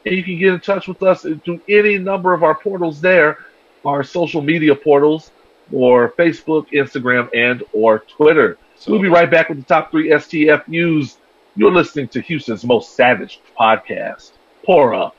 [0.08, 3.44] and you can get in touch with us through any number of our portals there,
[3.84, 5.30] our social media portals,
[5.70, 8.56] or Facebook, Instagram, and or Twitter.
[8.76, 11.16] So, We'll be right back with the top three STFUs.
[11.56, 14.32] You're listening to Houston's most savage podcast.
[14.64, 15.14] Pour up.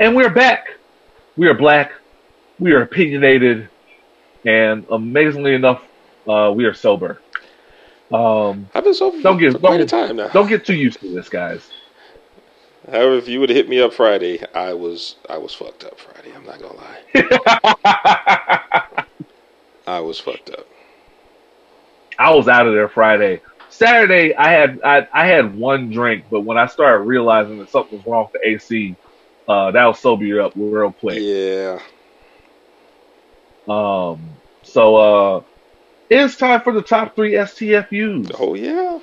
[0.00, 0.79] And we're back.
[1.40, 1.92] We are black.
[2.58, 3.70] We are opinionated.
[4.44, 5.82] And amazingly enough,
[6.28, 7.18] uh, we are sober.
[8.12, 10.28] Um, I've been sober don't get for quite a time now.
[10.28, 11.70] don't get too used to this, guys.
[12.86, 15.98] However, if you would have hit me up Friday, I was I was fucked up
[15.98, 16.30] Friday.
[16.36, 16.98] I'm not gonna lie.
[19.86, 20.66] I was fucked up.
[22.18, 23.40] I was out of there Friday.
[23.70, 27.96] Saturday, I had I, I had one drink, but when I started realizing that something
[27.96, 28.94] was wrong with the AC,
[29.50, 31.18] uh, that will sober you up real quick.
[31.20, 31.80] Yeah.
[33.68, 34.20] Um,
[34.62, 35.42] so uh,
[36.08, 38.30] it's time for the top three STFUs.
[38.38, 39.00] Oh yeah.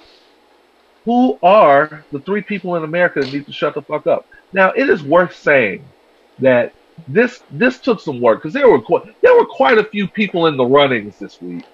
[1.03, 4.25] Who are the three people in America that need to shut the fuck up?
[4.53, 5.83] Now, it is worth saying
[6.39, 6.73] that
[7.09, 10.47] this this took some work because there were quite, there were quite a few people
[10.47, 11.65] in the runnings this week.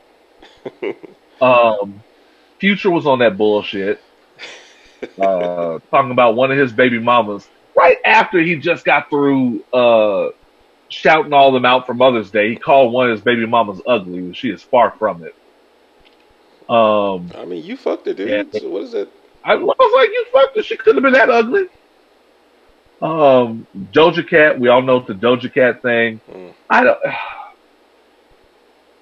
[1.41, 2.01] um,
[2.57, 4.01] Future was on that bullshit,
[5.19, 10.29] uh, talking about one of his baby mamas right after he just got through uh,
[10.89, 12.49] shouting all them out for Mother's Day.
[12.49, 15.35] He called one of his baby mamas ugly, and she is far from it.
[16.69, 18.29] Um, I mean, you fucked it, dude.
[18.29, 18.59] Yeah.
[18.59, 19.09] So what is it?
[19.43, 20.65] I was like, you fucked it.
[20.65, 21.67] She couldn't have been that ugly.
[23.01, 26.21] Um, Doja Cat, we all know the Doja Cat thing.
[26.31, 26.53] Mm.
[26.69, 26.99] I don't.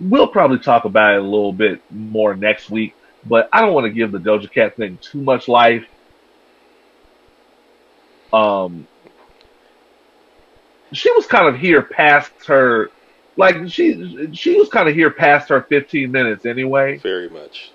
[0.03, 3.85] We'll probably talk about it a little bit more next week, but I don't want
[3.85, 5.85] to give the Doja Cat thing too much life.
[8.33, 8.87] Um,
[10.91, 12.89] she was kind of here past her,
[13.37, 16.97] like she she was kind of here past her 15 minutes anyway.
[16.97, 17.71] Very much.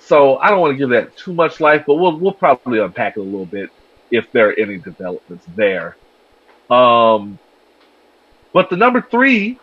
[0.00, 3.16] So I don't want to give that too much life, but we'll we'll probably unpack
[3.16, 3.70] it a little bit
[4.10, 5.96] if there are any developments there.
[6.70, 7.38] Um,
[8.52, 9.58] but the number three,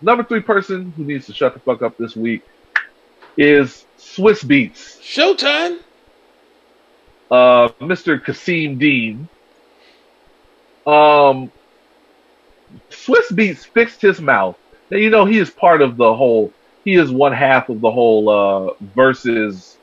[0.00, 2.42] number three person who needs to shut the fuck up this week
[3.36, 5.80] is Swizz Beatz, Showtime.
[7.30, 8.22] Uh, Mr.
[8.22, 9.28] Kasseem Dean.
[10.86, 11.52] Um,
[12.90, 14.56] Swizz Beatz fixed his mouth.
[14.90, 16.52] Now you know he is part of the whole.
[16.84, 19.76] He is one half of the whole uh, Verzuz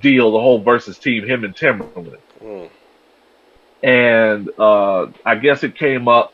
[0.00, 1.26] deal, the whole Verzuz team.
[1.26, 2.18] Him and Timbaland.
[2.42, 2.70] Mm.
[3.82, 6.32] and uh, I guess it came up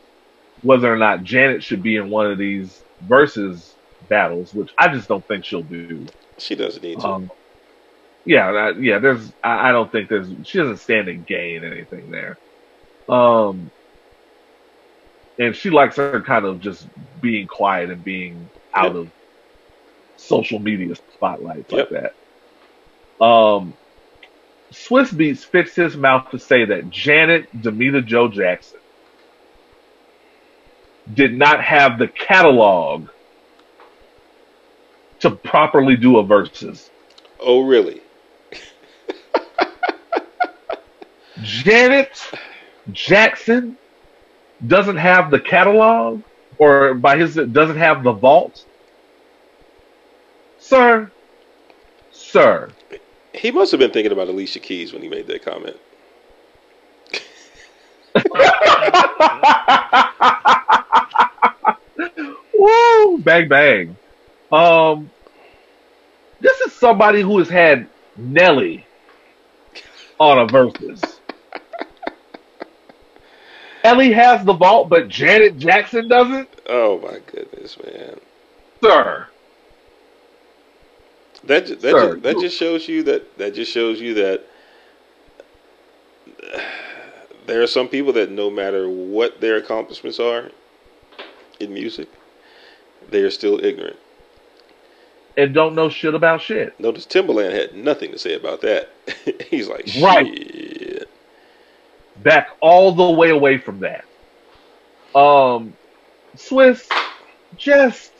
[0.61, 3.73] whether or not Janet should be in one of these Verzuz
[4.07, 6.05] battles, which I just don't think she'll do.
[6.37, 7.07] She doesn't need to.
[7.07, 7.31] Um,
[8.27, 8.99] yeah, that, yeah.
[8.99, 10.29] There's, I, I don't think there's.
[10.43, 12.37] She doesn't stand to gain anything there.
[13.09, 13.71] Um,
[15.39, 16.87] and she likes her kind of just
[17.21, 18.95] being quiet and being out Yep.
[18.95, 19.11] of
[20.17, 21.89] social media spotlights Yep.
[21.91, 22.01] like
[23.19, 23.25] that.
[23.25, 23.77] Um,
[24.73, 28.79] Swizz Beatz fixed his mouth to say that Janet Damita Jo Jackson
[31.11, 33.09] did not have the catalog
[35.21, 36.89] to properly do a Verzuz.
[37.39, 38.01] oh really?
[41.41, 42.19] Janet
[42.91, 43.77] Jackson
[44.65, 46.23] doesn't have the catalog,
[46.57, 48.65] or by his doesn't have the vault.
[50.59, 51.11] Sir,
[52.11, 52.69] sir,
[53.33, 55.77] He must have been thinking about Alicia Keys when he made that comment.
[62.57, 63.97] woo, bang bang.
[64.51, 65.11] Um,
[66.39, 67.87] this is somebody who has had
[68.17, 68.85] Nelly
[70.19, 71.16] on a Verzuz.
[73.87, 78.19] Nelly has the vault, but Janet Jackson doesn't, Oh my goodness, man.
[78.83, 79.27] sir.
[81.45, 84.43] That that Sir, ju- that just shows you that that just shows you that
[87.45, 90.51] there are some people that no matter what their accomplishments are,
[91.61, 92.09] in music,
[93.09, 93.95] they are still ignorant.
[95.37, 96.77] and don't know shit about shit.
[96.77, 98.89] Notice Timbaland had nothing to say about that.
[99.49, 100.27] He's like, Right.
[100.37, 100.86] shit.
[102.27, 104.03] Back all the way away from that.
[105.17, 105.71] Um,
[106.35, 106.85] Swizz,
[107.55, 108.11] just,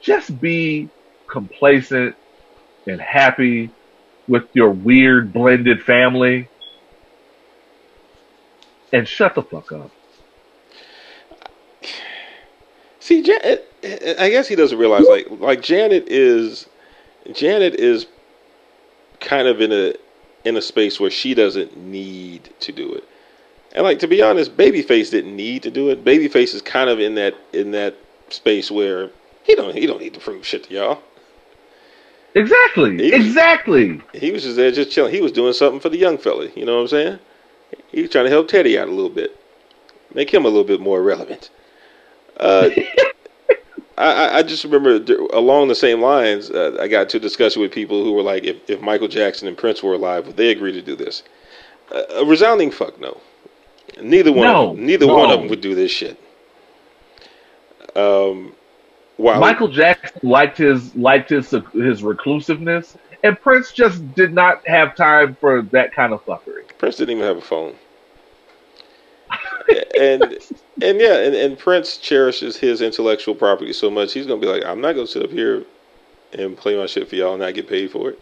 [0.00, 0.88] just be
[1.26, 2.16] complacent
[2.86, 3.68] and happy
[4.28, 6.48] with your weird blended family,
[8.94, 9.90] and shut the fuck up.
[12.98, 13.58] See, Jan-
[14.18, 16.66] I guess he doesn't realize like like Janet is
[17.34, 18.06] Janet is
[19.20, 19.92] kind of in a
[20.44, 23.04] in a space where she doesn't need to do it.
[23.74, 26.04] And like to be honest, Babyface didn't need to do it.
[26.04, 27.96] Babyface is kind of in that in that
[28.30, 29.10] space where
[29.42, 31.02] he don't he don't need to prove shit to y'all.
[32.36, 34.00] Exactly, He- exactly.
[34.12, 35.14] He was just there just chilling.
[35.14, 36.48] He was doing something for the young fella.
[36.54, 37.18] You know what I'm saying?
[37.90, 39.36] He was trying to help Teddy out a little bit,
[40.14, 41.50] make him a little bit more relevant.
[42.38, 42.70] Uh,
[43.96, 44.96] I, I- just remember
[45.32, 48.44] along the same lines, uh, I got to a discussion with people who were like,
[48.44, 51.22] if, if Michael Jackson and Prince were alive, would they agree to do this?
[51.92, 53.20] Uh, a resounding fuck no.
[54.00, 56.18] Neither one, No, of them, neither one of them would do this shit.
[57.94, 58.52] Um,
[59.16, 64.96] while Michael Jackson liked his liked his his reclusiveness, and Prince just did not have
[64.96, 66.66] time for that kind of fuckery.
[66.78, 67.74] Prince didn't even have a phone.
[69.98, 70.22] And
[70.82, 74.64] and yeah, and, and Prince cherishes his intellectual property so much he's gonna be like,
[74.64, 75.64] I'm not gonna sit up here
[76.32, 78.18] and play my shit for y'all and not get paid for it.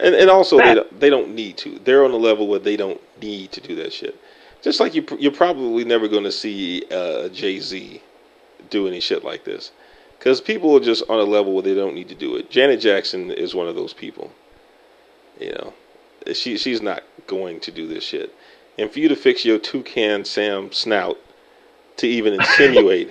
[0.00, 1.78] And and also they don't, they don't need to.
[1.78, 4.20] They're on a level where they don't need to do that shit.
[4.62, 8.02] Just like you, you're probably never going to see uh, Jay Z
[8.70, 9.72] do any shit like this,
[10.18, 12.50] because people are just on a level where they don't need to do it.
[12.50, 14.32] Janet Jackson is one of those people.
[15.38, 15.74] You know,
[16.32, 18.34] she she's not going to do this shit.
[18.78, 21.18] And for you to fix your toucan Sam snout
[21.98, 23.10] to even insinuate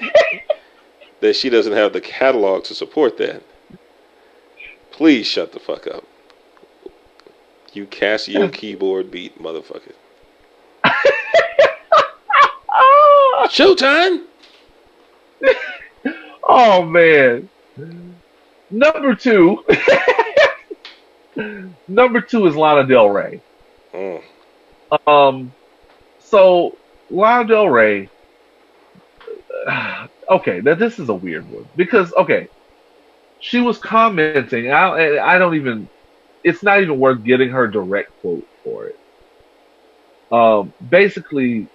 [1.22, 3.42] that she doesn't have the catalog to support that,
[4.92, 6.04] please shut the fuck up.
[7.72, 9.94] You Casio keyboard beat motherfucker.
[13.48, 14.24] Showtime.
[16.46, 17.50] Oh man.
[18.70, 19.64] Number two.
[21.88, 23.42] Number two is Lana Del Rey.
[23.94, 24.22] Mm.
[25.08, 25.54] Um,
[26.20, 26.78] so
[27.10, 28.10] Lana Del Rey.
[30.30, 32.48] Okay, now this is a weird one because okay,
[33.42, 34.72] she was commenting.
[34.72, 35.90] I I don't even.
[36.46, 38.98] It's not even worth getting her direct quote for it.
[40.32, 41.68] Um, basically,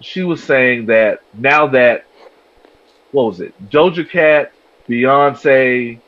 [0.00, 2.04] she was saying that now that
[3.12, 4.52] what was it, Doja Cat,
[4.88, 6.00] Beyonce,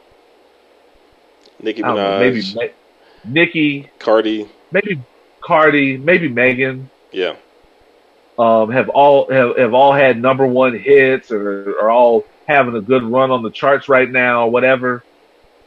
[1.62, 2.72] Nicki don't know, maybe Minaj,
[3.24, 4.48] Nicki, Cardi.
[4.72, 5.00] maybe
[5.44, 6.90] Cardi, maybe Megan.
[7.12, 7.36] Yeah.
[8.38, 12.80] um, have all have, have all had number one hits or are all having a
[12.80, 15.04] good run on the charts right now or whatever.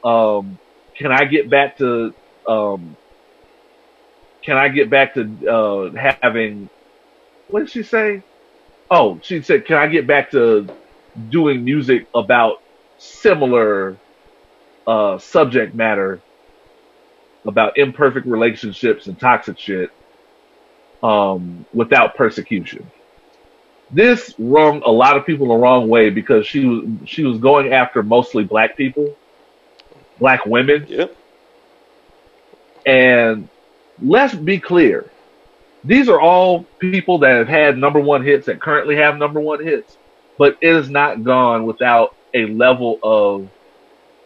[0.04, 0.58] Um,
[0.96, 2.14] can I get back to
[2.48, 2.98] um,
[4.44, 5.92] can I get back to uh,
[6.22, 6.70] having
[7.50, 8.24] what did she say?
[8.90, 10.68] Oh, she said, can I get back to
[11.30, 12.62] doing music about
[12.98, 13.98] similar
[14.86, 16.22] uh, subject matter
[17.48, 19.92] about imperfect relationships and toxic shit
[21.04, 22.92] um, without persecution.
[23.90, 27.74] This wrung a lot of people the wrong way because she was she was going
[27.74, 29.18] after mostly black people,
[30.20, 31.16] black women, Yep.
[32.86, 33.50] and
[34.02, 35.14] let's be clear,
[35.84, 39.64] these are all people that have had number one hits that currently have number one
[39.64, 39.98] hits,
[40.38, 43.52] but it has not gone without a level of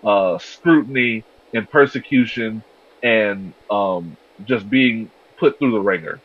[0.04, 2.64] uh, scrutiny and persecution
[3.04, 6.20] and um, just being put through the ringer.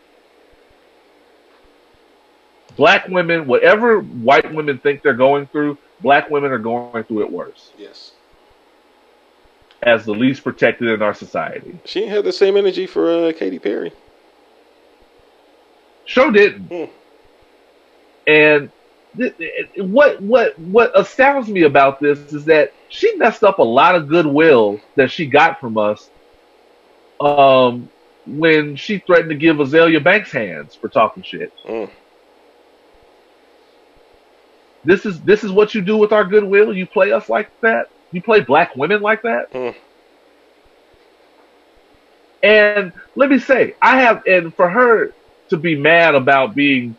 [2.77, 7.33] Black women, whatever white women think they're going through, black women are going through it
[7.33, 8.13] worse Yes.
[9.83, 11.79] as the least protected in our society.
[11.87, 13.93] She had the same energy for uh, Katy Perry.
[16.05, 16.69] Sure didn't.
[16.69, 16.85] Hmm.
[18.27, 18.71] And
[19.19, 19.35] th-
[19.79, 24.09] what what what astounds me about this is that she messed up a lot of
[24.09, 26.11] goodwill that she got from us
[27.21, 27.89] um,
[28.27, 31.53] when she threatened to give Azealia Banks hands for talking shit.
[31.65, 31.91] Mm.
[34.85, 36.73] This is this is what you do with our goodwill.
[36.73, 37.91] You play us like that.
[38.13, 39.49] You play black women like that.
[39.53, 39.71] Hmm.
[42.43, 45.13] And let me say, I have, and for her
[45.49, 46.97] to be mad about being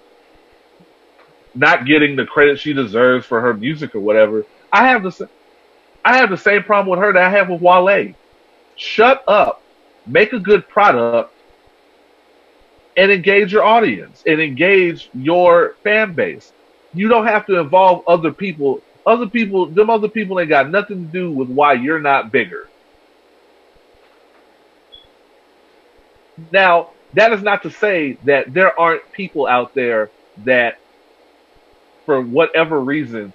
[1.55, 5.29] not getting the credit she deserves for her music or whatever, I have the,
[6.03, 8.13] I have the same problem with her that I have with Wale.
[8.75, 9.61] Shut up,
[10.07, 11.33] make a good product,
[12.97, 16.51] and engage your audience and engage your fan base.
[16.93, 18.81] You don't have to involve other people.
[19.05, 22.67] Other people, them other people ain't got nothing to do with why you're not bigger.
[26.51, 30.09] Now, that is not to say that there aren't people out there
[30.43, 30.77] that,
[32.05, 33.31] for whatever reason,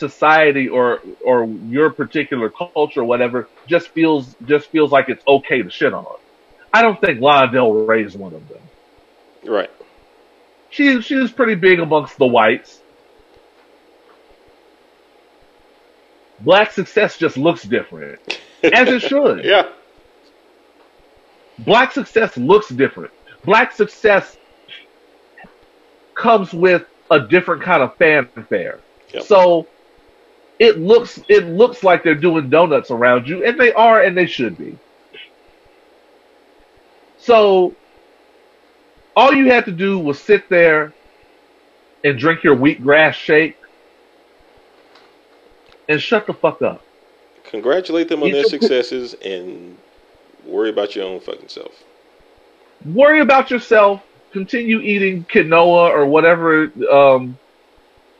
[0.00, 5.62] society or or your particular culture or whatever just feels just feels like it's okay
[5.62, 6.04] to shit on.
[6.72, 8.62] I don't think Lana Del Rey is one of them.
[9.44, 9.70] Right.
[10.70, 12.80] She she was pretty big amongst the whites.
[16.40, 18.18] Black success just looks different,
[18.64, 19.44] as it should.
[19.44, 19.68] Yeah.
[21.58, 23.12] Black success looks different.
[23.44, 24.38] Black success
[26.14, 28.80] comes with a different kind of fanfare.
[29.12, 29.24] Yep.
[29.24, 29.66] So
[30.60, 34.26] it looks it looks like they're doing donuts around you, and they are, and they
[34.26, 34.78] should be.
[37.18, 37.74] So
[39.16, 40.92] all you had to do was sit there
[42.04, 43.56] and drink your wheatgrass shake
[45.88, 46.84] and shut the fuck up.
[47.44, 49.76] Congratulate them on You their successes and
[50.46, 51.72] worry about your own fucking self.
[52.84, 54.02] worry about yourself.
[54.32, 57.36] Continue eating quinoa or whatever um,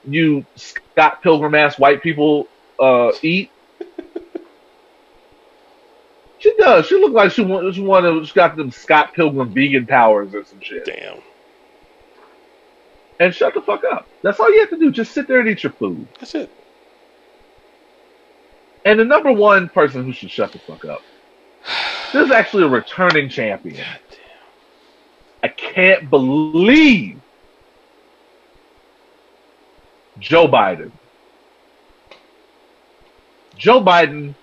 [0.09, 2.49] you Scott Pilgrim ass white people
[2.79, 3.51] uh, eat.
[6.39, 6.87] she does.
[6.87, 10.35] She look like she wants she one of she's got them Scott Pilgrim vegan powers
[10.35, 10.85] or some shit.
[10.85, 11.19] Damn.
[13.19, 14.09] And shut the fuck up.
[14.23, 14.91] That's all you have to do.
[14.91, 16.09] Just sit there and eat your food.
[16.19, 16.51] That's it.
[18.87, 21.03] And the number one person who should shut the fuck up.
[22.13, 23.85] This is actually a returning champion.
[25.43, 27.20] I can't believe
[30.21, 30.93] Joe Biden.
[33.57, 34.35] Joe Biden.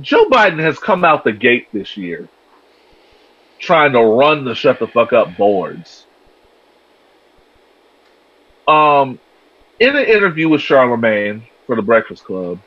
[0.00, 2.28] Joe Biden has come out the gate this year
[3.58, 6.04] trying to run the shut the fuck up boards.
[8.66, 9.18] Um,
[9.80, 12.58] in an interview with Charlamagne for the Breakfast Club,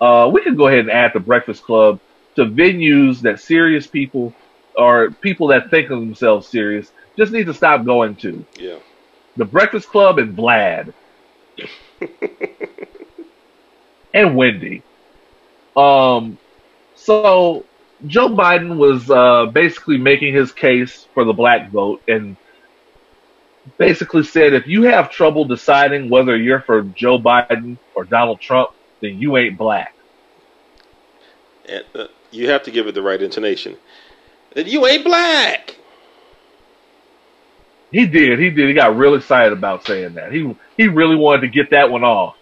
[0.00, 2.00] uh, we can go ahead and add the Breakfast Club
[2.36, 4.32] to venues that serious people
[4.76, 8.44] or people that think of themselves serious just need to stop going to.
[8.58, 8.78] Yeah.
[9.36, 10.92] The Breakfast Club and Vlad
[14.14, 14.82] and Wendy.
[15.76, 16.38] Um,
[16.94, 17.64] so
[18.06, 22.36] Joe Biden was uh, basically making his case for the black vote and
[23.78, 28.70] basically said if you have trouble deciding whether you're for Joe Biden or Donald Trump,
[29.00, 29.94] then you ain't black.
[31.68, 33.76] And, uh, you have to give it the right intonation.
[34.54, 35.76] That you ain't black.
[37.92, 38.38] He did.
[38.38, 38.68] He did.
[38.68, 40.32] He got real excited about saying that.
[40.32, 42.36] He he really wanted to get that one off.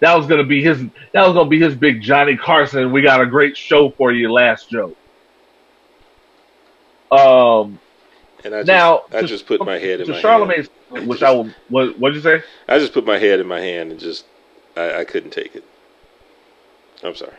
[0.00, 0.80] That was gonna be his.
[1.12, 2.92] That was gonna be his big Johnny Carson.
[2.92, 4.32] We got a great show for you.
[4.32, 4.96] Last joke.
[7.10, 7.78] Um.
[8.44, 10.24] And I just, Now I to- just put my head in my hand.
[10.24, 11.50] Charlamagne's, which I will.
[11.68, 12.42] What what'd you say?
[12.68, 14.24] I just put my head in my hand and just
[14.76, 15.64] I, I couldn't take it.
[17.04, 17.36] I'm sorry.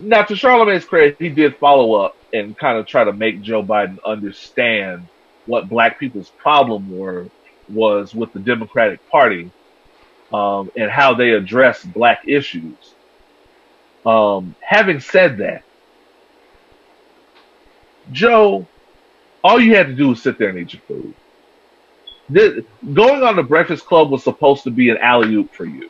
[0.00, 3.64] Now, to Charlamagne's credit, he did follow up and kind of try to make Joe
[3.64, 5.08] Biden understand
[5.48, 7.28] what black people's problem were
[7.68, 9.50] was with the Democratic Party
[10.32, 12.96] um, and how they address black issues.
[14.04, 15.62] Um, having said that,
[18.10, 18.68] Joe,
[19.42, 21.14] all you had to do was sit there and eat your food.
[22.28, 25.88] This, going on the Breakfast Club was supposed to be an alley oop for you.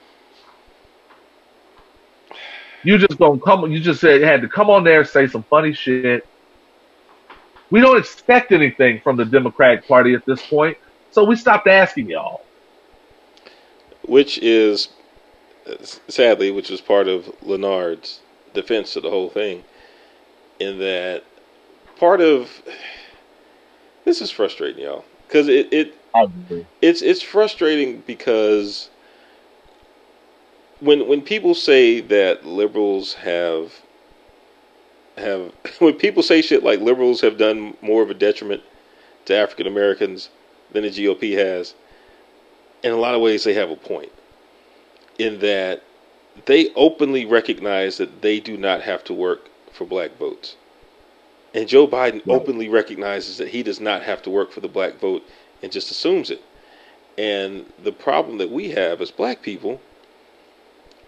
[2.85, 3.71] You just gonna come.
[3.73, 6.23] You just said had to come on there, and say some funny shit.
[7.71, 10.79] We don't expect anything from the Democratic Party at this point,
[11.11, 12.43] so we stopped asking y'all.
[14.07, 14.89] Which is
[16.09, 18.21] sadly, which is part of Lenard's
[18.55, 19.65] defense of the whole thing,
[20.59, 21.25] in that
[21.99, 22.63] part of
[24.05, 25.95] this is frustrating, y'all, because it, it
[26.81, 28.89] it's it's frustrating because
[30.81, 33.83] when when people say that liberals have
[35.19, 38.63] have when people say shit like liberals have done more of a detriment
[39.27, 40.31] to African Americans
[40.73, 41.75] than the GOP has,
[42.83, 44.13] in a lot of ways they have a point.
[45.19, 45.83] In that
[46.47, 50.57] they openly recognize that they do not have to work for black votes.
[51.55, 55.01] And Joe Biden openly recognizes that he does not have to work for the black
[55.01, 55.25] vote
[55.63, 56.43] and just assumes it.
[57.17, 59.81] And the problem that we have as black people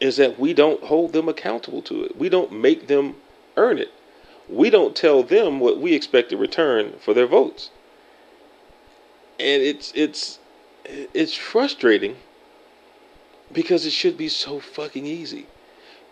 [0.01, 2.17] is that we don't hold them accountable to it.
[2.17, 3.17] We don't make them
[3.57, 3.93] earn it.
[4.51, 7.71] We don't tell them what we expect in return for their votes.
[9.39, 10.39] And it's it's
[10.85, 12.17] it's frustrating
[13.53, 15.47] because it should be so fucking easy.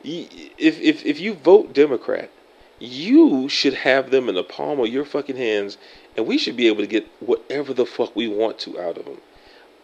[0.05, 2.31] If if if you vote Democrat,
[2.79, 5.77] you should have them in the palm of your fucking hands,
[6.17, 9.05] and we should be able to get whatever the fuck we want to out of
[9.05, 9.21] them.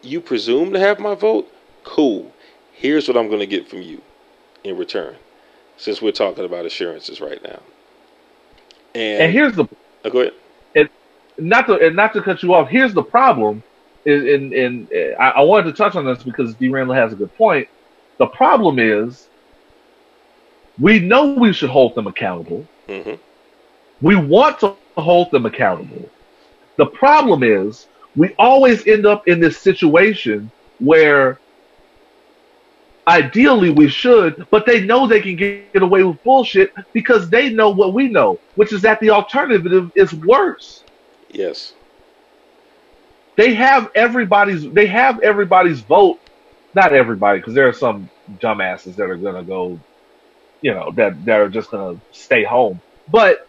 [0.01, 1.51] You presume to have my vote?
[1.83, 2.31] Cool.
[2.71, 4.01] Here's what I'm going to get from you
[4.63, 5.15] in return,
[5.77, 7.59] since we're talking about assurances right now.
[8.95, 9.67] And, And here's the
[10.05, 10.33] Oh, go ahead.
[11.37, 12.69] not to and not to cut you off.
[12.69, 13.63] Here's the problem,
[14.05, 16.69] and and, and uh, I, I wanted to touch on this because D.
[16.69, 17.67] Randle has a good point.
[18.19, 19.29] The problem is,
[20.79, 22.69] we know we should hold them accountable.
[22.87, 23.15] hmm
[24.01, 26.11] We want to hold them accountable.
[26.77, 31.41] The problem is, we always end up in this situation where
[33.07, 37.69] ideally we should, but they know they can get, away with bullshit because they know
[37.69, 40.83] what we know, which is that the alternative is worse.
[41.29, 41.73] Yes.
[43.35, 46.17] They have everybody's they have everybody's vote.
[46.73, 48.09] Not everybody, because there are some
[48.39, 49.77] dumbasses that are gonna go,
[50.61, 52.79] you know, that that are just gonna stay home.
[53.09, 53.45] But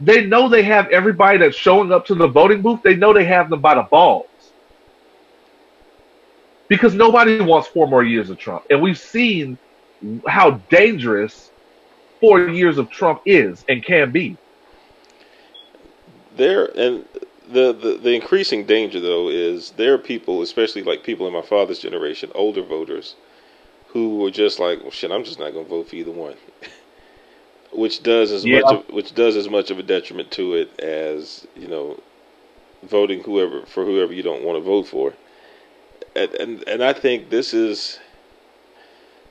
[0.00, 2.80] they know they have everybody that's showing up to the voting booth.
[2.82, 4.29] They know they have them by the balls
[6.70, 9.58] because nobody wants four more years of Trump, and we've seen
[10.26, 11.50] how dangerous
[12.20, 14.38] four years of Trump is and can be.
[16.36, 17.04] There and
[17.52, 21.42] the, the the increasing danger though is there are people, especially like people in my
[21.42, 23.16] father's generation, older voters,
[23.88, 26.36] who are just like, well, shit, I'm just not going to vote for either one,
[27.72, 28.60] which does as Yeah.
[28.60, 31.98] much of, which does as much of a detriment to it as you know,
[32.84, 35.12] voting whoever for whoever you don't want to vote for,
[36.14, 37.98] and and, and I think this is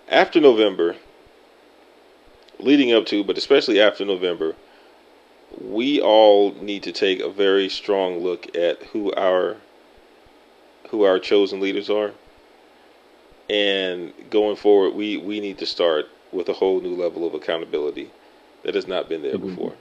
[0.10, 0.96] after November,
[2.60, 4.56] leading up to, but especially after November
[5.60, 9.58] we all need to take a very strong look at who our
[10.90, 12.12] who our chosen leaders are
[13.50, 18.12] and going forward we we need to start with a whole new level of accountability
[18.64, 19.50] that has not been there Agreed.
[19.56, 19.74] before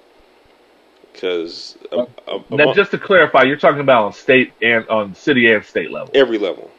[1.13, 5.15] because um, um, Now, among- just to clarify, you're talking about on state and on
[5.15, 6.11] city and state level.
[6.15, 6.71] every level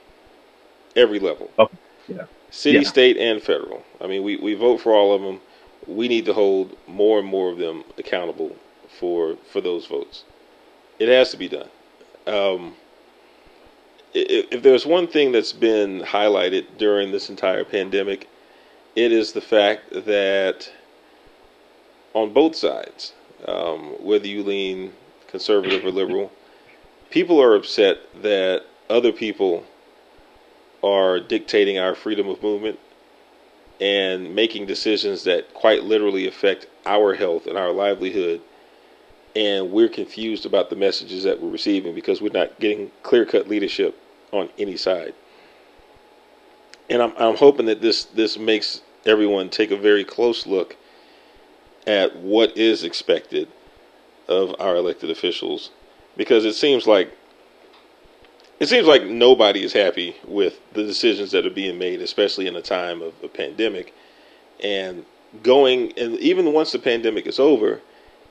[0.99, 1.49] every level.
[1.57, 1.77] Okay,
[2.07, 2.25] yeah.
[2.51, 2.89] city Yeah.
[2.95, 3.83] state and federal.
[4.01, 5.39] I mean we, we vote for all of them.
[5.87, 8.55] We need to hold more and more of them accountable
[8.99, 10.23] for for those votes.
[10.99, 11.69] It has to be done.
[12.27, 12.75] Um,
[14.13, 18.27] if, if there's one thing that's been highlighted during this entire pandemic
[18.95, 20.71] it is the fact that
[22.13, 23.13] on both sides
[23.47, 24.91] um, whether you lean
[25.27, 26.31] conservative or liberal
[27.09, 29.63] people are upset that other people
[30.83, 32.79] are dictating our freedom of movement
[33.81, 38.41] and making decisions that quite literally affect our health and our livelihood.
[39.35, 43.47] And we're confused about the messages that we're receiving because we're not getting clear cut
[43.47, 43.97] leadership
[44.31, 45.13] on any side.
[46.89, 50.75] And I'm, I'm hoping that this, this makes everyone take a very close look
[51.87, 53.47] at what is expected
[54.27, 55.71] of our elected officials
[56.17, 57.11] because it seems like
[58.59, 62.55] it seems like nobody is happy with the decisions that are being made, especially in
[62.55, 63.93] a time of a pandemic.
[64.61, 65.05] And
[65.43, 67.81] going, and even once the pandemic is over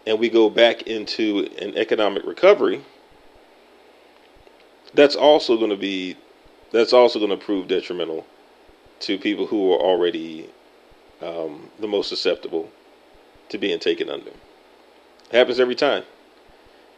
[0.07, 2.85] and we go back into an economic recovery,
[4.93, 6.17] that's also going to be,
[6.73, 8.27] that's also going to prove detrimental
[9.01, 10.51] to people who are already
[11.23, 12.71] um, the most susceptible
[13.49, 14.31] to being taken under.
[14.31, 16.05] It happens every time.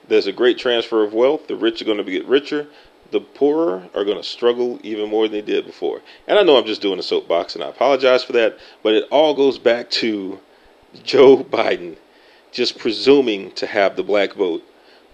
[0.08, 1.46] There's a great transfer of wealth.
[1.46, 2.66] The rich are going to get richer
[3.10, 6.00] the poorer are going to struggle even more than they did before.
[6.26, 9.04] And I know I'm just doing a soapbox, and I apologize for that, but it
[9.10, 10.38] all goes back to
[11.02, 11.96] Joe Biden
[12.52, 14.62] just presuming to have the black vote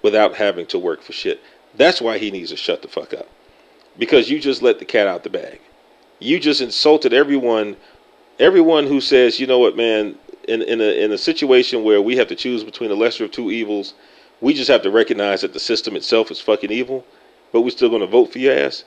[0.02, 1.40] without having to work for shit.
[1.77, 3.28] That's why he needs to shut the fuck up.
[3.98, 5.60] Because you just let the cat out the bag.
[6.18, 7.77] You just insulted everyone
[8.39, 10.14] everyone who says, you know what, man,
[10.47, 13.31] in, in a in a situation where we have to choose between the lesser of
[13.31, 13.94] two evils,
[14.40, 17.05] we just have to recognize that the system itself is fucking evil
[17.52, 18.85] but we're still going to vote for your ass,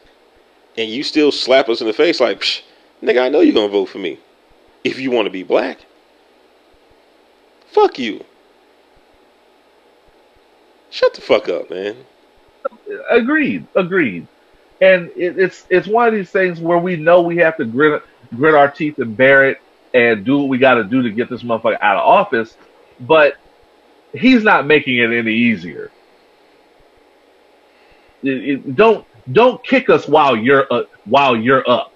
[0.77, 2.61] and you still slap us in the face like, Psh,
[3.01, 4.19] nigga, I know you're going to vote for me
[4.83, 5.79] if you want to be black.
[7.67, 8.23] Fuck you.
[10.89, 11.97] Shut the fuck up, man.
[13.09, 14.27] Agreed, agreed.
[14.81, 18.01] And it, it's it's one of these things where we know we have to grit
[18.35, 19.61] grit our teeth and bear it
[19.93, 22.55] and do what we got to do to get this motherfucker out of office,
[22.99, 23.35] but
[24.13, 25.91] he's not making it any easier.
[28.23, 31.93] It- it- don't don't kick us while you're uh, while you're up.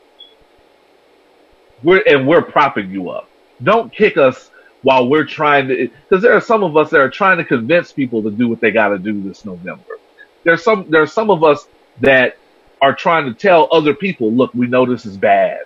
[1.84, 3.30] We're and we're propping you up.
[3.62, 4.52] Don't kick us
[4.84, 7.92] while we're trying to because there are some of us that are trying to convince
[7.92, 9.84] people to do what they got to do this November.
[10.44, 11.68] There's some there's some of us
[12.02, 12.38] that
[12.82, 15.62] are trying to tell other people, look, we know this is bad.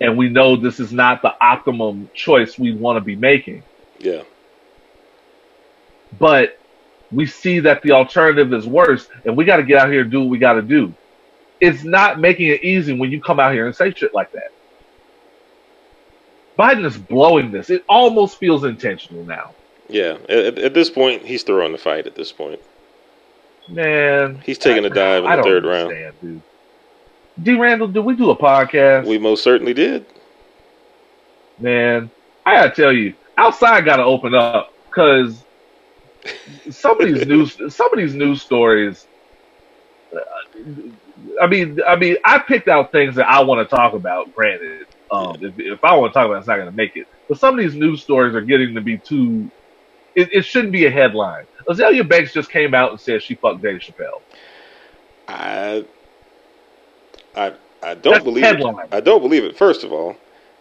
[0.00, 3.62] And we know this is not the optimum choice we want to be making.
[4.00, 4.22] Yeah.
[6.18, 6.58] but
[7.12, 10.10] we see that the alternative is worse, and we got to get out here and
[10.10, 10.92] do what we got to do.
[11.60, 14.52] It's not making it easy when you come out here and say shit like that.
[16.58, 17.70] Biden is blowing this.
[17.70, 19.54] It almost feels intentional now.
[19.88, 20.18] Yeah.
[20.28, 22.06] At, at this point, he's throwing the fight.
[22.06, 22.60] At this point,
[23.68, 25.94] Man, He's taking a dive in I the third round.
[26.20, 26.42] dude.
[27.42, 27.54] D.
[27.54, 29.06] Randle, did we do a podcast?
[29.06, 30.04] we most certainly did.
[31.58, 32.10] Man,
[32.44, 35.41] I gotta tell you, outside got to open up because
[36.70, 39.06] some of these news, some of these news stories.
[40.14, 40.20] uh,
[41.40, 44.32] I mean, I mean, I picked out things that I want to talk about.
[44.34, 46.96] Granted, um, if, if I want to talk about, it, it's not going to make
[46.96, 47.06] it.
[47.28, 49.50] But some of these news stories are getting to be too.
[50.14, 51.46] It, it shouldn't be a headline.
[51.68, 54.20] Azealia Banks just came out and said she fucked Dave Chappelle.
[55.28, 55.84] I,
[57.34, 58.86] I, I don't That's believe headline.
[58.86, 58.94] it.
[58.94, 59.56] I don't believe it.
[59.56, 60.16] First of all,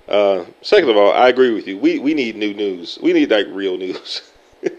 [0.07, 1.77] uh, second of all, I agree with you.
[1.77, 2.97] We we need new news.
[3.01, 4.21] We need like real news.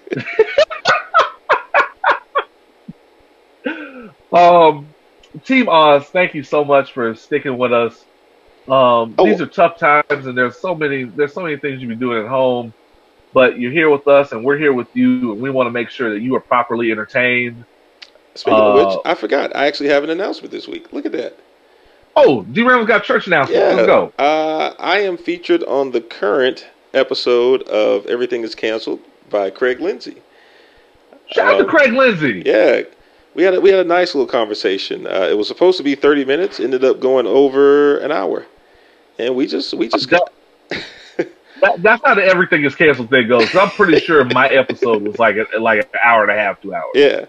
[4.32, 4.86] Um,
[5.44, 8.04] Team Oz, thank you so much for sticking with us.
[8.68, 9.24] Um, Oh.
[9.26, 12.22] these are tough times, and there's so many there's so many things you be doing
[12.24, 12.72] at home,
[13.34, 15.90] but you're here with us, and we're here with you, and we want to make
[15.90, 17.64] sure that you are properly entertained.
[18.34, 19.54] Speaking of Uh, which, I forgot.
[19.54, 20.92] I actually have an announcement this week.
[20.92, 21.36] Look at that.
[22.16, 23.60] Oh, D Randle's got church announcement.
[23.60, 23.74] Yeah.
[23.74, 24.12] Let's go.
[24.18, 29.00] Uh, I am featured on the current episode of Everything is Canceled
[29.32, 30.22] by Craig Lindsay.
[31.32, 32.42] Shout out to um, Craig Lindsay.
[32.46, 32.82] Yeah,
[33.34, 35.06] we had a, we had a nice little conversation.
[35.06, 38.46] Uh, it was supposed to be thirty minutes, ended up going over an hour,
[39.18, 40.30] and we just we just got
[41.62, 43.54] That, that's how the everything is canceled thing goes.
[43.54, 46.74] I'm pretty sure my episode was like a, like an hour and a half, two
[46.74, 46.90] hours.
[46.94, 47.26] yeah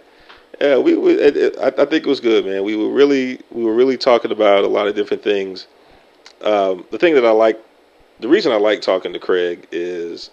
[0.59, 2.63] yeah we, we it, it, I, I think it was good, man.
[2.63, 5.67] We were really we were really talking about a lot of different things.
[6.41, 7.63] Um, the thing that I like,
[8.19, 10.31] the reason I like talking to Craig is,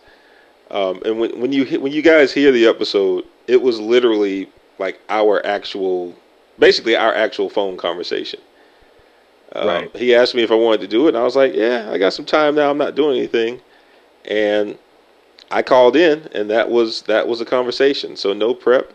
[0.71, 4.49] um, and when when you when you guys hear the episode, it was literally
[4.79, 6.15] like our actual,
[6.59, 8.41] basically our actual phone conversation.
[9.53, 9.97] Um, Right.
[9.97, 11.99] He asked me if I wanted to do it, and I was like, "Yeah, I
[11.99, 12.71] got some time now.
[12.71, 13.61] I'm not doing anything,"
[14.25, 14.79] and
[15.51, 18.17] I called in, and that was that was a conversation.
[18.17, 18.93] So no prep,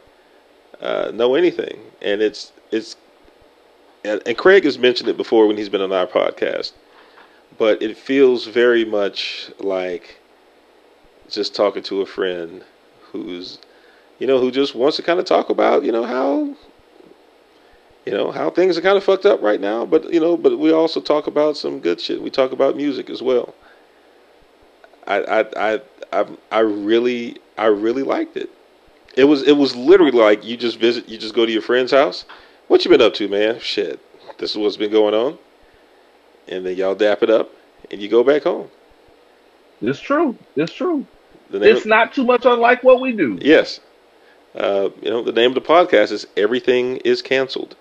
[0.79, 2.95] uh, no anything, and it's it's
[4.05, 6.71] and, and Craig has mentioned it before when he's been on our podcast,
[7.57, 10.19] but it feels very much like
[11.29, 12.63] just talking to a friend
[13.11, 13.59] who's
[14.19, 16.55] you know who just wants to kind of talk about you know how
[18.05, 20.57] you know how things are kind of fucked up right now but you know but
[20.59, 22.21] we also talk about some good shit.
[22.21, 23.53] We talk about music as well.
[25.07, 25.81] I i i
[26.13, 28.49] i, I really i really liked it.
[29.17, 31.91] It was it was literally like you just visit you just go to your friend's
[31.91, 32.25] house.
[32.67, 33.59] What you been up to man?
[33.59, 33.99] Shit.
[34.37, 35.37] This is what's been going on.
[36.47, 37.49] And then y'all dap it up
[37.89, 38.69] and you go back home.
[39.81, 40.37] It's true.
[40.55, 41.05] It's true.
[41.51, 43.37] It's not too much unlike what we do.
[43.41, 43.79] Yes.
[44.55, 47.75] Uh, you know, the name of the podcast is Everything is Cancelled,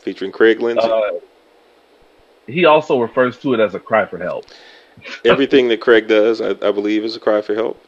[0.00, 0.86] featuring Craig Lindsay.
[0.86, 1.18] Uh,
[2.46, 4.46] he also refers to it as a cry for help.
[5.24, 7.82] Everything that Craig does, I, I believe, is a cry for help.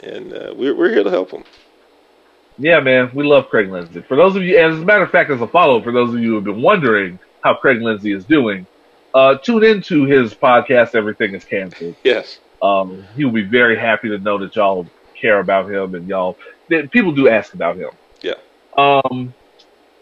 [0.00, 1.44] And uh, we're, we're here to help him.
[2.58, 4.02] Yeah, man, we love Craig Lindsay.
[4.02, 6.20] For those of you, as a matter of fact, as a follow, for those of
[6.20, 8.66] you who have been wondering how Craig Lindsay is doing,
[9.14, 10.96] uh, tune into his podcast.
[10.96, 11.94] Everything is canceled.
[12.02, 12.40] Yes.
[12.60, 14.86] Um, he will be very happy to know that y'all
[15.20, 16.36] care about him and y'all
[16.70, 17.90] that people do ask about him.
[18.20, 18.34] Yeah.
[18.76, 19.34] Um,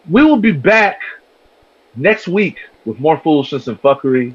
[0.09, 0.99] we will be back
[1.95, 4.33] next week with more foolishness and fuckery.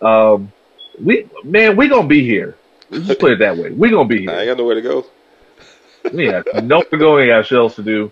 [0.00, 0.52] Um,
[1.00, 2.56] we man, we gonna be here.
[2.90, 3.70] Let's just put it that way.
[3.70, 4.40] We gonna be I here.
[4.40, 5.06] ain't got nowhere to go.
[6.12, 7.16] We have no to go.
[7.16, 8.10] We got shit else to do.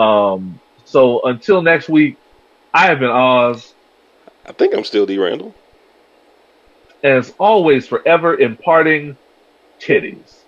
[0.00, 2.18] Um, so until next week,
[2.74, 3.72] I have been Oz.
[4.46, 5.16] I think I'm still D.
[5.16, 5.54] Randle.
[7.04, 9.16] As always, forever imparting
[9.78, 10.43] titties.